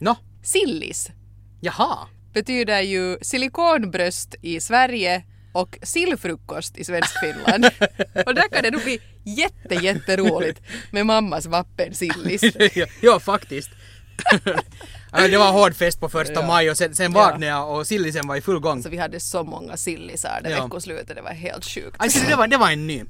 Nå, 0.00 0.16
Sillis 0.42 1.10
jaha. 1.60 1.98
betyder 2.32 2.80
ju 2.80 3.18
silikonbröst 3.22 4.34
i 4.42 4.60
Sverige 4.60 5.22
och 5.52 5.78
sillfrukost 5.82 6.78
i 6.78 6.84
svensk 6.84 7.20
Finland. 7.20 7.64
och 8.26 8.34
där 8.34 8.48
kan 8.52 8.62
det 8.62 8.70
nog 8.70 8.82
bli 8.82 9.00
jätte, 9.24 9.74
jätteroligt 9.74 10.60
med 10.90 11.06
mammas 11.06 11.46
vappen 11.46 11.94
Sillis. 11.94 12.42
ja, 12.74 12.86
ja, 13.02 13.20
faktiskt. 13.20 13.70
Det 15.30 15.36
var 15.38 15.52
hård 15.52 15.74
fest 15.76 16.00
på 16.00 16.08
första 16.08 16.34
Ja. 16.34 16.46
maj 16.46 16.70
och 16.70 16.76
sen, 16.76 16.94
sen 16.94 17.12
vaknade 17.12 17.46
jag 17.46 17.70
och 17.78 17.86
sillisen 17.86 18.26
var 18.28 18.36
i 18.36 18.40
full 18.40 18.60
gång. 18.60 18.82
Så 18.82 18.88
vi 18.88 18.96
hade 18.96 19.20
så 19.20 19.44
många 19.44 19.76
sillisar 19.76 20.40
det 20.44 20.50
Ja. 20.50 20.62
veckoslutet, 20.64 21.16
det 21.16 21.22
var 21.22 21.30
helt 21.30 21.64
sjukt. 21.64 21.96
Alltså 21.98 22.18
det 22.28 22.34
var, 22.36 22.46
det 22.46 22.56
var 22.56 22.70
en 22.70 22.86
ny. 22.86 23.02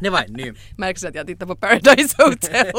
Det 0.00 0.10
var 0.10 0.22
en 0.22 0.32
ny. 0.32 0.52
Märks 0.76 1.04
att 1.04 1.14
jag 1.14 1.26
tittar 1.26 1.46
på 1.46 1.56
Paradise 1.56 2.16
Hotel. 2.18 2.72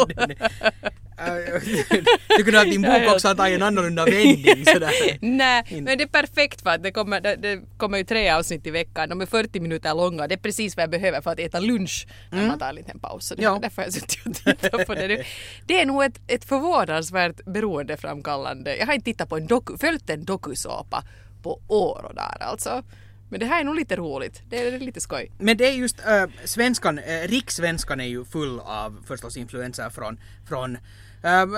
Du 2.38 2.44
kunde 2.44 2.62
att 2.62 2.66
din 2.72 2.82
bok 2.82 3.14
också 3.14 3.28
ha 3.28 3.36
tagit 3.36 3.56
en 3.56 3.62
annorlunda 3.64 4.06
vändning 4.06 4.66
sådär. 4.66 4.92
Nej, 5.22 5.64
men 5.70 5.98
det 5.98 6.04
är 6.04 6.08
perfekt 6.08 6.62
för 6.62 6.70
att 6.70 6.84
det 6.84 6.92
kommer, 6.92 7.22
det, 7.22 7.36
det 7.36 7.62
kommer 7.78 7.98
ju 7.98 8.04
tre 8.04 8.30
avsnitt 8.30 8.68
i 8.68 8.72
veckan. 8.72 9.10
De 9.10 9.22
är 9.22 9.26
40 9.26 9.60
minuter 9.60 9.94
långa. 9.96 10.28
Det 10.28 10.36
är 10.36 10.40
precis 10.40 10.76
vad 10.78 10.84
jag 10.84 10.90
behöver 10.90 11.22
för 11.22 11.32
att 11.32 11.40
äta 11.40 11.60
lunch 11.60 12.08
när 12.32 12.48
man 12.48 12.60
tar 12.60 12.70
en 12.70 12.76
liten 12.76 13.00
paus. 13.00 13.28
Så 13.28 13.36
det, 13.36 13.44
Ja. 13.44 13.60
därför 13.62 13.82
har 13.82 13.84
jag 13.88 13.94
suttit 13.94 14.26
och 14.26 14.60
tittat 14.60 14.88
på 14.88 14.94
det 14.96 15.08
nu. 15.08 15.24
Det 15.68 15.82
är 15.82 15.86
nog 15.86 16.04
ett, 16.04 16.20
ett 16.28 16.46
förvånansvärt 16.46 17.46
beroendeframkallande. 17.46 18.78
Jag 18.78 18.86
har 18.86 18.94
inte 18.94 19.06
tittat 19.06 19.30
på 19.30 19.38
en 19.38 19.48
doku, 19.48 19.78
följt 19.78 20.10
en 20.10 20.26
dokusåpa 20.26 21.04
på 21.44 21.62
år 21.68 22.06
och 22.10 22.16
dagar 22.16 22.38
alltså. 22.40 22.84
Men 23.30 23.40
det 23.40 23.46
här 23.46 23.60
är 23.60 23.64
nog 23.64 23.76
lite 23.76 23.96
roligt. 23.96 24.42
Det 24.50 24.68
är 24.68 24.80
lite 24.80 25.02
skoj. 25.02 25.32
Men 25.38 25.58
det 25.58 25.68
är 25.68 25.74
just 25.74 26.00
äh, 26.00 26.26
svenskan, 26.46 27.00
äh, 27.00 27.28
rikssvenskan 27.28 28.00
är 28.00 28.06
ju 28.06 28.26
full 28.26 28.60
av 28.60 29.04
förstås 29.08 29.38
influenser 29.38 29.90
från, 29.90 30.20
från 30.48 30.78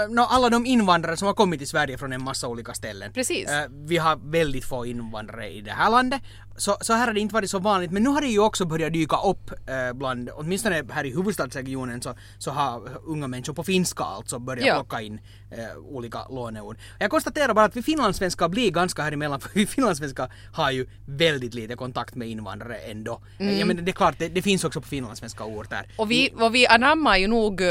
nå, 0.09 0.23
alla 0.23 0.49
de 0.49 0.65
invandrare 0.65 1.17
som 1.17 1.25
har 1.25 1.33
kommit 1.33 1.59
till 1.59 1.67
Sverige 1.67 1.97
från 1.97 2.13
en 2.13 2.23
massa 2.23 2.47
olika 2.47 2.73
ställen. 2.73 3.13
Precis. 3.13 3.49
Äh, 3.49 3.65
vi 3.69 3.97
har 3.97 4.19
väldigt 4.31 4.65
få 4.65 4.85
invandrare 4.85 5.49
i 5.49 5.61
det 5.61 5.71
här 5.71 5.89
landet. 5.89 6.21
Så, 6.57 6.77
så 6.81 6.93
här 6.93 7.07
har 7.07 7.13
det 7.13 7.19
inte 7.19 7.33
varit 7.33 7.49
så 7.49 7.59
vanligt 7.59 7.91
men 7.91 8.03
nu 8.03 8.09
har 8.09 8.21
det 8.21 8.27
ju 8.27 8.39
också 8.39 8.65
börjat 8.65 8.93
dyka 8.93 9.17
upp 9.17 9.51
äh, 9.69 9.93
bland, 9.93 10.29
åtminstone 10.33 10.83
här 10.91 11.03
i 11.03 11.09
huvudstadsregionen 11.09 12.01
så, 12.01 12.15
så 12.37 12.51
har 12.51 12.89
unga 13.05 13.27
människor 13.27 13.53
på 13.53 13.63
finska 13.63 14.03
alltså 14.03 14.39
börjat 14.39 14.65
Ja. 14.67 14.73
plocka 14.73 15.01
in 15.01 15.19
äh, 15.51 15.77
olika 15.77 16.27
låneord. 16.29 16.77
Jag 16.99 17.11
konstaterar 17.11 17.53
bara 17.53 17.65
att 17.65 17.75
vi 17.75 17.83
finlandssvenskar 17.83 18.49
blir 18.49 18.71
ganska 18.71 19.01
här 19.01 19.11
emellan 19.11 19.39
för 19.43 19.49
vi 19.53 19.65
finlandssvenskar 19.67 20.31
har 20.53 20.71
ju 20.71 20.87
väldigt 21.05 21.53
lite 21.53 21.75
kontakt 21.75 22.15
med 22.15 22.27
invandrare 22.27 22.77
ändå. 22.77 23.21
Mm. 23.39 23.59
Jag 23.59 23.67
menar, 23.67 23.81
det 23.81 23.91
är 23.91 23.93
klart, 23.93 24.15
det, 24.19 24.29
det 24.29 24.41
finns 24.41 24.63
också 24.63 24.81
på 24.81 24.87
finlandssvenska 24.87 25.45
ord 25.45 25.67
där. 25.69 25.85
Och 25.97 26.11
vi, 26.11 26.33
och 26.35 26.55
vi 26.55 26.67
anammar 26.67 27.17
ju 27.17 27.27
nog 27.27 27.61
eh, 27.61 27.67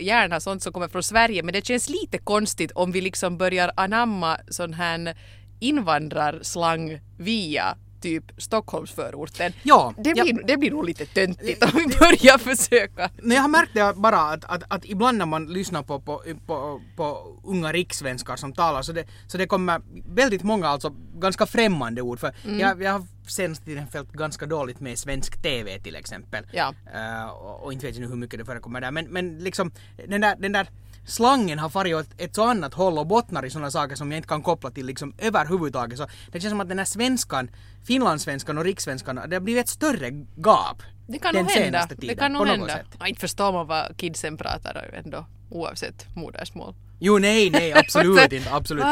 gärna 0.00 0.40
sånt 0.40 0.62
som 0.62 0.72
kommer 0.72 0.88
från 0.88 1.02
Sverige 1.02 1.42
men 1.42 1.52
det 1.52 1.66
känns 1.66 1.88
lite 1.88 2.18
konstigt 2.18 2.72
om 2.74 2.92
vi 2.92 3.00
liksom 3.00 3.38
börjar 3.38 3.72
anamma 3.76 4.38
sån 4.48 4.74
här 4.74 5.14
invandrarslang 5.58 7.00
via 7.18 7.76
typ 8.00 8.24
Stockholmsförorten. 8.36 9.52
Ja, 9.62 9.94
Det 9.98 10.12
ja. 10.16 10.22
blir, 10.24 10.42
det 10.46 10.56
blir 10.56 10.70
nog 10.70 10.84
lite 10.84 11.06
töntigt 11.06 11.62
om 11.64 11.70
vi 11.74 11.86
börjar 11.86 12.38
försöka. 12.38 13.10
Men 13.22 13.30
jag 13.36 13.42
har 13.42 13.48
märkt 13.48 13.74
det 13.74 13.92
bara 13.96 14.18
att, 14.20 14.44
att, 14.44 14.62
att 14.68 14.84
ibland 14.84 15.18
när 15.18 15.26
man 15.26 15.46
lyssnar 15.46 15.82
på, 15.82 16.00
på, 16.00 16.22
på, 16.46 16.80
på 16.96 17.36
unga 17.44 17.72
rikssvenskar 17.72 18.36
som 18.36 18.52
talar 18.52 18.82
så 18.82 18.92
det, 18.92 19.04
så 19.26 19.38
det 19.38 19.46
kommer 19.46 19.80
väldigt 20.14 20.42
många 20.42 20.68
alltså 20.68 20.94
ganska 21.18 21.46
främmande 21.46 22.02
ord. 22.02 22.20
För 22.20 22.34
Mm. 22.44 22.58
jag, 22.60 22.82
jag 22.82 22.92
har 22.92 23.06
senaste 23.26 23.64
tiden 23.64 23.86
följt 23.86 24.12
ganska 24.12 24.46
dåligt 24.46 24.80
med 24.80 24.98
svensk 24.98 25.42
TV 25.42 25.78
till 25.78 25.96
exempel. 25.96 26.44
Ja. 26.52 26.74
Eh, 26.94 27.28
och, 27.30 27.64
och 27.64 27.72
inte 27.72 27.86
vet 27.86 27.94
jag 27.94 28.02
nu 28.02 28.08
hur 28.08 28.16
mycket 28.16 28.38
det 28.38 28.44
förekommer 28.44 28.80
där. 28.80 28.90
Men, 28.90 29.06
men 29.06 29.38
liksom 29.38 29.70
den 30.08 30.20
där, 30.20 30.36
den 30.38 30.52
där 30.52 30.68
slangen 31.08 31.58
har 31.58 31.68
farit 31.68 31.94
åt 31.94 32.06
ett 32.18 32.34
så 32.34 32.44
annat 32.44 32.74
håll 32.74 32.98
och 32.98 33.06
bottnar 33.06 33.44
i 33.44 33.50
sådana 33.50 33.70
saker 33.70 33.96
som 33.96 34.12
jag 34.12 34.18
inte 34.18 34.28
kan 34.28 34.42
koppla 34.42 34.70
till 34.70 34.86
liksom 34.86 35.14
överhuvudtaget. 35.18 35.98
Så 35.98 36.06
det 36.32 36.40
känns 36.40 36.52
som 36.52 36.60
att 36.60 36.68
den 36.68 36.78
här 36.78 36.84
svenskan, 36.84 37.50
finlandssvenskan 37.86 38.58
och 38.58 38.64
rikssvenskan, 38.64 39.20
det 39.28 39.36
har 39.36 39.40
blivit 39.40 39.64
ett 39.64 39.68
större 39.68 40.10
gap. 40.36 40.82
Det 41.06 41.18
kan 41.18 41.34
den 41.34 41.42
nog 41.42 41.52
hända. 41.52 41.66
senaste 41.66 41.94
Det 41.94 42.00
tiden, 42.00 42.16
kan 42.16 42.32
nog 42.32 42.46
hända. 42.46 42.68
sätt. 42.68 42.86
Ja, 43.00 43.06
inte 43.06 43.20
förstår 43.20 43.52
man 43.52 43.66
vad 43.66 43.96
kidsen 43.96 44.36
pratar 44.36 44.90
ändå 45.04 45.26
oavsett 45.50 46.06
modersmål. 46.16 46.74
Jo 46.98 47.18
nej, 47.18 47.50
nej 47.50 47.72
absolut 47.76 48.32
inte, 48.32 48.52
absolut. 48.52 48.84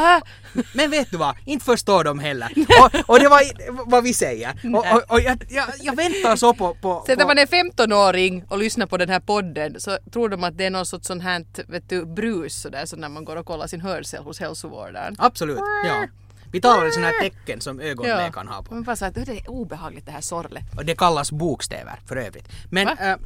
Men 0.73 0.91
vet 0.91 1.11
du 1.11 1.17
vad, 1.17 1.37
inte 1.45 1.65
förstår 1.65 2.05
de 2.05 2.19
heller. 2.19 2.53
Och, 2.83 3.11
och 3.11 3.21
det 3.21 3.29
var 3.29 3.43
vad 3.91 4.05
vi 4.05 4.15
säger. 4.15 4.61
Och, 4.75 4.87
och, 4.93 5.03
och 5.13 5.21
jag, 5.21 5.45
jag, 5.49 5.67
jag 5.81 5.97
väntar 5.97 6.37
så 6.37 6.55
på... 6.55 6.75
på, 6.75 7.05
Sen 7.07 7.19
när 7.19 7.27
man 7.27 7.39
är 7.39 7.47
15-åring 7.47 8.45
och 8.49 8.59
lyssnar 8.59 8.87
på 8.87 8.97
den 8.97 9.09
här 9.09 9.21
podden 9.21 9.81
så 9.81 9.99
tror 10.13 10.29
de 10.29 10.45
att 10.45 10.59
det 10.59 10.65
är 10.65 10.71
någon 10.71 10.87
sorts 10.87 11.07
sån 11.07 11.21
här 11.21 11.45
vet 11.69 11.89
du, 11.89 12.07
brus 12.07 12.63
sådär 12.63 12.87
så 12.87 12.97
när 12.97 13.09
man 13.09 13.25
går 13.25 13.37
och 13.37 13.47
kollar 13.47 13.67
sin 13.67 13.81
hörsel 13.81 14.23
hos 14.23 14.41
hälsovården. 14.41 15.17
Absolut, 15.19 15.59
ja. 15.85 16.07
Vi 16.53 16.61
talar 16.61 16.87
i 16.87 16.93
sådana 16.93 17.07
här 17.07 17.21
tecken 17.21 17.61
som 17.61 17.81
ögonläkaren 17.81 18.49
har 18.49 18.63
på. 18.63 18.75
Man 18.75 18.83
bara 18.83 18.97
så 18.97 19.05
att 19.05 19.15
det 19.15 19.29
är 19.29 19.51
obehagligt 19.51 20.07
det 20.07 20.13
här 20.13 20.21
sorlet. 20.21 20.65
Och 20.77 20.85
det 20.85 20.95
kallas 20.95 21.33
bokstäver 21.33 22.01
för 22.09 22.17
övrigt. 22.17 22.49
Men... 22.71 22.89
Äh, 22.89 23.17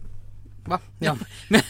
Va? 0.65 0.79
Ja. 0.99 1.17
men, 1.49 1.63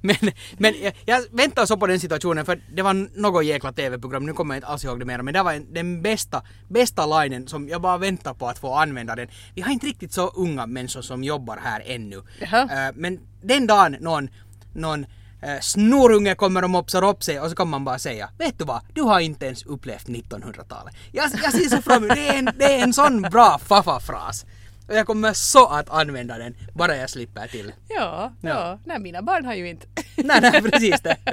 men, 0.00 0.16
men 0.58 0.74
jag, 1.04 1.22
väntar 1.30 1.66
så 1.66 1.76
på 1.76 1.86
den 1.86 2.00
situationen 2.00 2.44
för 2.44 2.60
det 2.74 2.82
var 2.82 3.20
något 3.20 3.44
jäkla 3.44 3.72
TV-program, 3.72 4.26
nu 4.26 4.32
kommer 4.32 4.54
jag 4.54 4.58
inte 4.58 4.66
alls 4.66 4.84
ihåg 4.84 4.98
det 4.98 5.04
mer, 5.04 5.22
men 5.22 5.34
det 5.34 5.42
var 5.42 5.52
en, 5.52 5.74
den 5.74 6.02
bästa, 6.02 6.42
bästa 6.68 7.22
linen 7.22 7.48
som 7.48 7.68
jag 7.68 7.80
bara 7.80 7.98
väntar 7.98 8.34
på 8.34 8.48
att 8.48 8.58
få 8.58 8.74
använda 8.74 9.14
den. 9.14 9.28
Vi 9.54 9.62
har 9.62 9.72
inte 9.72 9.86
riktigt 9.86 10.12
så 10.12 10.28
unga 10.28 10.66
människor 10.66 11.02
som 11.02 11.24
jobbar 11.24 11.56
här 11.56 11.82
ännu. 11.86 12.22
Jaha. 12.40 12.88
Äh, 12.88 12.92
men 12.94 13.20
den 13.42 13.66
dagen 13.66 13.96
någon, 14.00 14.28
någon 14.74 15.06
äh, 15.42 15.60
snorunge 15.60 16.34
kommer 16.34 16.64
och 16.64 16.70
mopsar 16.70 17.04
upp 17.04 17.22
sig 17.22 17.40
och 17.40 17.50
så 17.50 17.56
kan 17.56 17.68
man 17.68 17.84
bara 17.84 17.98
säga 17.98 18.30
Vet 18.38 18.58
du 18.58 18.64
vad? 18.64 18.80
Du 18.92 19.02
har 19.02 19.20
inte 19.20 19.46
ens 19.46 19.62
upplevt 19.62 20.06
1900-talet. 20.06 20.94
Jag, 21.12 21.30
jag 21.42 21.52
ser 21.52 21.76
så 21.76 21.82
fram 21.82 22.04
emot 22.04 22.16
det. 22.16 22.28
är 22.28 22.38
en, 22.38 22.50
det 22.58 22.74
är 22.74 22.82
en 22.82 22.92
sån 22.92 23.22
bra 23.22 23.58
faffa-fras. 23.58 24.46
Och 24.88 24.94
jag 24.94 25.06
kommer 25.06 25.32
så 25.32 25.66
att 25.66 25.90
använda 25.90 26.38
den, 26.38 26.56
bara 26.72 26.96
jag 26.96 27.10
slipper 27.10 27.46
till. 27.46 27.72
Ja, 27.88 28.32
ja. 28.40 28.48
Ja. 28.48 28.78
Nej, 28.84 28.98
mina 28.98 29.22
barn 29.22 29.44
har 29.44 29.54
ju 29.54 29.68
inte. 29.68 29.86
nej, 30.16 30.40
nej, 30.40 30.62
precis 30.62 31.00
det. 31.00 31.16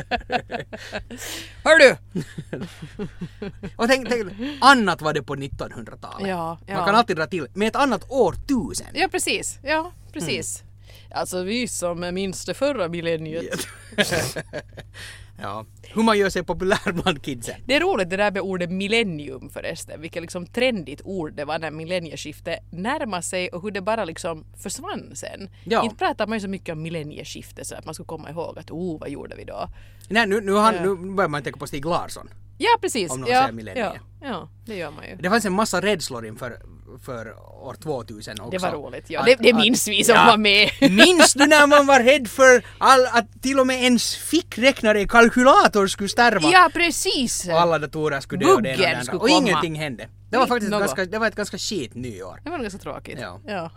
Hör 1.63 1.79
du! 1.79 1.97
Och 3.75 3.87
tänk, 3.87 4.09
tänk, 4.09 4.27
annat 4.61 5.01
var 5.01 5.13
det 5.13 5.23
på 5.23 5.35
1900-talet. 5.35 6.27
Ja, 6.27 6.57
ja. 6.65 6.75
Man 6.75 6.85
kan 6.85 6.95
alltid 6.95 7.17
dra 7.17 7.25
till 7.25 7.47
med 7.53 7.67
ett 7.67 7.75
annat 7.75 8.05
årtusen. 8.09 8.87
Ja, 8.93 9.07
precis. 9.11 9.59
Ja, 9.63 9.91
precis. 10.13 10.61
Mm. 10.61 10.70
Alltså 11.13 11.43
vi 11.43 11.67
som 11.67 12.13
minns 12.13 12.45
det 12.45 12.53
förra 12.53 12.87
millenniet. 12.87 13.67
ja. 15.41 15.65
Hur 15.93 16.03
man 16.03 16.17
gör 16.17 16.29
sig 16.29 16.43
populär 16.43 16.91
bland 16.91 17.23
kidsen. 17.23 17.55
Det 17.65 17.75
är 17.75 17.79
roligt 17.79 18.09
det 18.09 18.17
där 18.17 18.31
med 18.31 18.41
ordet 18.41 18.71
millennium 18.71 19.49
förresten, 19.49 20.01
vilket 20.01 20.21
liksom 20.21 20.47
trendigt 20.47 21.01
ord 21.03 21.33
det 21.33 21.45
var 21.45 21.59
när 21.59 21.71
millennieskiftet 21.71 22.59
närmade 22.71 23.23
sig 23.23 23.49
och 23.49 23.61
hur 23.61 23.71
det 23.71 23.81
bara 23.81 24.05
liksom 24.05 24.45
försvann 24.63 25.11
sen. 25.15 25.49
Ja. 25.63 25.83
Inte 25.83 25.95
pratar 25.95 26.27
man 26.27 26.37
ju 26.37 26.41
så 26.41 26.47
mycket 26.47 26.73
om 26.73 26.81
millennieskiftet 26.81 27.67
så 27.67 27.75
att 27.75 27.85
man 27.85 27.93
ska 27.93 28.03
komma 28.03 28.29
ihåg 28.29 28.59
att 28.59 28.71
oh, 28.71 28.99
vad 28.99 29.09
gjorde 29.09 29.35
vi 29.35 29.43
då? 29.43 29.69
Nej, 30.09 30.27
nu, 30.27 30.41
nu, 30.41 30.53
han, 30.53 30.75
Ja. 30.75 30.81
nu 30.81 30.95
börjar 30.95 31.29
man 31.29 31.43
tänka 31.43 31.59
på 31.59 31.67
Stig 31.67 31.85
Larsson. 31.85 32.29
Ja, 32.57 32.77
precis. 32.81 33.11
Om 33.11 33.19
någon 33.21 33.29
ja, 33.29 33.41
säger 33.41 33.53
millennie. 33.53 33.79
ja, 33.79 33.93
ja, 34.21 34.49
det 34.65 34.75
gör 34.75 34.91
man 34.91 35.05
ju. 35.05 35.15
Det 35.15 35.29
fanns 35.29 35.45
en 35.45 35.53
massa 35.53 35.81
rädslor 35.81 36.25
inför 36.25 36.57
för 37.05 37.39
år 37.63 37.73
2000 37.83 38.39
också. 38.39 38.51
Det 38.51 38.57
var 38.57 38.71
roligt. 38.71 39.09
Ja, 39.09 39.19
Att- 39.19 39.25
det, 39.25 39.35
det 39.35 39.53
minns 39.53 39.87
vi 39.87 40.03
som 40.03 40.15
Ja. 40.15 40.25
var 40.25 40.37
med. 40.37 40.69
Minns 40.91 41.33
du 41.33 41.45
när 41.45 41.67
man 41.67 41.85
var 41.85 41.99
rädd 41.99 42.27
för 42.27 42.65
all, 42.77 43.05
att 43.05 43.41
till 43.41 43.59
och 43.59 43.67
med 43.67 43.83
ens 43.83 44.15
fickräknare, 44.15 45.07
kalkylator 45.07 45.87
skulle 45.87 46.09
stärva? 46.09 46.49
ja, 46.51 46.69
precis! 46.73 47.47
Och 47.47 47.61
alla 47.61 47.79
datorer 47.79 48.19
skulle 48.19 48.45
dö 48.45 48.53
och 48.53 48.61
det 48.61 48.69
ena 48.69 48.77
och 48.77 48.89
det 48.89 48.99
andra. 48.99 49.17
Och 49.17 49.29
ingenting 49.29 49.75
hände. 49.75 50.07
Det 50.31 50.37
var 50.37 50.47
faktiskt 50.47 50.71
något. 50.71 50.79
ganska, 50.79 51.05
det 51.05 51.19
var 51.19 51.27
ett 51.27 51.35
ganska 51.35 51.57
skit 51.57 51.95
nyår. 51.95 52.39
Det 52.43 52.49
var 52.49 52.59
ganska 52.59 52.79
tråkigt. 52.79 53.19
Ja. 53.21 53.39
ja. 53.47 53.71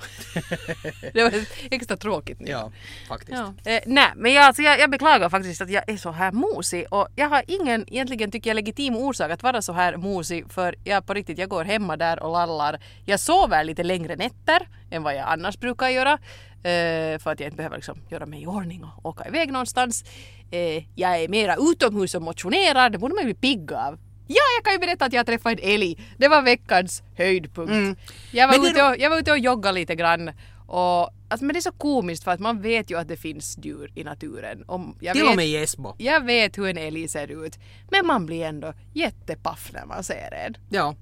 det 1.14 1.22
var 1.22 1.30
ett 1.30 1.48
extra 1.70 1.96
tråkigt 1.96 2.40
nu. 2.40 2.50
Ja, 2.50 2.72
faktiskt. 3.08 3.38
Ja. 3.64 3.72
Eh, 3.72 3.80
nej, 3.86 4.12
men 4.16 4.32
jag, 4.32 4.44
alltså, 4.44 4.62
jag, 4.62 4.80
jag 4.80 4.90
beklagar 4.90 5.28
faktiskt 5.28 5.60
att 5.60 5.70
jag 5.70 5.88
är 5.88 5.96
så 5.96 6.10
här 6.10 6.32
mosig 6.32 6.86
och 6.90 7.08
jag 7.16 7.28
har 7.28 7.44
ingen 7.48 7.84
egentligen 7.92 8.30
tycker 8.30 8.50
jag 8.50 8.54
legitim 8.54 8.96
orsak 8.96 9.30
att 9.30 9.42
vara 9.42 9.62
så 9.62 9.72
här 9.72 9.96
mosig 9.96 10.33
för 10.48 10.74
jag 10.84 11.06
på 11.06 11.14
riktigt, 11.14 11.38
jag 11.38 11.48
går 11.48 11.64
hemma 11.64 11.96
där 11.96 12.22
och 12.22 12.32
lallar. 12.32 12.80
Jag 13.04 13.20
sover 13.20 13.64
lite 13.64 13.82
längre 13.82 14.16
nätter 14.16 14.68
än 14.90 15.02
vad 15.02 15.14
jag 15.14 15.24
annars 15.28 15.58
brukar 15.58 15.88
göra 15.88 16.12
eh, 16.12 17.18
för 17.18 17.30
att 17.30 17.40
jag 17.40 17.46
inte 17.46 17.56
behöver 17.56 17.76
liksom 17.76 17.98
göra 18.08 18.26
mig 18.26 18.42
i 18.42 18.46
ordning 18.46 18.84
och 18.84 19.06
åka 19.06 19.28
iväg 19.28 19.52
någonstans. 19.52 20.04
Eh, 20.50 20.84
jag 20.94 21.22
är 21.22 21.28
mera 21.28 21.56
utomhus 21.56 22.14
och 22.14 22.22
motionerar, 22.22 22.90
det 22.90 22.98
borde 22.98 23.14
man 23.14 23.22
ju 23.22 23.34
bli 23.34 23.34
pigg 23.34 23.72
av 23.72 23.98
Ja, 24.26 24.42
jag 24.56 24.64
kan 24.64 24.72
ju 24.72 24.78
berätta 24.78 25.04
att 25.04 25.12
jag 25.12 25.26
träffade 25.26 25.62
en 25.62 25.74
älg. 25.74 25.98
Det 26.16 26.28
var 26.28 26.42
veckans 26.42 27.02
höjdpunkt. 27.16 28.00
Jag, 28.32 28.48
var 28.48 28.54
Mm. 28.54 28.60
Men 28.60 28.62
det 28.62 28.68
ute 28.68 28.88
och, 28.88 28.98
jag 28.98 29.10
var 29.10 29.18
ute 29.18 29.32
och 29.32 29.38
joggade 29.38 29.74
lite 29.74 29.94
grann. 29.94 30.30
Och, 30.66 31.10
alltså, 31.34 31.44
men 31.44 31.54
det 31.54 31.58
är 31.58 31.60
så 31.60 31.72
komiskt 31.72 32.24
för 32.24 32.30
att 32.30 32.40
man 32.40 32.60
vet 32.62 32.90
ju 32.90 32.98
att 32.98 33.08
det 33.08 33.16
finns 33.16 33.58
djur 33.62 33.92
i 33.94 34.04
naturen. 34.04 34.64
Jag, 35.00 35.16
Till 35.16 35.26
och 35.26 35.36
med 35.36 35.46
i 35.46 35.56
Esbo. 35.56 35.94
jag 35.98 36.24
vet 36.24 36.58
hur 36.58 36.66
en 36.66 36.78
älg 36.78 37.08
ser 37.08 37.44
ut. 37.44 37.58
Men 37.90 38.06
man 38.06 38.26
blir 38.26 38.44
ändå 38.44 38.74
jättepaff 38.92 39.70
när 39.72 39.86
man 39.86 40.04
ser 40.04 40.34
en. 40.46 40.54
Ja, 40.68 40.94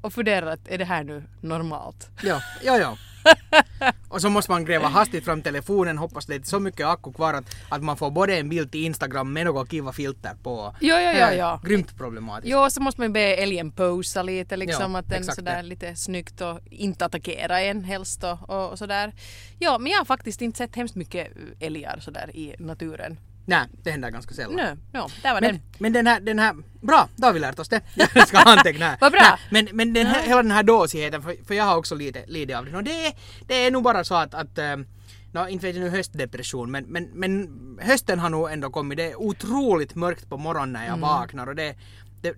Och 0.00 0.12
funderar 0.12 0.46
att 0.46 0.68
är 0.68 0.78
det 0.78 0.84
här 0.84 1.04
nu 1.04 1.22
normalt? 1.40 2.10
ja, 2.22 2.42
ja, 2.62 2.78
ja. 2.78 2.96
Och 4.08 4.20
så 4.20 4.30
måste 4.30 4.50
man 4.50 4.64
gräva 4.64 4.88
hastigt 4.88 5.24
fram 5.24 5.42
telefonen, 5.42 5.98
hoppas 5.98 6.26
det 6.26 6.34
är 6.34 6.42
så 6.42 6.60
mycket 6.60 6.86
akku 6.86 7.12
kvar 7.12 7.34
att, 7.34 7.44
att 7.68 7.82
man 7.82 7.96
får 7.96 8.10
både 8.10 8.36
en 8.38 8.48
bild 8.48 8.72
till 8.72 8.84
Instagram 8.84 9.32
med 9.32 9.46
något 9.46 9.70
kiva 9.70 9.92
filter 9.92 10.32
på. 10.42 10.74
Ja, 10.80 11.00
ja, 11.00 11.12
Det 11.12 11.18
ja, 11.18 11.26
är 11.26 11.38
ja. 11.38 11.60
Grymt 11.64 11.96
problematiskt. 11.96 12.52
Jo, 12.52 12.70
så 12.70 12.82
måste 12.82 13.00
man 13.00 13.12
be 13.12 13.20
älgen 13.20 13.72
posa 13.72 14.22
lite 14.22 14.56
liksom, 14.56 14.92
Ja, 14.92 14.98
att 14.98 15.08
den 15.08 15.24
sådär 15.24 15.56
det. 15.56 15.62
lite 15.62 15.96
snyggt 15.96 16.40
och 16.40 16.60
inte 16.70 17.04
attackera 17.04 17.60
en 17.60 17.84
helst 17.84 18.24
och, 18.24 18.50
och, 18.50 18.70
och 18.70 18.78
sådär. 18.78 19.12
Ja, 19.58 19.78
men 19.78 19.92
jag 19.92 19.98
har 19.98 20.04
faktiskt 20.04 20.42
inte 20.42 20.58
sett 20.58 20.76
hemskt 20.76 20.94
mycket 20.94 21.28
älgar 21.60 21.98
sådär 22.00 22.36
i 22.36 22.54
naturen. 22.58 23.16
Nej, 23.46 23.66
det 23.82 23.90
händer 23.90 24.10
ganska 24.10 24.34
sällan. 24.34 24.56
Nu, 24.56 24.98
no, 24.98 25.06
där 25.22 25.34
var 25.34 25.40
Men, 25.40 25.52
den. 25.52 25.60
men 25.78 25.92
den 25.92 26.06
här, 26.06 26.20
den 26.20 26.38
här, 26.38 26.54
bra, 26.80 27.08
då 27.16 27.26
har 27.26 27.32
vi 27.32 27.40
lärt 27.40 27.58
oss 27.58 27.68
det. 27.68 27.80
Jag 28.14 28.28
ska 28.28 28.38
anteckna 28.38 28.86
här. 28.86 28.96
Vad 29.00 29.12
bra. 29.12 29.20
Nej, 29.50 29.64
men 29.64 29.76
men 29.76 29.92
den 29.92 30.06
här, 30.06 30.22
hela 30.22 30.42
den 30.42 30.50
här 30.52 30.62
dåsigheten, 30.62 31.22
för, 31.22 31.36
för 31.46 31.54
jag 31.54 31.64
har 31.64 31.76
också 31.76 31.94
lite, 31.94 32.24
lite 32.26 32.58
av 32.58 32.64
den. 32.64 32.74
Och 32.74 32.84
det 32.84 33.12
det 33.46 33.66
är 33.66 33.70
nog 33.70 33.82
bara 33.82 34.04
så 34.04 34.14
att, 34.14 34.34
att 34.34 34.58
ähm, 34.58 34.86
nå, 35.32 35.48
inte 35.48 35.66
vet 35.66 35.76
jag 35.76 35.84
nu 35.84 35.90
höstdepression, 35.90 36.70
men, 36.70 36.84
men, 36.84 37.04
men 37.14 37.48
hösten 37.82 38.18
har 38.18 38.30
nog 38.30 38.50
ändå 38.52 38.70
kommit. 38.70 38.96
Det 38.96 39.10
är 39.10 39.20
otroligt 39.20 39.94
mörkt 39.94 40.28
på 40.28 40.36
morgonen 40.36 40.72
när 40.72 40.80
jag 40.86 40.88
Mm. 40.96 41.00
vaknar 41.00 41.46
och 41.46 41.54
det, 41.56 41.74
det, 42.22 42.34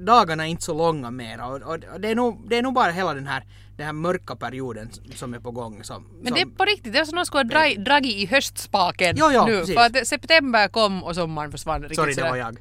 dagarna 0.00 0.46
är 0.46 0.50
inte 0.50 0.62
så 0.64 0.74
långa 0.74 1.10
mera. 1.10 1.46
Och, 1.46 1.56
och, 1.62 1.84
och 1.94 2.00
det, 2.00 2.08
är 2.08 2.14
nog, 2.14 2.48
det 2.50 2.58
är 2.58 2.62
nog 2.62 2.74
bara 2.74 2.90
hela 2.92 3.14
den 3.14 3.26
här, 3.26 3.44
den 3.76 3.86
här 3.86 3.92
mörka 3.92 4.36
perioden 4.36 4.90
som 5.14 5.34
är 5.34 5.38
på 5.38 5.50
gång. 5.50 5.84
Som, 5.84 6.06
Men 6.22 6.26
som, 6.26 6.34
det 6.34 6.40
är 6.40 6.46
på 6.56 6.64
riktigt, 6.64 6.92
det 6.92 6.98
är 6.98 7.04
som 7.04 7.16
någon 7.16 7.26
skulle 7.26 7.38
ha 7.38 7.60
dra- 7.64 7.84
dragit 7.84 8.14
i 8.16 8.26
höstspaken 8.26 9.14
Jo, 9.18 9.30
jo, 9.32 9.46
nu. 9.46 9.58
precis. 9.58 9.74
För 9.74 9.82
att 9.86 10.06
september 10.08 10.68
kom 10.68 11.04
och 11.04 11.14
sommaren 11.14 11.50
försvann. 11.50 11.88
Sorry, 11.94 12.14
det 12.14 12.22
var 12.22 12.36
jag. 12.36 12.56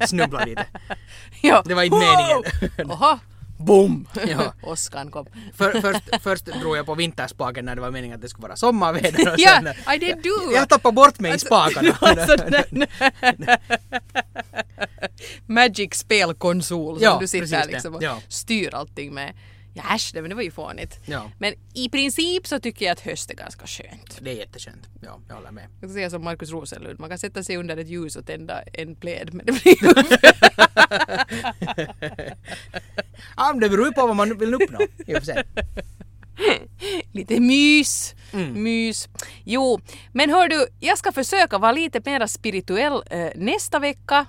Snubblade 0.08 0.46
lite. 0.46 0.66
Det 1.64 1.74
var 1.74 1.82
inte 1.82 1.96
meningen. 1.98 2.90
Boom! 3.58 4.08
Ja. 4.28 4.52
Åskan 4.62 5.10
kom. 5.10 5.26
För, 5.54 5.80
först, 5.80 6.22
först 6.22 6.44
drog 6.46 6.76
jag 6.76 6.86
på 6.86 6.94
vinterspaken 6.94 7.64
när 7.64 7.74
det 7.74 7.80
var 7.80 7.90
meningen 7.90 8.14
att 8.16 8.22
det 8.22 8.28
skulle 8.28 8.42
vara 8.48 8.56
sommarväder. 8.56 9.28
och 9.32 9.38
Ja, 9.38 9.60
sen- 9.64 9.74
aj, 9.84 9.98
det 9.98 10.10
är 10.10 10.16
du! 10.22 10.54
Jag 10.54 10.68
tappade 10.68 10.92
bort 10.94 11.18
mig 11.20 11.34
i 11.34 11.38
spakarna. 11.38 11.96
Alltså, 12.00 12.36
den- 12.36 12.86
Magic 15.46 15.94
spelkonsol 15.94 16.96
som 16.96 17.04
Ja, 17.04 17.16
du 17.20 17.26
sitter 17.26 17.66
liksom 17.68 17.94
och 17.94 18.02
Ja. 18.02 18.20
styr 18.28 18.74
allting 18.74 19.14
med. 19.14 19.32
Ja 19.74 19.82
äsch, 19.94 20.10
det, 20.14 20.22
men 20.22 20.28
det 20.28 20.34
var 20.34 20.42
ju 20.42 20.50
fånigt. 20.50 21.00
Ja. 21.06 21.30
Men 21.38 21.54
i 21.74 21.88
princip 21.88 22.46
så 22.46 22.60
tycker 22.60 22.84
jag 22.86 22.92
att 22.92 23.00
höst 23.00 23.30
är 23.30 23.34
ganska 23.34 23.66
skönt. 23.66 24.18
Det 24.20 24.30
är 24.30 24.34
jätteskönt. 24.34 24.88
Ja, 25.00 25.20
jag 25.28 25.34
håller 25.34 25.50
med. 25.50 25.66
Jag 25.80 25.90
ska 25.90 25.94
säga 25.94 26.10
som 26.10 26.24
Markus 26.24 26.50
Rosenlund, 26.50 27.00
man 27.00 27.08
kan 27.08 27.18
sätta 27.18 27.42
sig 27.42 27.56
under 27.56 27.76
ett 27.76 27.88
ljus 27.88 28.16
och 28.16 28.26
tända 28.26 28.62
en 28.62 28.94
pläd 28.96 29.34
men 29.34 29.46
det 29.46 29.52
blir 29.52 29.84
ju 29.84 29.88
Ja, 33.36 33.50
men 33.52 33.60
det 33.60 33.68
beror 33.68 33.86
ju 33.86 33.92
på 33.92 34.06
vad 34.06 34.16
man 34.16 34.38
vill 34.38 34.54
uppnå. 34.54 34.78
I 35.06 35.14
och 35.14 35.18
för 35.18 35.24
sig. 35.24 35.44
lite 37.12 37.40
mys. 37.40 38.14
Mm. 38.32 38.62
Mys. 38.62 39.08
Jo, 39.44 39.80
men 40.12 40.30
hör 40.30 40.48
du, 40.48 40.66
jag 40.80 40.98
ska 40.98 41.12
försöka 41.12 41.58
vara 41.58 41.72
lite 41.72 42.00
mer 42.04 42.26
spirituell 42.26 43.02
eh, 43.10 43.30
nästa 43.34 43.78
vecka. 43.78 44.26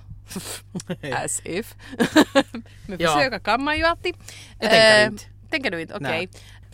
As 1.24 1.40
if. 1.44 1.74
men 2.86 2.98
försöka 2.98 3.38
kan 3.40 3.62
man 3.64 3.76
ju 3.78 3.84
alltid. 3.84 4.14
Jag 4.60 4.70
tänker 4.70 5.00
Eh, 5.00 5.06
inte. 5.06 5.24
Tänker 5.50 5.70
du 5.70 5.80
inte? 5.80 5.94
Okej. 5.94 6.08
Nej. 6.10 6.28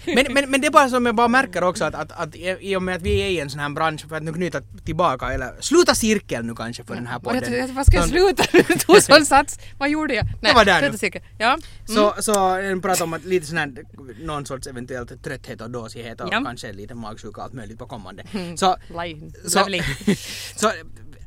Men, 0.14 0.26
men, 0.34 0.50
men 0.50 0.60
det 0.60 0.66
är 0.66 0.70
bara 0.70 0.88
som 0.88 1.06
jag 1.06 1.14
bara 1.14 1.28
märker 1.28 1.64
också 1.64 1.84
att, 1.84 1.94
att, 1.94 2.12
att 2.12 2.36
i 2.60 2.76
och 2.76 2.82
med 2.82 2.96
att 2.96 3.02
vi 3.02 3.20
är 3.22 3.26
i 3.28 3.40
en 3.40 3.50
sån 3.50 3.60
här 3.60 3.68
bransch, 3.68 4.08
för 4.08 4.16
att 4.16 4.22
nu 4.22 4.32
knyta 4.32 4.60
tillbaka, 4.84 5.32
eller 5.32 5.54
sluta 5.60 5.94
cirkeln 5.94 6.46
nu 6.46 6.54
kanske 6.54 6.84
för 6.84 6.94
den 6.94 7.06
här 7.06 7.18
podden. 7.18 7.42
jag, 7.52 7.58
jag, 7.58 7.68
vad 7.68 7.86
ska 7.86 7.96
jag 7.96 8.04
Så- 8.04 8.10
sluta? 8.10 8.42
Du 8.52 8.62
tog 8.78 9.02
sån 9.02 9.26
sats. 9.26 9.58
Vad 9.78 9.90
gjorde 9.90 10.14
jag? 10.14 10.26
Nej, 10.42 10.54
var 10.54 10.64
där 10.64 10.78
sluta 10.78 10.92
nu. 10.92 10.98
cirkeln. 10.98 11.24
Ja. 11.38 11.58
Så, 11.86 12.14
så 12.22 12.54
en 12.54 12.82
pratar 12.82 13.04
om 13.04 13.12
att 13.12 13.24
lite 13.24 13.46
sån 13.46 13.58
här, 13.58 13.72
någon 14.26 14.46
sorts 14.46 14.66
eventuellt 14.66 15.24
trötthet 15.24 15.60
och 15.60 15.70
dåsighet 15.70 16.20
och 16.20 16.28
Ja. 16.32 16.42
kanske 16.44 16.72
lite 16.72 16.94
magsjuka 16.94 17.40
och 17.40 17.44
allt 17.44 17.52
möjligt 17.54 17.78
på 17.78 17.86
kommande. 17.86 18.22
Så, 18.56 18.76
så, 19.46 19.64
så 20.56 20.66
eh, 20.68 20.74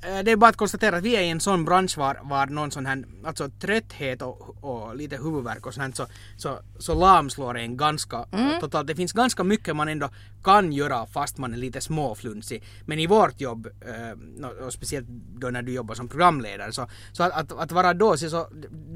det 0.01 0.31
är 0.31 0.35
bara 0.35 0.49
att 0.49 0.57
konstatera 0.57 0.97
att 0.97 1.03
vi 1.03 1.15
är 1.15 1.21
i 1.21 1.29
en 1.29 1.39
sån 1.39 1.65
bransch 1.65 1.97
var, 1.97 2.19
var 2.23 2.45
någon 2.45 2.71
sån 2.71 2.85
här, 2.85 3.03
alltså 3.25 3.49
trötthet 3.49 4.21
och, 4.21 4.63
och 4.63 4.95
lite 4.95 5.17
huvudvärk 5.17 5.65
och 5.65 5.73
sånt 5.73 5.95
så, 5.95 6.05
så, 6.37 6.59
så 6.79 6.93
lamslår 6.93 7.57
en 7.57 7.77
ganska 7.77 8.25
Mm. 8.31 8.59
totalt. 8.59 8.87
Det 8.87 8.95
finns 8.95 9.13
ganska 9.13 9.43
mycket 9.43 9.75
man 9.75 9.87
ändå 9.89 10.09
kan 10.43 10.73
göra 10.73 11.05
fast 11.05 11.37
man 11.37 11.53
är 11.53 11.57
lite 11.57 11.81
småflunsig. 11.81 12.63
Men 12.85 12.99
i 12.99 13.07
vårt 13.07 13.41
jobb, 13.41 13.67
eh, 13.81 14.65
och 14.65 14.73
speciellt 14.73 15.07
då 15.09 15.49
när 15.49 15.61
du 15.61 15.73
jobbar 15.73 15.95
som 15.95 16.07
programledare, 16.07 16.71
så, 16.71 16.87
så 17.11 17.23
att, 17.23 17.31
att, 17.33 17.51
att 17.51 17.71
vara 17.71 17.93
dåsig 17.93 18.29
så, 18.29 18.47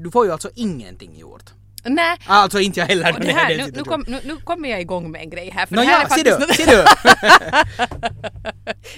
du 0.02 0.10
får 0.10 0.26
ju 0.26 0.32
alltså 0.32 0.50
ingenting 0.54 1.18
gjort. 1.18 1.52
Nej. 1.84 2.16
Alltså 2.26 2.60
inte 2.60 2.80
jag 2.80 2.86
heller. 2.86 3.12
Det 3.20 3.32
här, 3.32 3.56
nu, 3.56 3.70
nu, 3.74 3.82
kom, 3.84 4.04
nu, 4.08 4.20
nu 4.24 4.36
kommer 4.36 4.68
jag 4.68 4.80
igång 4.80 5.10
med 5.10 5.20
en 5.20 5.30
grej 5.30 5.50
här. 5.50 5.66
För 5.66 5.74
Nå 5.74 5.82
det 5.82 5.88
här 5.88 5.94
ja, 5.94 6.04
är 6.04 6.08
faktiskt 6.08 6.56
ser 6.56 6.66
du. 6.66 6.84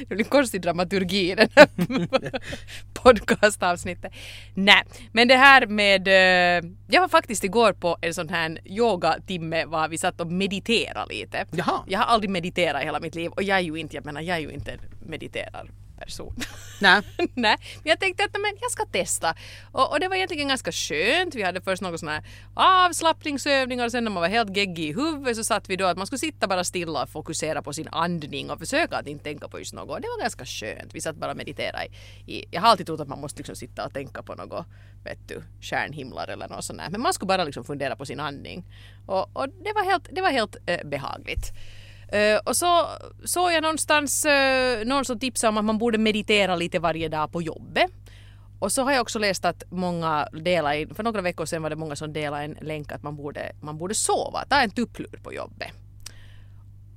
det 0.09 0.15
blir 0.15 0.25
konstig 0.25 0.63
dramaturgi 0.63 1.31
i 1.31 1.35
den 1.35 1.49
här 1.57 1.69
podcastavsnittet. 2.95 4.13
Nej, 4.55 4.83
men 5.13 5.29
det 5.29 5.37
här 5.37 5.67
med... 5.67 6.09
eh, 6.09 6.71
Jag 6.89 7.01
var 7.01 7.09
faktiskt 7.09 7.45
igår 7.45 7.73
på 7.73 7.99
en 8.01 8.15
sån 8.15 8.29
här 8.29 8.59
yogatimme 8.65 9.65
var 9.65 9.89
vi 9.89 9.99
satt 9.99 10.21
och 10.21 10.27
mediterade 10.33 11.15
lite. 11.15 11.47
Jaha. 11.51 11.81
Jag 11.87 11.99
har 11.99 12.07
aldrig 12.07 12.31
mediterat 12.31 12.83
i 12.83 12.85
hela 12.85 13.01
mitt 13.01 13.15
liv 13.15 13.31
och 13.31 13.43
jag 13.43 13.59
är 13.59 13.63
ju 13.63 13.77
inte, 13.77 13.97
jag 13.97 14.05
menar, 14.05 14.21
jag 14.21 14.37
är 14.37 14.41
ju 14.41 14.51
inte 14.51 14.73
en 14.73 14.81
mediterarperson. 15.97 16.35
Nej. 16.81 17.03
Nej, 17.35 17.57
men 17.83 17.91
jag 17.91 18.01
tänkte 18.01 18.25
att 18.25 18.33
men 18.33 18.59
jag 18.61 18.71
ska 18.71 18.85
testa. 18.85 19.35
Och, 19.73 19.93
och 19.93 20.01
det 20.01 20.09
var 20.09 20.17
egentligen 20.17 20.49
ganska 20.49 20.73
skönt. 20.73 21.35
Vi 21.35 21.43
hade 21.43 21.61
först 21.61 21.83
några 21.83 21.99
såna 21.99 22.13
här 22.13 22.25
avslappningsövningar 22.55 23.85
och 23.85 23.91
sen 23.91 24.05
när 24.05 24.11
man 24.11 24.21
var 24.21 24.29
helt 24.29 24.57
geggig 24.57 24.85
i 24.85 24.93
huvudet 24.93 25.37
så 25.37 25.45
satt 25.45 25.71
vi 25.71 25.77
då 25.77 25.87
att 25.87 25.97
man 25.97 26.07
skulle 26.07 26.19
sitta 26.19 26.47
bara 26.47 26.65
stilla 26.65 27.03
och 27.03 27.09
fokusera 27.09 27.63
på 27.63 27.73
sin 27.73 27.89
andning 27.93 28.51
och 28.51 28.59
försöka 28.59 28.97
att 28.97 29.09
inte 29.09 29.25
tänka 29.25 29.49
på 29.49 29.59
just 29.59 29.75
något. 29.75 30.03
Det 30.03 30.09
var 30.09 30.21
ganska 30.21 30.45
skönt. 30.45 30.95
Vi 30.95 31.01
satt 31.01 31.17
bara 31.17 31.31
och 31.31 31.37
mediterade 31.37 31.87
i, 32.27 32.39
i 32.39 32.45
jag 32.51 32.61
har 32.61 32.69
alltid 32.69 32.87
trott 32.87 33.01
att 33.01 33.09
man 33.09 33.21
måste 33.21 33.39
liksom 33.39 33.57
sitta 33.57 33.87
och 33.87 33.93
tänka 33.93 34.23
på 34.23 34.35
något, 34.35 34.67
vet 35.05 35.29
du, 35.29 35.43
stjärnhimlar 35.61 36.29
eller 36.29 36.49
något 36.49 36.65
sånt 36.65 36.79
där. 36.79 36.91
Men 36.91 37.01
man 37.01 37.13
skulle 37.13 37.27
bara 37.27 37.45
liksom 37.45 37.65
fundera 37.65 37.97
på 37.97 38.07
sin 38.07 38.21
andning. 38.21 38.65
Och, 39.07 39.37
och 39.37 39.49
det 39.49 39.73
var 39.73 39.85
helt, 39.85 40.09
det 40.13 40.23
var 40.23 40.31
helt 40.31 40.57
eh, 40.67 40.87
behagligt. 40.89 41.53
Uh, 42.15 42.39
och 42.45 42.57
så 42.57 42.87
såg 43.25 43.53
jag 43.53 43.63
någonstans 43.63 44.27
uh, 44.27 44.87
någon 44.87 45.05
som 45.05 45.19
tipsade 45.19 45.49
om 45.49 45.59
att 45.59 45.65
man 45.65 45.79
borde 45.79 45.99
meditera 45.99 46.57
lite 46.57 46.79
varje 46.79 47.09
dag 47.09 47.33
på 47.33 47.43
jobbet. 47.43 47.91
Och 48.59 48.73
så 48.73 48.83
har 48.83 48.93
jag 48.93 49.01
också 49.01 49.19
läst 49.19 49.45
att 49.45 49.63
många 49.71 50.29
delar 50.33 50.73
in, 50.73 50.95
för 50.95 51.03
några 51.03 51.21
veckor 51.21 51.47
sedan 51.47 51.63
var 51.63 51.71
det 51.71 51.77
många 51.77 51.97
som 51.97 52.13
delade 52.13 52.45
en 52.45 52.57
länk 52.61 52.93
att 52.93 53.03
man 53.03 53.17
borde, 53.17 53.53
man 53.61 53.79
borde 53.79 53.95
sova, 53.95 54.45
ta 54.49 54.61
en 54.61 54.71
tupplur 54.71 55.21
på 55.23 55.33
jobbet. 55.33 55.73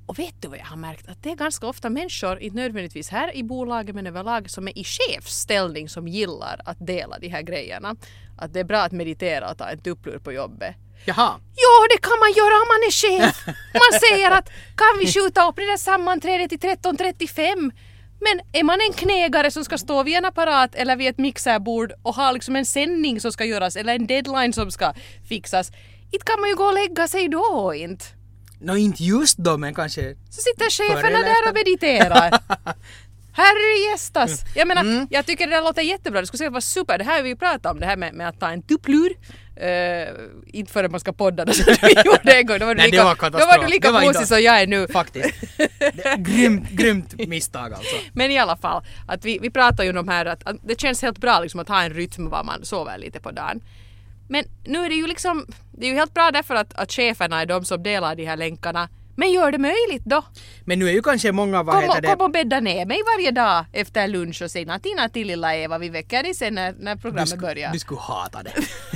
Och 0.06 0.19
vet 0.19 0.41
du 0.41 0.48
vad 0.48 0.58
jag 0.58 0.65
har 0.65 0.78
märkt? 0.78 1.10
Att 1.10 1.24
det 1.24 1.32
är 1.32 1.36
ganska 1.36 1.67
ofta 1.67 1.89
människor, 1.89 2.39
inte 2.39 2.56
nödvändigtvis 2.56 3.10
här 3.10 3.36
i 3.36 3.43
bolaget 3.43 3.95
men 3.95 4.08
överlag, 4.08 4.50
som 4.50 4.67
är 4.67 4.78
i 4.78 4.84
chefsställning 4.84 5.89
som 5.89 6.08
gillar 6.08 6.62
att 6.65 6.88
dela 6.88 7.19
de 7.19 7.28
här 7.28 7.41
grejerna. 7.41 7.95
Att 8.38 8.54
det 8.54 8.60
är 8.60 8.63
bra 8.63 8.80
att 8.82 8.91
meditera 8.91 9.52
och 9.52 9.58
ta 9.58 9.69
en 9.69 9.80
tupplur 9.80 10.19
på 10.19 10.32
jobbet. 10.32 10.76
Jaha. 11.06 11.40
Ja, 11.56 11.88
det 11.90 11.98
kan 12.02 12.20
man 12.20 12.32
göra 12.34 12.54
om 12.64 12.68
man 12.74 12.82
är 12.88 12.92
chef. 12.92 13.38
Man 13.74 14.00
säger 14.00 14.32
att 14.32 14.50
kan 14.76 15.00
vi 15.00 15.12
skjuta 15.12 15.48
upp 15.50 15.56
det 15.56 15.66
där 15.66 15.78
sammanträdet 15.78 16.50
till 16.50 16.60
13.35? 16.60 17.72
Men 18.22 18.40
är 18.54 18.64
man 18.64 18.80
en 18.88 18.94
knegare 18.94 19.52
som 19.52 19.66
ska 19.66 19.78
stå 19.78 20.04
vid 20.04 20.16
en 20.16 20.26
apparat 20.26 20.76
eller 20.76 20.96
vid 20.96 21.08
ett 21.08 21.18
mixerbord 21.18 21.92
och 22.04 22.16
ha 22.16 22.32
liksom 22.32 22.56
en 22.56 22.66
sändning 22.66 23.22
som 23.22 23.32
ska 23.32 23.46
göras 23.46 23.76
eller 23.76 23.96
en 23.96 24.08
deadline 24.08 24.54
som 24.54 24.72
ska 24.72 24.94
fixas, 25.30 25.72
inte 26.12 26.26
kan 26.26 26.40
man 26.40 26.50
ju 26.50 26.56
gå 26.56 26.64
och 26.64 26.74
lägga 26.74 27.08
sig 27.08 27.28
då 27.30 27.74
inte. 27.76 28.06
Nå 28.62 28.76
inte 28.78 29.04
just 29.04 29.38
då 29.38 29.58
men 29.58 29.76
kanske 29.76 30.16
Så 30.30 30.42
sitter 30.42 30.70
cheferna 30.70 31.20
där 31.20 31.48
och 31.50 31.54
mediterar. 31.54 32.40
Herre 33.34 33.92
gästas! 33.92 34.42
Jag 34.56 34.68
menar, 34.68 34.82
Mm. 34.82 35.08
jag 35.10 35.26
tycker 35.26 35.48
det 35.48 35.56
där 35.56 35.62
låter 35.64 35.82
jättebra. 35.82 36.22
Det 36.22 36.28
skulle 36.28 36.38
säkert 36.38 36.52
vara 36.52 36.62
super. 36.62 36.98
Det 36.98 37.04
här 37.04 37.16
har 37.16 37.24
vi 37.24 37.30
ju 37.30 37.36
pratat 37.36 37.66
om, 37.72 37.80
det 37.80 37.86
här 37.86 37.98
med, 37.98 38.14
med 38.14 38.28
att 38.30 38.40
ta 38.40 38.50
en 38.50 38.62
tupplur. 38.62 39.14
Uh, 39.62 40.30
inte 40.48 40.72
förrän 40.72 40.91
man 40.91 41.00
ska 41.00 41.13
podda 41.13 41.45
då, 41.45 41.54
så 41.54 41.63
vi 41.82 41.93
gjorde 42.06 42.34
en 42.34 42.45
gång. 42.45 42.60
Då 42.60 42.65
var 42.65 42.76
du 42.76 42.82
Nej, 42.82 42.91
det 42.91 42.98
lika, 42.98 43.04
var 43.04 43.30
då 43.30 43.45
var 43.45 43.63
du 43.63 43.67
lika 43.67 43.91
mosig 43.91 44.28
som 44.28 44.41
jag 44.41 44.62
är 44.62 44.67
nu. 44.67 44.88
faktiskt. 44.88 45.36
Grymt, 46.17 46.69
grymt 46.69 47.28
misstag 47.28 47.74
alltså. 47.74 47.95
Men 48.13 48.32
i 48.32 48.39
alla 48.39 48.58
fall, 48.58 48.84
att 49.08 49.26
vi, 49.26 49.39
vi 49.41 49.50
pratar 49.50 49.84
ju 49.84 49.98
om 49.98 50.08
här 50.08 50.26
att, 50.26 50.48
att 50.48 50.56
det 50.63 50.80
känns 50.80 51.02
helt 51.02 51.17
bra 51.17 51.39
liksom 51.39 51.60
att 51.60 51.69
ha 51.69 51.84
en 51.84 51.93
rytm 51.93 52.30
var 52.30 52.43
man 52.43 52.65
sover 52.65 52.98
lite 52.98 53.19
på 53.19 53.32
dagen. 53.32 53.62
Men 54.30 54.45
nu 54.65 54.86
är 54.86 54.89
det 54.89 54.95
ju 54.95 55.08
liksom, 55.08 55.45
det 55.72 55.86
är 55.86 55.89
ju 55.89 55.95
helt 55.95 56.13
bra 56.13 56.32
därför 56.32 56.56
att, 56.56 56.74
att 56.74 56.91
cheferna 56.91 57.41
är 57.41 57.45
de 57.45 57.65
som 57.65 57.84
delar 57.84 58.15
de 58.15 58.26
här 58.26 58.38
länkarna. 58.38 58.89
Men 59.19 59.32
gör 59.32 59.51
det 59.51 59.58
möjligt 59.58 60.05
då. 60.05 60.23
Men 60.65 60.79
nu 60.79 60.88
är 60.88 60.91
ju 60.91 61.01
kanske 61.01 61.32
många, 61.32 61.63
vad 61.63 61.75
Kom 61.75 61.84
heter 61.84 62.01
det? 62.01 62.08
kom 62.08 62.21
och 62.21 62.32
bädda 62.32 62.60
ner 62.60 62.86
mig 62.86 63.01
varje 63.15 63.32
dag 63.32 63.65
efter 63.73 64.08
lunch 64.08 64.41
och 64.41 64.51
säg 64.51 64.65
natina 64.65 65.10
till 65.10 65.27
lilla 65.27 65.55
Eva. 65.55 65.77
Vi 65.77 65.89
väcker 65.89 66.23
dig 66.23 66.34
sen 66.34 66.55
när, 66.55 66.75
när 66.79 66.95
du, 66.95 67.01
programmet 67.01 67.29
sku, 67.29 67.38
börjar. 67.38 67.71
du 67.73 67.79
skulle 67.79 67.99
hata 67.99 68.43
det. 68.43 68.53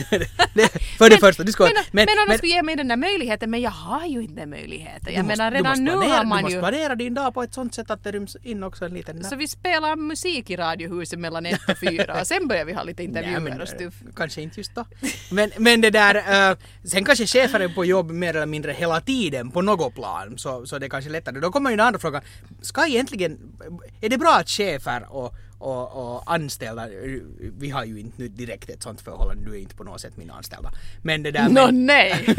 det 0.53 0.69
för 0.97 1.09
det 1.09 1.17
första, 1.17 1.43
du 1.43 1.51
skulle... 1.51 1.69
men, 1.91 2.05
men, 2.05 2.19
om 2.19 2.29
de 2.29 2.38
skulle 2.38 2.53
ge 2.53 2.63
mig 2.63 2.75
den 2.75 2.88
där 2.88 2.97
möjligheten, 2.97 3.51
men 3.51 3.62
jag 3.62 3.71
har 3.71 4.05
ju 4.05 4.21
inte 4.23 4.41
den 4.41 4.49
möjligheten. 4.49 5.13
Jag 5.13 5.23
du 5.23 5.27
menar 5.27 5.51
redan 5.51 5.75
du 5.75 5.81
nu 5.81 5.91
planera, 5.91 6.17
har 6.17 6.25
man 6.25 6.38
Du 6.38 6.43
måste 6.43 6.55
ju... 6.55 6.59
planera 6.62 6.95
din 6.95 7.13
dag 7.13 7.33
på 7.33 7.43
ett 7.43 7.53
sånt 7.53 7.75
sätt 7.75 7.91
att 7.91 8.03
det 8.03 8.12
ryms 8.12 8.36
in 8.43 8.63
också 8.63 8.86
en 8.86 8.93
liten... 8.93 9.23
Så 9.23 9.36
vi 9.36 9.47
spelar 9.47 9.95
musik 9.95 10.49
i 10.49 10.55
Radiohuset 10.55 11.19
mellan 11.19 11.45
ett 11.45 11.69
och 11.69 11.77
fyra 11.77 12.19
och 12.21 12.27
sen 12.27 12.47
börjar 12.47 12.65
vi 12.65 12.73
ha 12.73 12.83
lite 12.83 13.03
intervjuer 13.03 13.39
Nej, 13.39 13.51
men, 13.51 13.62
och 13.62 13.67
stuff. 13.67 13.93
Kanske 14.15 14.41
inte 14.41 14.59
just 14.59 14.75
då. 14.75 14.86
Men, 15.31 15.51
men 15.57 15.81
det 15.81 15.89
där, 15.89 16.15
uh, 16.51 16.57
sen 16.83 17.03
kanske 17.05 17.27
chefer 17.27 17.59
är 17.59 17.69
på 17.69 17.86
jobb 17.86 18.12
mer 18.12 18.36
eller 18.36 18.45
mindre 18.45 18.71
hela 18.71 19.01
tiden 19.01 19.51
på 19.51 19.62
något 19.62 19.95
plan, 19.95 20.12
så, 20.38 20.65
så 20.65 20.80
det 20.80 20.86
är 20.86 20.89
kanske 20.89 21.10
lättare. 21.10 21.39
Då 21.39 21.52
kommer 21.52 21.69
ju 21.69 21.78
den 21.78 21.86
andra 21.86 21.99
frågan, 21.99 22.21
ska 22.62 22.88
egentligen, 22.88 23.39
är 24.02 24.10
det 24.10 24.17
bra 24.17 24.36
att 24.36 24.49
chefer 24.49 25.06
och, 25.10 25.34
och, 25.60 26.15
och 26.15 26.34
anställda, 26.34 26.88
vi 27.39 27.69
har 27.69 27.86
ju 27.86 27.99
inte 27.99 28.21
nu 28.21 28.28
direkt 28.28 28.69
ett 28.69 28.84
sånt 28.84 29.02
förhållande, 29.02 29.45
du 29.45 29.56
är 29.56 29.60
inte 29.60 29.76
på 29.76 29.84
något 29.84 30.02
sätt 30.02 30.17
min 30.17 30.32
anställda. 30.32 30.71
Men 31.02 31.23
det 31.23 31.32
där 31.32 31.49
Nå 31.49 31.65
men, 31.65 31.86
nej! 31.86 32.36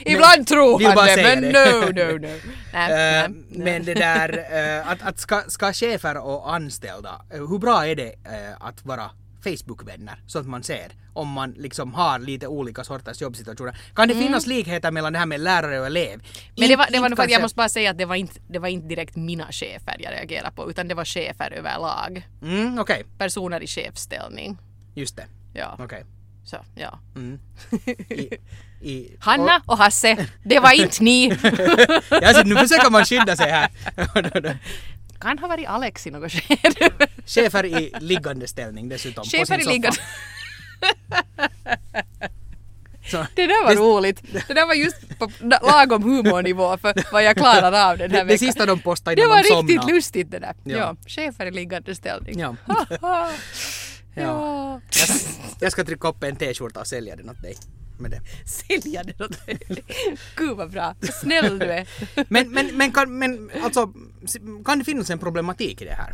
Ibland 0.00 0.46
tror 0.46 0.84
han 0.84 1.06
det, 1.06 1.22
men 1.22 1.42
det. 1.42 1.52
no, 1.52 2.12
no, 2.12 2.18
no. 2.18 2.32
Nej, 2.72 3.28
nej, 3.28 3.28
men 3.48 3.84
det 3.84 3.94
där, 3.94 4.38
eh, 4.52 4.88
att, 4.88 5.02
att 5.02 5.18
ska, 5.18 5.42
ska 5.48 5.72
chefer 5.72 6.16
och 6.16 6.54
anställda, 6.54 7.20
eh, 7.30 7.48
hur 7.48 7.58
bra 7.58 7.86
är 7.86 7.96
det 7.96 8.14
att 8.60 8.84
vara 8.84 9.10
Facebook-vänner 9.44 10.22
så 10.26 10.38
att 10.38 10.46
man 10.46 10.62
ser 10.62 10.92
om 11.12 11.28
man 11.28 11.50
liksom 11.50 11.94
har 11.94 12.18
lite 12.18 12.46
olika 12.46 12.84
sorters 12.84 13.22
jobbsituationer. 13.22 13.78
Kan 13.94 14.08
det 14.08 14.14
finnas 14.14 14.46
likheter 14.46 14.90
mellan 14.90 15.12
det 15.12 15.18
här 15.18 15.26
med 15.26 15.40
lärare 15.40 15.80
och 15.80 15.86
elev? 15.86 16.12
Mm. 16.12 16.24
Men 16.56 16.68
det 16.68 16.76
var, 16.76 16.86
det 16.90 17.00
var 17.00 17.08
nog 17.08 17.16
för 17.16 17.24
att 17.24 17.30
jag 17.30 17.42
måste 17.42 17.56
bara 17.56 17.68
säga 17.68 17.90
att 17.90 17.98
det 17.98 18.04
var, 18.04 18.16
inte, 18.16 18.40
det 18.48 18.58
var 18.58 18.68
inte 18.68 18.88
direkt 18.88 19.16
mina 19.16 19.52
chefer 19.52 19.96
jag 19.98 20.12
reagerade 20.12 20.50
på 20.56 20.70
utan 20.70 20.88
det 20.88 20.94
var 20.94 21.04
chefer 21.04 21.50
överlag. 21.52 22.28
Mm, 22.42 22.78
okej, 22.78 23.04
Personer 23.18 23.62
i 23.62 23.66
chefsställning. 23.66 24.58
just 24.94 25.16
det. 25.16 25.26
Ja, 25.54 25.76
Okej. 25.78 26.04
så 26.44 26.56
ja. 26.74 26.98
Mm. 27.16 27.38
I, 28.08 28.30
i, 28.82 29.16
Hanna 29.20 29.62
och 29.66 29.78
Hasse, 29.78 30.26
det 30.44 30.60
var 30.60 30.72
inte 30.72 31.04
ni. 31.04 31.32
Och, 31.32 31.36
ja, 32.22 32.34
så 32.34 32.42
nu 32.44 32.56
försöker 32.56 32.90
man 32.90 33.04
skydda 33.04 33.36
sig 33.36 33.50
här. 33.50 33.70
Kan 35.24 35.38
ha 35.38 35.48
varit 35.48 35.68
Alex 35.68 36.06
i 36.06 36.10
något 36.10 36.32
skede. 36.32 36.90
Chefer 37.26 37.66
i 37.66 37.92
liggande 38.00 38.48
ställning 38.48 38.88
dessutom. 38.88 39.24
Chefer 39.24 39.60
i 39.60 39.64
liggande... 39.64 39.98
Så, 43.10 43.26
Det 43.34 43.46
där 43.46 43.64
var 43.64 43.74
roligt. 43.74 44.22
Det 44.48 44.54
där 44.54 44.66
var 44.66 44.74
just 44.74 45.18
på 45.18 45.30
lagom 45.40 46.02
humornivå 46.02 46.76
för 46.76 47.12
vad 47.12 47.24
jag 47.24 47.36
klarar 47.36 47.90
av 47.90 47.98
den 47.98 48.10
här 48.10 48.18
det, 48.18 48.18
det 48.18 48.24
veckan. 48.24 48.38
sista 48.38 48.66
de 48.66 48.80
postade 48.80 49.16
Det 49.16 49.22
innan 49.22 49.30
var 49.30 49.42
de 49.62 49.72
riktigt 49.72 49.90
lustigt 49.90 50.30
det 50.30 50.38
där. 50.38 50.54
Ja. 50.64 50.76
Ja. 50.76 50.96
chefer 51.06 51.46
i 51.46 51.50
liggande 51.50 51.94
ställning. 51.94 52.38
Ja. 52.38 52.56
ja. 53.00 53.30
Ja. 54.16 54.80
Jag, 54.90 54.94
ska, 55.08 55.14
jag 55.60 55.72
ska 55.72 55.84
trycka 55.84 56.08
upp 56.08 56.22
en 56.22 56.36
t-skjorta 56.36 56.80
och 56.80 56.86
sälja 56.86 57.16
den 57.16 57.30
åt 57.30 57.42
dig. 57.42 57.56
Med 57.98 58.10
det. 58.10 58.20
Sälja 58.48 59.02
det 59.02 59.24
åt 59.24 59.46
dig. 59.46 59.58
Gud 60.36 60.56
vad 60.56 60.70
bra. 60.70 60.94
Snäll 61.20 61.58
du 61.58 61.66
är. 61.66 61.86
Men, 62.28 62.50
men, 62.50 62.66
men, 62.76 62.92
kan, 62.92 63.18
men 63.18 63.50
alltså, 63.62 63.92
kan 64.64 64.78
det 64.78 64.84
finnas 64.84 65.10
en 65.10 65.18
problematik 65.18 65.82
i 65.82 65.84
det 65.84 65.94
här? 65.94 66.12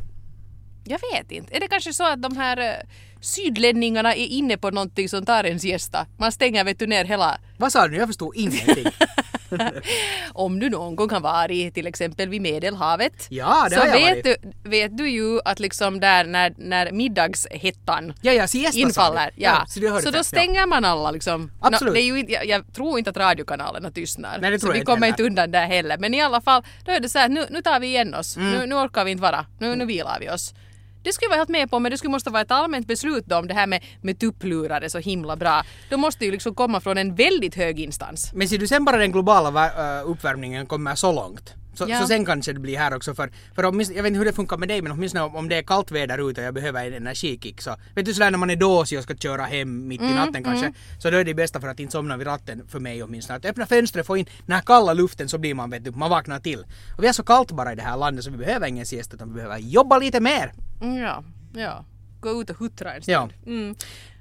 Jag 0.84 1.00
vet 1.12 1.32
inte. 1.32 1.56
Är 1.56 1.60
det 1.60 1.68
kanske 1.68 1.92
så 1.92 2.04
att 2.04 2.22
de 2.22 2.36
här 2.36 2.56
eh, 2.56 2.86
sydlänningarna 3.20 4.14
är 4.14 4.26
inne 4.26 4.56
på 4.56 4.70
någonting 4.70 5.08
som 5.08 5.24
tar 5.24 5.44
ens 5.44 5.64
gästa? 5.64 6.06
Man 6.18 6.32
stänger 6.32 6.64
vet 6.64 6.78
du 6.78 6.86
ner 6.86 7.04
hela... 7.04 7.40
Vad 7.58 7.72
sa 7.72 7.86
du 7.86 7.92
nu? 7.92 7.98
Jag 7.98 8.08
förstod 8.08 8.36
ingenting. 8.36 8.84
Om 10.32 10.58
du 10.60 10.70
någon 10.70 10.96
gång 10.96 11.10
har 11.10 11.20
varit 11.20 11.74
till 11.74 11.86
exempel 11.86 12.28
vid 12.28 12.42
Medelhavet 12.42 13.26
Ja, 13.28 13.66
det 13.70 13.76
så 13.76 13.82
vet 13.82 13.92
varit. 13.92 14.24
du, 14.24 14.70
vet 14.70 14.98
du 14.98 15.10
ju 15.10 15.40
att 15.44 15.60
liksom 15.60 16.00
där 16.00 16.24
när, 16.24 16.54
när 16.56 16.92
middagshettan 16.92 18.12
Ja, 18.20 18.32
ja, 18.32 18.46
siesta 18.46 18.78
infaller. 18.78 19.30
Ja. 19.36 19.64
så, 19.68 19.80
så 19.80 20.10
det. 20.10 20.18
då 20.18 20.24
stänger 20.24 20.66
man 20.66 20.84
alla 20.84 21.10
liksom. 21.10 21.52
Absolut. 21.60 21.90
Nå, 21.90 21.94
det 21.94 22.00
är 22.00 22.04
ju 22.04 22.24
jag, 22.28 22.46
jag 22.46 22.74
tror 22.74 22.98
inte 22.98 23.10
att 23.10 23.16
radiokanalerna 23.16 23.90
tystnar. 23.90 24.38
Nej, 24.40 24.50
det 24.50 24.58
tror 24.58 24.70
så 24.70 24.76
jag 24.76 24.80
vi 24.80 24.84
kommer 24.84 25.06
inte 25.06 25.22
undan 25.22 25.50
där 25.50 25.66
heller. 25.66 25.98
Men 25.98 26.14
i 26.14 26.22
alla 26.22 26.40
fall, 26.40 26.62
då 26.84 26.92
är 26.92 27.00
det 27.00 27.08
så 27.08 27.18
här, 27.18 27.28
nu, 27.28 27.46
nu 27.50 27.62
tar 27.62 27.80
vi 27.80 27.86
igen 27.86 28.14
oss. 28.14 28.36
Mm. 28.36 28.50
Nu, 28.50 28.66
nu 28.66 28.74
orkar 28.74 29.04
vi 29.04 29.10
inte 29.10 29.22
vara. 29.22 29.46
Nu, 29.58 29.76
nu 29.76 29.84
vilar 29.84 30.16
vi 30.20 30.30
oss. 30.30 30.54
Det 31.02 31.12
skulle 31.12 31.24
jag 31.24 31.30
vara 31.30 31.38
helt 31.38 31.48
med 31.48 31.70
på, 31.70 31.78
men 31.78 31.90
det 31.90 31.98
skulle 31.98 32.10
måste 32.12 32.30
vara 32.30 32.42
ett 32.42 32.50
allmänt 32.50 32.86
beslut 32.86 33.26
då 33.26 33.36
om 33.36 33.48
det 33.48 33.54
här 33.54 33.66
med, 33.66 33.84
med 34.02 34.18
tupplurar 34.18 34.80
är 34.80 34.88
så 34.88 34.98
himla 34.98 35.36
bra. 35.36 35.62
Då 35.90 35.96
måste 35.96 36.24
ju 36.24 36.30
liksom 36.30 36.54
komma 36.54 36.80
från 36.80 36.98
en 36.98 37.14
väldigt 37.14 37.54
hög 37.54 37.80
instans. 37.80 38.32
Men 38.34 38.48
ser 38.48 38.58
du 38.58 38.66
sen 38.66 38.84
bara 38.84 38.96
den 38.96 39.12
globala 39.12 40.02
uppvärmningen 40.02 40.66
kommer 40.66 40.94
så 40.94 41.12
långt. 41.12 41.54
Så, 41.74 41.86
Ja. 41.88 42.00
så 42.00 42.06
sen 42.06 42.24
kanske 42.24 42.52
det 42.52 42.60
blir 42.60 42.78
här 42.78 42.94
också 42.96 43.14
för, 43.14 43.30
för 43.54 43.64
åtminstone, 43.64 43.96
jag 43.98 44.02
vet 44.02 44.10
inte 44.10 44.18
hur 44.18 44.24
det 44.24 44.32
funkar 44.32 44.56
med 44.56 44.68
dig 44.68 44.82
men 44.82 44.92
åtminstone 44.92 45.24
om, 45.24 45.36
om 45.36 45.48
det 45.48 45.56
är 45.56 45.62
kallt 45.62 45.90
väder 45.90 46.30
ute 46.30 46.40
och 46.40 46.46
jag 46.46 46.54
behöver 46.54 46.86
en 46.86 46.92
energikick 46.94 47.60
så 47.62 47.76
vet 47.94 48.06
du 48.06 48.14
sådär 48.14 48.30
när 48.30 48.38
man 48.38 48.50
är 48.50 48.56
dåsig 48.56 48.98
och 48.98 49.04
ska 49.04 49.14
köra 49.14 49.44
hem 49.44 49.88
mitt 49.88 50.00
Mm, 50.00 50.12
i 50.12 50.16
natten 50.16 50.44
kanske 50.44 50.72
så 50.98 51.10
då 51.10 51.16
är 51.16 51.24
det 51.24 51.34
bästa 51.34 51.60
för 51.60 51.68
att 51.68 51.80
inte 51.80 51.92
somna 51.92 52.16
vid 52.16 52.26
ratten 52.26 52.62
för 52.68 52.80
mig 52.80 53.02
åtminstone 53.02 53.36
att 53.36 53.44
öppna 53.44 53.66
fönstret 53.66 54.06
få 54.06 54.16
in 54.16 54.26
den 54.46 54.54
här 54.54 54.62
kalla 54.62 54.92
luften 54.92 55.28
så 55.28 55.38
blir 55.38 55.54
man 55.54 55.70
vet 55.70 55.84
du, 55.84 55.90
man 55.90 56.10
vaknar 56.10 56.40
till. 56.40 56.64
Och 56.96 57.02
vi 57.02 57.06
har 57.06 57.12
så 57.14 57.22
kallt 57.22 57.52
bara 57.52 57.72
i 57.72 57.76
det 57.76 57.82
här 57.82 57.96
landet 57.96 58.24
så 58.24 58.30
vi 58.30 58.36
behöver 58.36 58.66
ingen 58.66 58.86
siesta 58.86 59.16
utan 59.16 59.28
vi 59.28 59.34
behöver 59.34 59.58
jobba 59.58 59.98
lite 59.98 60.20
mer. 60.20 60.52
Mm, 60.82 60.96
ja, 60.96 61.24
ja. 61.54 61.84
Gå 62.20 62.40
ut 62.42 62.50
och 62.50 62.56
huttra 62.58 62.94
en 62.94 63.02
Ja. 63.06 63.28
stund. 63.28 63.46
Mm. 63.58 63.74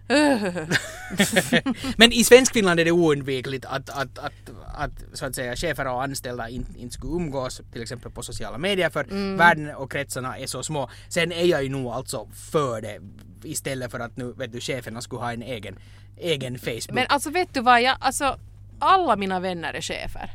Men 1.97 2.11
i 2.11 2.23
Svenskfinland 2.23 2.79
är 2.79 2.85
det 2.85 2.91
oundvikligt 2.91 3.65
att, 3.65 3.89
att, 3.89 4.19
att, 4.19 4.33
att 4.75 4.91
så 5.13 5.25
att 5.25 5.35
säga 5.35 5.55
chefer 5.55 5.87
och 5.87 6.03
anställda 6.03 6.49
inte, 6.49 6.79
inte 6.79 6.93
skulle 6.93 7.13
umgås 7.13 7.61
till 7.73 7.81
exempel 7.81 8.11
på 8.11 8.23
sociala 8.23 8.57
medier 8.57 8.89
för 8.89 9.03
Mm. 9.03 9.37
världen 9.37 9.75
och 9.75 9.91
kretsarna 9.91 10.37
är 10.37 10.47
så 10.47 10.63
små. 10.63 10.89
Sen 11.09 11.31
är 11.31 11.45
jag 11.45 11.63
ju 11.63 11.69
nog 11.69 11.87
alltså 11.93 12.27
för 12.51 12.81
det 12.81 12.99
istället 13.43 13.91
för 13.91 13.99
att 13.99 14.17
nu 14.17 14.33
vet 14.33 14.51
du 14.51 14.59
cheferna 14.61 15.01
skulle 15.01 15.21
ha 15.21 15.33
en 15.33 15.41
egen, 15.41 15.75
egen 16.17 16.59
Facebook. 16.59 16.91
Men 16.91 17.05
alltså 17.09 17.29
vet 17.29 17.53
du 17.53 17.61
vad, 17.61 17.81
jag, 17.81 17.97
alltså 17.99 18.39
alla 18.79 19.15
mina 19.15 19.39
vänner 19.39 19.73
är 19.73 19.81
chefer. 19.81 20.31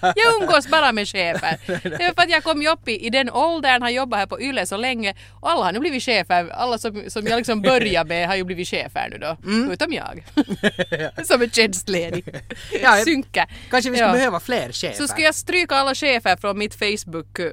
Jag 0.00 0.42
umgås 0.42 0.68
bara 0.68 0.92
med 0.92 1.08
chefer. 1.08 1.58
Det 1.66 2.04
är 2.04 2.14
för 2.14 2.22
att 2.22 2.30
jag 2.30 2.44
kom 2.44 2.62
ju 2.62 2.68
upp 2.68 2.88
i, 2.88 3.06
i 3.06 3.10
den 3.10 3.30
åldern, 3.30 3.82
har 3.82 3.90
jobbat 3.90 4.18
här 4.18 4.26
på 4.26 4.40
YLE 4.40 4.66
så 4.66 4.76
länge 4.76 5.14
och 5.40 5.50
alla 5.50 5.64
har 5.64 5.72
nu 5.72 5.78
blivit 5.80 6.02
chefer. 6.02 6.48
Alla 6.48 6.78
som, 6.78 7.02
som 7.08 7.26
jag 7.26 7.36
liksom 7.36 7.62
började 7.62 8.08
med 8.08 8.28
har 8.28 8.34
ju 8.36 8.44
blivit 8.44 8.68
chefer 8.68 9.08
nu 9.10 9.18
då. 9.18 9.36
Mm. 9.44 9.70
Utom 9.70 9.92
jag. 9.92 10.22
som 11.26 11.42
är 11.42 11.48
tjänstledig. 11.48 12.24
Ja, 12.82 12.96
Synka. 13.04 13.48
Kanske 13.70 13.90
vi 13.90 13.96
skulle 13.96 14.08
Ja. 14.10 14.12
behöva 14.12 14.40
fler 14.40 14.72
chefer. 14.72 14.96
Så 14.96 15.08
ska 15.08 15.22
jag 15.22 15.34
stryka 15.34 15.74
alla 15.74 15.94
chefer 15.94 16.36
från 16.36 16.58
mitt 16.58 16.74
Facebook 16.74 17.38
eh, 17.38 17.46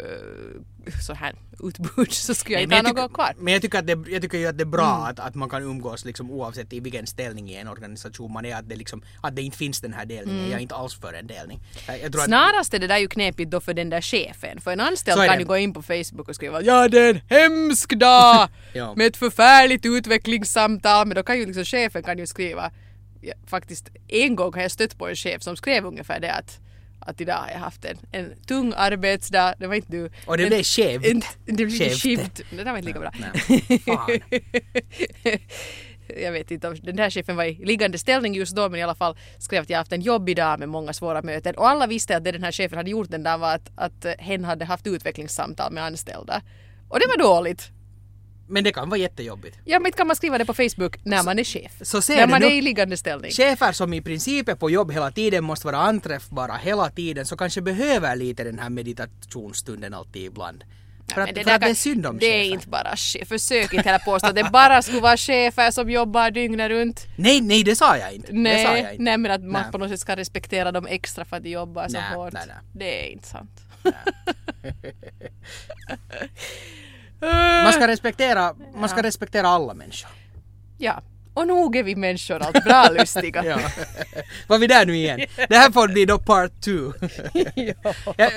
så 1.08 1.14
här 1.14 1.36
utbud 1.64 2.12
så 2.14 2.34
skulle 2.34 2.56
jag 2.56 2.64
inte 2.64 2.76
ha 2.76 2.82
något 2.82 3.14
kvar. 3.14 3.34
men 3.38 3.54
jag 3.54 3.62
tycker, 3.62 3.80
att 3.80 3.88
det, 3.88 4.04
jag 4.10 4.22
tycker 4.22 4.38
ju 4.38 4.48
att 4.48 4.58
det 4.58 4.64
är 4.64 4.66
bra 4.66 4.96
Mm. 4.96 5.04
att, 5.04 5.20
att 5.20 5.36
man 5.36 5.50
kan 5.50 5.64
umgås 5.64 6.06
liksom 6.06 6.32
oavsett 6.32 6.74
i 6.74 6.80
vilken 6.80 7.08
ställning 7.08 7.50
i 7.50 7.56
en 7.56 7.68
organisation 7.68 8.32
man 8.34 8.46
är. 8.46 8.56
Att 8.56 8.70
det, 8.70 8.76
liksom, 8.76 9.04
att 9.22 9.36
det 9.36 9.42
inte 9.42 9.58
finns 9.58 9.82
den 9.82 9.94
här 9.94 10.06
delningen. 10.06 10.40
Mm. 10.40 10.52
Jag 10.52 10.58
är 10.58 10.62
inte 10.62 10.76
alls 10.76 11.00
för 11.00 11.14
en 11.14 11.28
delning. 11.28 11.60
Tror 11.86 12.20
att, 12.22 12.26
Snarast 12.26 12.74
är 12.74 12.80
det 12.80 12.88
där 12.88 12.98
ju 12.98 13.08
knepigt 13.08 13.52
då 13.52 13.60
för 13.62 13.74
den 13.74 13.90
där 13.90 14.02
chefen. 14.02 14.62
För 14.62 14.72
en 14.72 14.80
anställd 14.80 15.18
kan 15.26 15.36
det. 15.36 15.40
ju 15.40 15.46
gå 15.46 15.58
in 15.58 15.74
på 15.74 15.82
Facebook 15.82 16.30
och 16.30 16.36
skriva 16.36 16.62
ja 16.62 16.88
det 16.88 17.00
är 17.00 17.10
en 17.14 17.22
hemsk 17.30 17.90
dag 17.96 18.48
Ja. 18.74 18.94
med 18.96 19.08
ett 19.08 19.18
förfärligt 19.18 19.86
utvecklingssamtal. 19.86 21.08
Men 21.08 21.16
då 21.16 21.24
kan 21.24 21.40
ju 21.40 21.46
liksom 21.46 21.66
chefen 21.66 22.04
kan 22.04 22.18
ju 22.18 22.28
skriva 22.28 22.72
ja, 23.22 23.34
faktiskt 23.48 23.90
en 24.08 24.36
gång 24.36 24.54
har 24.54 24.62
jag 24.62 24.72
stött 24.72 24.98
på 24.98 25.08
en 25.10 25.16
chef 25.16 25.42
som 25.44 25.56
skrev 25.56 25.86
ungefär 25.86 26.20
det 26.20 26.32
att 26.34 26.60
att 27.06 27.22
idag 27.22 27.34
har 27.36 27.50
jag 27.50 27.60
haft 27.60 27.86
en, 27.86 27.98
en 28.12 28.34
tung 28.48 28.74
arbetsdag. 28.78 29.56
Det 29.60 29.68
var 29.68 29.76
inte 29.76 29.92
du. 29.92 30.10
Och 30.26 30.38
det 30.38 30.44
en, 30.44 30.50
blev 30.50 30.64
skevt. 30.64 31.06
en- 31.06 31.22
Det 31.46 31.54
blev 31.66 31.70
Skevt. 31.70 32.42
Det 32.52 32.64
där 32.64 32.72
var 32.72 32.78
inte 32.78 32.88
lika 32.88 33.00
bra. 33.00 33.12
Nej, 33.20 33.80
fan. 33.80 34.20
jag 36.22 36.32
vet 36.32 36.52
inte 36.52 36.68
om 36.68 36.76
den 36.84 36.98
här 36.98 37.10
chefen 37.10 37.36
var 37.36 37.44
i 37.44 37.66
liggande 37.66 37.98
ställning 37.98 38.34
just 38.34 38.56
då 38.56 38.70
men 38.70 38.80
i 38.80 38.84
alla 38.84 38.96
fall 38.96 39.18
skrev 39.38 39.62
att 39.62 39.70
jag 39.70 39.78
haft 39.78 39.92
en 39.92 40.02
jobbig 40.02 40.36
dag 40.36 40.60
med 40.60 40.70
många 40.70 40.94
svåra 40.94 41.22
möten 41.22 41.56
och 41.56 41.70
alla 41.70 41.88
visste 41.88 42.18
att 42.18 42.24
det 42.24 42.32
den 42.32 42.44
här 42.44 42.52
chefen 42.52 42.78
hade 42.78 42.90
gjort 42.90 43.10
den 43.12 43.24
dagen 43.24 43.40
var 43.40 43.56
att, 43.56 43.72
att 43.76 44.06
hen 44.20 44.44
hade 44.46 44.66
haft 44.66 44.88
utvecklingssamtal 44.88 45.72
med 45.74 45.84
anställda. 45.84 46.42
Och 46.90 47.00
det 47.00 47.06
var 47.08 47.18
dåligt. 47.18 47.72
Men 48.54 48.64
det 48.64 48.72
kan 48.72 48.90
vara 48.90 49.00
jättejobbigt. 49.00 49.58
Ja 49.66 49.80
men 49.80 49.92
kan 49.92 50.08
man 50.08 50.16
skriva 50.16 50.38
det 50.38 50.46
på 50.46 50.54
Facebook 50.54 51.06
när 51.06 51.24
man 51.24 51.40
är 51.40 51.44
chef. 51.44 51.72
så 51.82 52.02
ser 52.02 52.16
när 52.16 52.28
man 52.28 52.42
nu- 52.42 52.48
är 52.48 52.52
i 52.52 52.62
liggande 52.62 52.98
ställning. 52.98 53.32
Chefer 53.32 53.72
som 53.72 53.94
i 53.94 54.02
princip 54.02 54.50
är 54.50 54.56
på 54.56 54.70
jobb 54.70 54.92
hela 54.92 55.12
tiden 55.12 55.44
måste 55.44 55.68
vara 55.68 55.78
anträffbara 55.78 56.58
hela 56.58 56.90
tiden 56.90 57.26
så 57.26 57.38
kanske 57.38 57.62
behöver 57.62 58.16
lite 58.16 58.44
den 58.44 58.60
här 58.60 58.70
meditationsstunden 58.70 59.94
alltid 59.94 60.24
ibland. 60.26 60.64
För 61.14 61.22
att, 61.22 61.36
Men 61.36 61.44
för 61.44 61.52
att 61.52 61.62
det 61.62 61.66
kan- 61.66 61.72
är 61.72 61.76
synd 61.76 62.06
om 62.06 62.18
Det 62.20 62.26
är 62.26 62.44
chefer. 62.44 62.54
inte 62.54 62.68
bara 62.68 62.96
chef. 62.96 63.28
Försök 63.28 63.74
inte 63.74 63.90
heller 63.90 64.06
påstå 64.06 64.28
att 64.28 64.36
det 64.36 64.50
bara 64.54 64.82
skulle 64.82 65.02
vara 65.02 65.18
chefer 65.18 65.72
som 65.72 65.90
jobbar 65.90 66.32
dygnet 66.32 66.70
runt. 66.72 67.06
Nej, 67.18 67.42
nej 67.42 67.64
det 67.64 67.76
sa 67.76 67.98
jag 67.98 68.14
inte. 68.14 68.32
det 68.32 68.36
sa 68.36 68.42
Nej, 68.42 68.64
jag 68.82 68.92
inte. 68.92 69.04
nej 69.04 69.18
men 69.18 69.32
att 69.32 69.42
man 69.42 69.62
Nej. 69.62 69.72
på 69.72 69.78
något 69.78 69.90
sätt 69.90 70.00
ska 70.00 70.16
respektera 70.16 70.72
dem 70.72 70.88
extra 70.88 71.26
för 71.26 71.38
att 71.38 71.44
de 71.44 71.50
jobbar 71.50 71.88
så 71.88 71.94
Nej, 71.94 72.16
hårt. 72.16 72.34
nej, 72.34 72.44
nej. 72.48 72.56
Det 72.74 73.08
är 73.08 73.12
inte 73.12 73.28
sant. 73.28 73.52
Man 77.64 77.74
ska 77.74 77.88
respektera, 77.88 78.56
man 78.76 78.90
ska 78.90 79.04
respektera 79.04 79.48
alla 79.48 79.74
människor. 79.74 80.10
Ja. 80.78 81.02
Och 81.34 81.48
nog 81.48 81.76
är 81.76 81.84
vi 81.84 81.96
människor 81.96 82.40
allt 82.40 82.64
bra 82.64 82.90
lustiga. 83.00 83.46
Ja. 83.46 83.60
Var 84.48 84.58
vi 84.58 84.68
där 84.68 84.86
nu 84.86 84.96
igen? 84.96 85.20
Det 85.50 85.56
här 85.56 85.72
får 85.72 85.88
bli 85.88 86.06
då 86.06 86.20
part 86.20 86.62
two. 86.62 86.92
jag, 88.18 88.28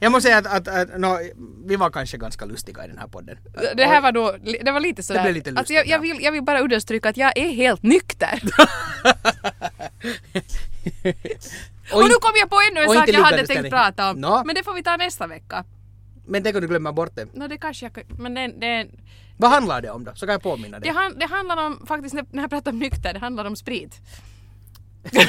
jag 0.00 0.12
måste 0.12 0.28
säga 0.28 0.38
att, 0.38 0.46
att, 0.46 0.68
att 0.68 1.00
no, 1.00 1.18
vi 1.66 1.76
var 1.76 1.90
kanske 1.90 2.16
ganska 2.16 2.44
lustiga 2.44 2.84
i 2.84 2.88
den 2.88 2.98
här 2.98 3.06
podden. 3.06 3.38
Det 3.76 3.84
här 3.84 4.00
var 4.00 4.12
då, 4.12 4.36
det 4.62 4.72
var 4.72 4.80
lite 4.80 5.02
sådär. 5.02 5.22
blev 5.22 5.34
lite 5.34 5.50
alltså 5.50 5.72
lustigt, 5.72 5.76
jag, 5.76 5.86
jag, 5.86 5.96
ja. 5.96 6.14
vill, 6.14 6.24
jag 6.24 6.32
vill 6.32 6.42
bara 6.42 6.60
understryka 6.60 7.08
att 7.08 7.16
jag 7.16 7.38
är 7.38 7.50
helt 7.52 7.82
nykter. 7.82 8.42
och, 11.92 12.08
nu 12.08 12.14
kom 12.20 12.32
jag 12.34 12.50
på 12.50 12.56
ännu 12.70 12.80
en 12.80 12.88
och 12.88 12.94
sak 12.94 13.08
jag 13.08 13.22
hade 13.22 13.46
tänkt 13.46 13.70
prata 13.70 14.10
om. 14.10 14.16
Nå. 14.16 14.42
Men 14.46 14.54
det 14.54 14.64
får 14.64 14.74
vi 14.74 14.82
ta 14.82 14.96
nästa 14.96 15.26
vecka. 15.26 15.64
Men 16.26 16.42
tänk 16.42 16.54
om 16.56 16.60
du 16.62 16.68
glömmer 16.68 16.92
bort 16.92 17.14
det. 17.16 17.26
Nå 17.34 17.46
det 17.48 17.58
kanske 17.58 17.90
jag 17.94 18.04
men 18.18 18.34
det, 18.34 18.46
det, 18.48 18.86
Vad 19.36 19.50
handlar 19.50 19.82
det 19.82 19.90
om 19.90 20.04
då? 20.04 20.12
Så 20.14 20.26
kan 20.26 20.32
jag 20.32 20.42
påminna 20.42 20.78
det, 20.78 20.84
dig. 20.84 20.94
han, 20.96 21.18
det 21.18 21.26
handlar 21.26 21.66
om, 21.66 21.86
faktiskt 21.86 22.14
när 22.14 22.42
jag 22.42 22.50
pratar 22.50 22.70
om 22.70 22.78
nykter, 22.78 23.12
det 23.12 23.18
handlar 23.18 23.44
om 23.44 23.56
sprit. 23.56 24.00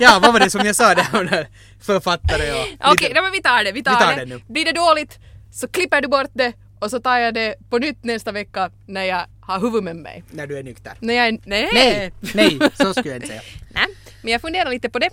Ja, 0.00 0.18
vad 0.22 0.32
var 0.32 0.40
det 0.40 0.50
som 0.50 0.66
jag 0.66 0.76
sa 0.76 0.94
där 0.94 1.06
om 1.12 1.44
författare 1.80 2.50
och... 2.52 2.92
Okej, 2.92 3.10
nej, 3.14 3.22
men 3.22 3.32
vi 3.32 3.42
tar 3.42 3.64
det, 3.64 3.72
vi 3.72 3.82
tar, 3.82 3.92
Vi 3.92 3.96
tar 4.04 4.12
det. 4.16 4.24
det 4.24 4.26
nu. 4.26 4.40
Blir 4.48 4.64
det 4.64 4.72
dåligt 4.72 5.18
så 5.52 5.68
klipper 5.68 6.00
du 6.02 6.08
bort 6.08 6.30
det 6.32 6.52
och 6.80 6.90
så 6.90 7.00
tar 7.00 7.18
jag 7.18 7.34
det 7.34 7.54
på 7.70 7.78
nytt 7.78 8.04
nästa 8.04 8.32
vecka 8.32 8.70
när 8.86 9.04
jag 9.04 9.26
har 9.40 9.60
huvudet 9.60 9.84
med 9.84 9.96
mig. 9.96 10.24
När 10.30 10.46
du 10.46 10.58
är 10.58 10.62
nykter. 10.62 10.92
När 11.00 11.14
jag 11.14 11.26
är, 11.28 11.38
nej! 11.46 11.68
Nej, 11.74 12.12
nej, 12.34 12.58
så 12.74 12.92
skulle 12.94 13.08
jag 13.08 13.16
inte 13.16 13.28
säga. 13.28 13.42
Nej, 13.74 13.86
men 14.22 14.32
jag 14.32 14.40
funderar 14.40 14.70
lite 14.70 14.90
på 14.90 14.98
det. 14.98 15.06
Eh, 15.06 15.12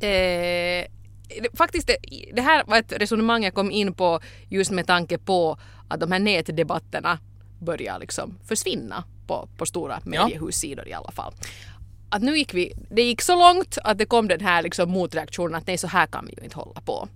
det- 0.00 0.88
faktiskt, 1.54 1.86
det, 1.86 1.96
det 2.32 2.42
här 2.42 2.64
var 2.66 2.78
ett 2.78 2.92
resonemang 2.92 3.44
jag 3.44 3.54
kom 3.54 3.70
in 3.70 3.94
på 3.94 4.20
just 4.48 4.70
med 4.70 4.86
tanke 4.86 5.18
på 5.18 5.58
att 5.88 6.00
de 6.00 6.12
här 6.12 6.18
nätdebatterna 6.18 7.18
börjar 7.60 7.98
liksom 7.98 8.38
försvinna 8.48 9.04
på, 9.26 9.48
på 9.56 9.66
stora 9.66 10.00
mediehussidor 10.04 10.88
i 10.88 10.92
alla 10.92 11.10
fall. 11.10 11.34
Att 12.10 12.22
nu 12.22 12.38
gick 12.38 12.54
vi, 12.54 12.72
det 12.90 13.02
gick 13.02 13.22
så 13.22 13.38
långt 13.38 13.78
att 13.84 13.98
det 13.98 14.06
kom 14.06 14.28
den 14.28 14.40
här 14.40 14.62
liksom 14.62 14.90
motreaktionen 14.90 15.54
att 15.54 15.66
nej 15.66 15.78
så 15.78 15.86
här 15.86 16.06
kan 16.06 16.26
vi 16.26 16.34
ju 16.38 16.44
inte 16.44 16.56
hålla 16.56 16.80
på. 16.80 17.08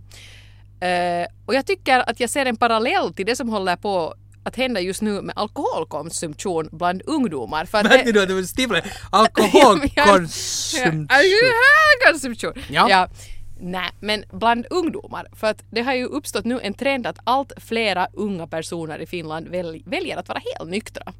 Eh, 0.87 1.27
och 1.47 1.55
jag 1.55 1.67
tycker 1.67 2.11
att 2.11 2.21
jag 2.21 2.31
ser 2.31 2.47
en 2.47 2.57
parallell 2.57 3.15
till 3.15 3.27
det 3.27 3.37
som 3.37 3.49
håller 3.49 3.77
på 3.77 4.15
att 4.45 4.57
hända 4.57 4.81
just 4.81 5.03
nu 5.03 5.23
med 5.23 5.33
alkoholkonsumtion 5.37 6.69
bland 6.73 7.03
ungdomar. 7.07 7.65
För 7.65 7.79
att 7.79 7.85
Märkte 7.85 8.13
du 8.13 8.23
att 8.23 8.29
du 8.29 8.47
stivlade? 8.47 8.85
Alkoholkonsumtion. 9.11 11.09
Alkoholkonsumtion! 11.11 12.53
Ja. 12.71 12.87
ja. 12.91 13.09
Nej, 13.61 13.91
men 14.01 14.25
bland 14.33 14.67
ungdomar. 14.71 15.27
För 15.33 15.47
att 15.47 15.65
det 15.71 15.83
har 15.83 15.95
ju 15.95 16.05
uppstått 16.05 16.45
nu 16.45 16.61
en 16.63 16.75
trend 16.75 17.07
att 17.07 17.19
allt 17.25 17.53
flera 17.57 18.09
unga 18.13 18.47
personer 18.47 18.99
i 18.99 19.07
Finland 19.07 19.49
väl, 19.49 19.83
väljer 19.87 20.17
att 20.17 20.29
vara 20.29 20.39
helt 20.59 20.71
nyktra. 20.71 21.13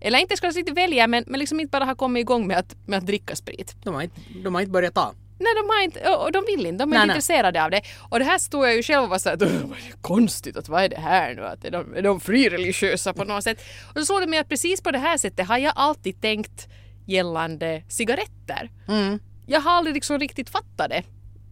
Eller 0.00 0.18
inte 0.18 0.36
ska 0.36 0.46
jag 0.46 0.54
säga 0.54 0.74
välja, 0.74 1.06
men, 1.06 1.24
men 1.26 1.40
liksom 1.40 1.60
inte 1.60 1.70
bara 1.70 1.84
har 1.84 1.94
kommit 1.94 2.20
igång 2.20 2.46
med 2.46 2.56
att, 2.58 2.76
med 2.86 2.98
att 2.98 3.06
dricka 3.06 3.36
sprit. 3.36 3.76
De 3.84 3.94
har 3.94 4.02
inte, 4.02 4.20
de 4.44 4.54
har 4.54 4.60
inte 4.60 4.70
börjat 4.72 4.94
ta. 4.94 5.14
Nej, 5.38 5.52
de, 5.54 5.68
har 5.74 5.82
inte, 5.84 6.14
och 6.14 6.32
de 6.32 6.44
vill 6.46 6.66
inte. 6.66 6.84
De 6.84 6.92
är 6.92 6.94
Nej, 6.94 6.96
inte 6.96 7.06
nej. 7.06 7.16
intresserade 7.16 7.64
av 7.64 7.70
det. 7.70 7.82
Och 8.10 8.18
det 8.18 8.24
här 8.24 8.38
stod 8.38 8.64
jag 8.64 8.76
ju 8.76 8.82
själv 8.82 9.02
och 9.04 9.08
var 9.10 9.18
såhär, 9.18 9.38
"Åh, 9.40 9.48
vad 9.48 9.78
är 9.78 9.82
det 9.90 10.02
konstigt 10.02 10.56
att 10.56 10.68
vad 10.68 10.82
är 10.84 10.88
det 10.88 11.00
här 11.00 11.34
nu? 11.34 11.44
Att 11.46 11.64
är, 11.64 11.70
de, 11.70 11.94
är 11.94 12.02
de 12.02 12.20
frireligiösa 12.20 13.12
på 13.12 13.24
något 13.24 13.44
sätt? 13.44 13.60
Och 13.94 13.98
så 14.00 14.04
slår 14.06 14.20
det 14.20 14.26
mig 14.26 14.38
att 14.38 14.48
precis 14.48 14.80
på 14.82 14.90
det 14.90 14.98
här 14.98 15.18
sättet 15.18 15.48
har 15.48 15.58
jag 15.58 15.72
alltid 15.76 16.20
tänkt 16.20 16.68
gällande 17.06 17.82
cigaretter. 17.88 18.70
Mm. 18.88 19.18
Jag 19.46 19.60
har 19.60 19.70
aldrig 19.70 19.94
liksom 19.94 20.18
riktigt 20.18 20.50
fattat 20.50 20.90
det. 20.90 21.02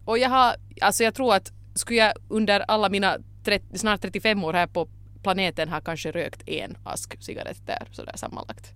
Och 0.09 0.17
jag 0.17 0.29
har, 0.29 0.55
alltså 0.81 1.03
jag 1.03 1.13
tror 1.13 1.35
att 1.35 1.51
skulle 1.75 1.99
jag 1.99 2.13
under 2.29 2.59
alla 2.67 2.89
mina 2.89 3.17
30, 3.43 3.77
snart 3.77 4.01
35 4.01 4.43
år 4.43 4.53
här 4.53 4.67
på 4.67 4.87
planeten 5.23 5.69
har 5.69 5.81
kanske 5.81 6.11
rökt 6.11 6.49
en 6.49 6.77
ask 6.83 7.23
cigaretter 7.23 7.87
sådär 7.91 8.13
sammanlagt. 8.15 8.73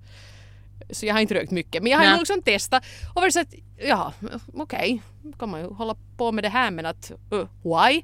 Så 0.89 1.05
jag 1.05 1.13
har 1.13 1.21
inte 1.21 1.33
rökt 1.33 1.51
mycket. 1.51 1.83
Men 1.83 1.91
jag 1.91 1.97
har 1.97 2.05
Nej. 2.05 2.11
nog 2.11 2.19
liksom 2.19 2.41
testat 2.41 2.83
och 3.15 3.21
varit 3.21 3.33
så 3.33 3.39
att 3.39 3.53
ja, 3.77 4.13
okej, 4.53 5.01
kan 5.39 5.49
man 5.49 5.61
ju 5.61 5.67
hålla 5.67 5.95
på 6.17 6.31
med 6.31 6.43
det 6.43 6.49
här 6.49 6.71
men 6.71 6.85
att 6.85 7.11
uh, 7.33 7.47
why? 7.63 8.03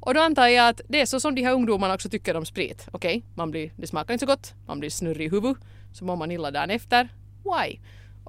Och 0.00 0.14
då 0.14 0.20
antar 0.20 0.46
jag 0.46 0.68
att 0.68 0.80
det 0.88 1.00
är 1.00 1.06
så 1.06 1.20
som 1.20 1.34
de 1.34 1.42
här 1.42 1.52
ungdomarna 1.52 1.94
också 1.94 2.08
tycker 2.08 2.36
om 2.36 2.46
sprit. 2.46 2.88
Okej, 2.92 3.22
man 3.34 3.50
blir, 3.50 3.72
det 3.76 3.86
smakar 3.86 4.14
inte 4.14 4.26
så 4.26 4.32
gott, 4.32 4.54
man 4.66 4.80
blir 4.80 4.90
snurrig 4.90 5.26
i 5.26 5.30
huvudet, 5.30 5.62
så 5.92 6.04
mår 6.04 6.16
man 6.16 6.30
illa 6.30 6.50
dagen 6.50 6.70
efter. 6.70 7.08
Why? 7.44 7.78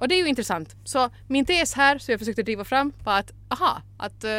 Och 0.02 0.08
det 0.08 0.14
är 0.14 0.22
ju 0.22 0.28
intressant. 0.28 0.76
Så 0.84 1.10
min 1.26 1.44
tes 1.44 1.74
här, 1.74 1.98
som 1.98 2.12
jag 2.12 2.18
försökte 2.18 2.42
driva 2.42 2.64
fram, 2.64 2.92
var 3.04 3.18
att 3.18 3.32
aha, 3.48 3.82
att 3.96 4.24
uh, 4.24 4.30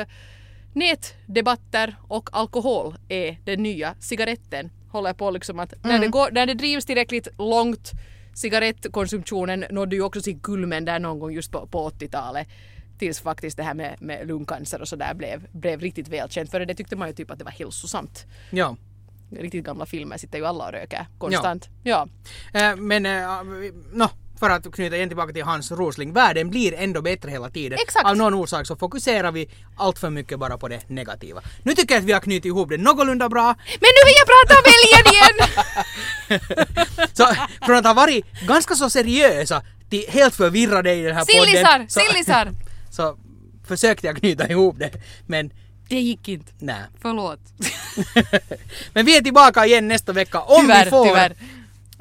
nätdebatter 0.74 1.96
och 2.08 2.30
alkohol 2.32 2.96
är 3.08 3.38
den 3.46 3.64
nya 3.64 3.96
cigaretten. 4.00 4.70
Håller 4.92 5.14
på 5.14 5.32
liksom 5.32 5.60
att 5.60 5.74
när, 5.84 6.00
det 6.00 6.08
går, 6.08 6.32
när 6.32 6.46
det 6.46 6.54
drivs 6.54 6.86
tillräckligt 6.86 7.28
långt 7.38 7.92
cigarettkonsumtionen 8.34 9.66
nådde 9.70 9.96
ju 9.96 10.02
också 10.02 10.22
sin 10.22 10.40
kulmen 10.40 10.86
där 10.86 11.00
någon 11.00 11.20
gång 11.20 11.32
just 11.32 11.52
på, 11.52 11.68
på 11.68 11.90
80-talet. 11.90 12.48
Tills 13.00 13.20
faktiskt 13.20 13.58
det 13.58 13.64
här 13.64 13.74
med, 13.74 14.02
med 14.02 14.28
lungcancer 14.28 14.82
och 14.82 14.88
sådär 14.88 15.14
blev, 15.14 15.48
blev 15.52 15.80
riktigt 15.80 16.08
välkänt. 16.08 16.52
För 16.52 16.66
det 16.66 16.76
tyckte 16.76 16.96
man 16.96 17.08
ju 17.08 17.14
typ 17.14 17.32
att 17.32 17.40
det 17.40 17.46
var 17.46 17.52
hälsosamt. 17.52 18.26
Ja. 18.52 18.78
Riktigt 19.32 19.66
gamla 19.66 19.86
filmer 19.86 20.18
sitter 20.18 20.38
ju 20.38 20.46
alla 20.46 20.66
och 20.66 20.72
röker 20.72 21.06
konstant. 21.18 21.70
Ja. 21.84 22.08
Eh, 22.54 22.76
men, 22.76 23.06
eh, 23.06 23.44
no, 23.94 24.10
för 24.44 24.50
att 24.50 24.76
knyta 24.76 24.96
igen 24.96 25.10
tillbaka 25.10 25.34
till 25.34 25.44
Hans 25.44 25.72
Rosling, 25.72 26.14
världen 26.14 26.50
blir 26.50 26.74
ändå 26.74 27.02
bättre 27.02 27.32
hela 27.32 27.50
tiden. 27.50 27.80
Exakt. 27.82 28.06
Av 28.06 28.18
någon 28.18 28.34
orsak 28.34 28.68
så 28.68 28.76
fokuserar 28.76 29.32
vi 29.32 29.50
allt 29.78 30.00
för 30.00 30.10
mycket 30.10 30.40
bara 30.40 30.58
på 30.58 30.68
det 30.68 30.90
negativa. 30.90 31.42
Nu 31.64 31.74
tycker 31.74 31.96
jag 31.96 32.02
att 32.02 32.08
vi 32.08 32.12
har 32.12 32.20
knutit 32.20 32.46
ihop 32.46 32.70
det 32.70 32.78
någorlunda 32.78 33.30
bra. 33.30 33.56
Men 33.56 33.90
nu 33.96 34.02
vill 34.06 34.16
jag 34.18 34.28
prata 34.28 34.54
om 34.60 34.66
älgen 34.76 35.14
igen! 35.14 35.36
Så 37.14 37.28
från 37.66 37.76
att 37.76 37.86
ha 37.86 37.94
varit 37.94 38.26
ganska 38.48 38.76
så 38.76 38.90
seriösa 38.90 39.62
till 39.90 40.06
helt 40.10 40.36
förvirrade 40.36 40.94
i 40.94 41.04
den 41.04 41.16
här 41.16 41.26
Sillisar! 41.26 41.72
podden. 41.72 41.90
Så, 41.90 42.00
Sillisar! 42.00 42.52
så 42.92 43.18
försökte 43.68 44.08
jag 44.08 44.18
knyta 44.18 44.48
ihop 44.48 44.80
det. 44.80 44.92
Men 45.28 45.52
Det 45.90 46.00
gick 46.00 46.28
inte. 46.28 46.52
nej. 46.60 46.84
Förlåt. 47.02 47.40
Men 48.94 49.06
vi 49.06 49.18
är 49.18 49.22
tillbaka 49.22 49.66
igen 49.66 49.88
nästa 49.88 50.14
vecka 50.14 50.42
om 50.42 50.62
tyvärr, 50.62 50.86
vi 50.86 50.92
får... 50.92 51.06
tyvärr. 51.06 51.34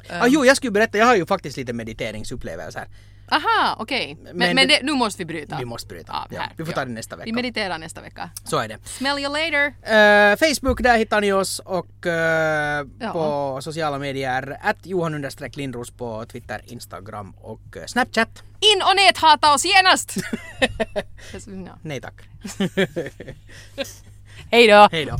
Ah, 0.09 0.27
jo, 0.27 0.45
jag 0.45 0.57
skulle 0.57 0.71
berätta, 0.71 0.97
jag 0.97 1.05
har 1.05 1.15
ju 1.15 1.25
faktiskt 1.25 1.57
lite 1.57 1.73
mediteringsupplevelser. 1.73 2.87
Aha, 3.31 3.75
okej. 3.79 4.17
Men, 4.23 4.37
Men 4.37 4.55
men, 4.55 4.67
det- 4.67 4.79
nu 4.83 4.91
måste 4.91 5.17
vi 5.21 5.25
bryta. 5.25 5.57
Vi 5.57 5.65
måste 5.65 5.87
bryta. 5.87 6.11
Ja, 6.13 6.27
Ja, 6.35 6.41
här, 6.41 6.51
vi 6.57 6.65
får 6.65 6.71
ta 6.73 6.85
det 6.85 6.91
nästa 6.91 7.15
vecka. 7.15 7.25
Vi 7.25 7.31
mediterar 7.31 7.77
nästa 7.77 8.01
vecka. 8.01 8.29
Så 8.45 8.57
är 8.57 8.67
det. 8.67 8.77
Smell 8.87 9.19
you 9.19 9.29
later! 9.33 9.65
Eh, 9.81 10.35
Facebook, 10.37 10.81
där 10.81 10.97
hittar 10.97 11.21
ni 11.21 11.33
oss 11.33 11.59
och 11.59 12.05
eh, 12.05 12.85
Ja. 12.99 13.11
på 13.11 13.59
sociala 13.61 13.99
medier 13.99 14.57
att 14.61 14.85
Johan 14.85 15.25
Lindros 15.53 15.91
på 15.91 16.25
Twitter, 16.25 16.61
Instagram 16.65 17.33
och 17.41 17.77
eh, 17.77 17.85
Snapchat. 17.85 18.29
In 18.59 18.81
och 18.81 18.95
näthata 18.95 19.53
oss 19.53 19.65
genast! 19.65 20.15
Nej 21.81 22.01
tack. 22.01 22.13
Hej 24.51 24.67
då! 24.67 24.87
Hej 24.91 25.05
då. 25.05 25.15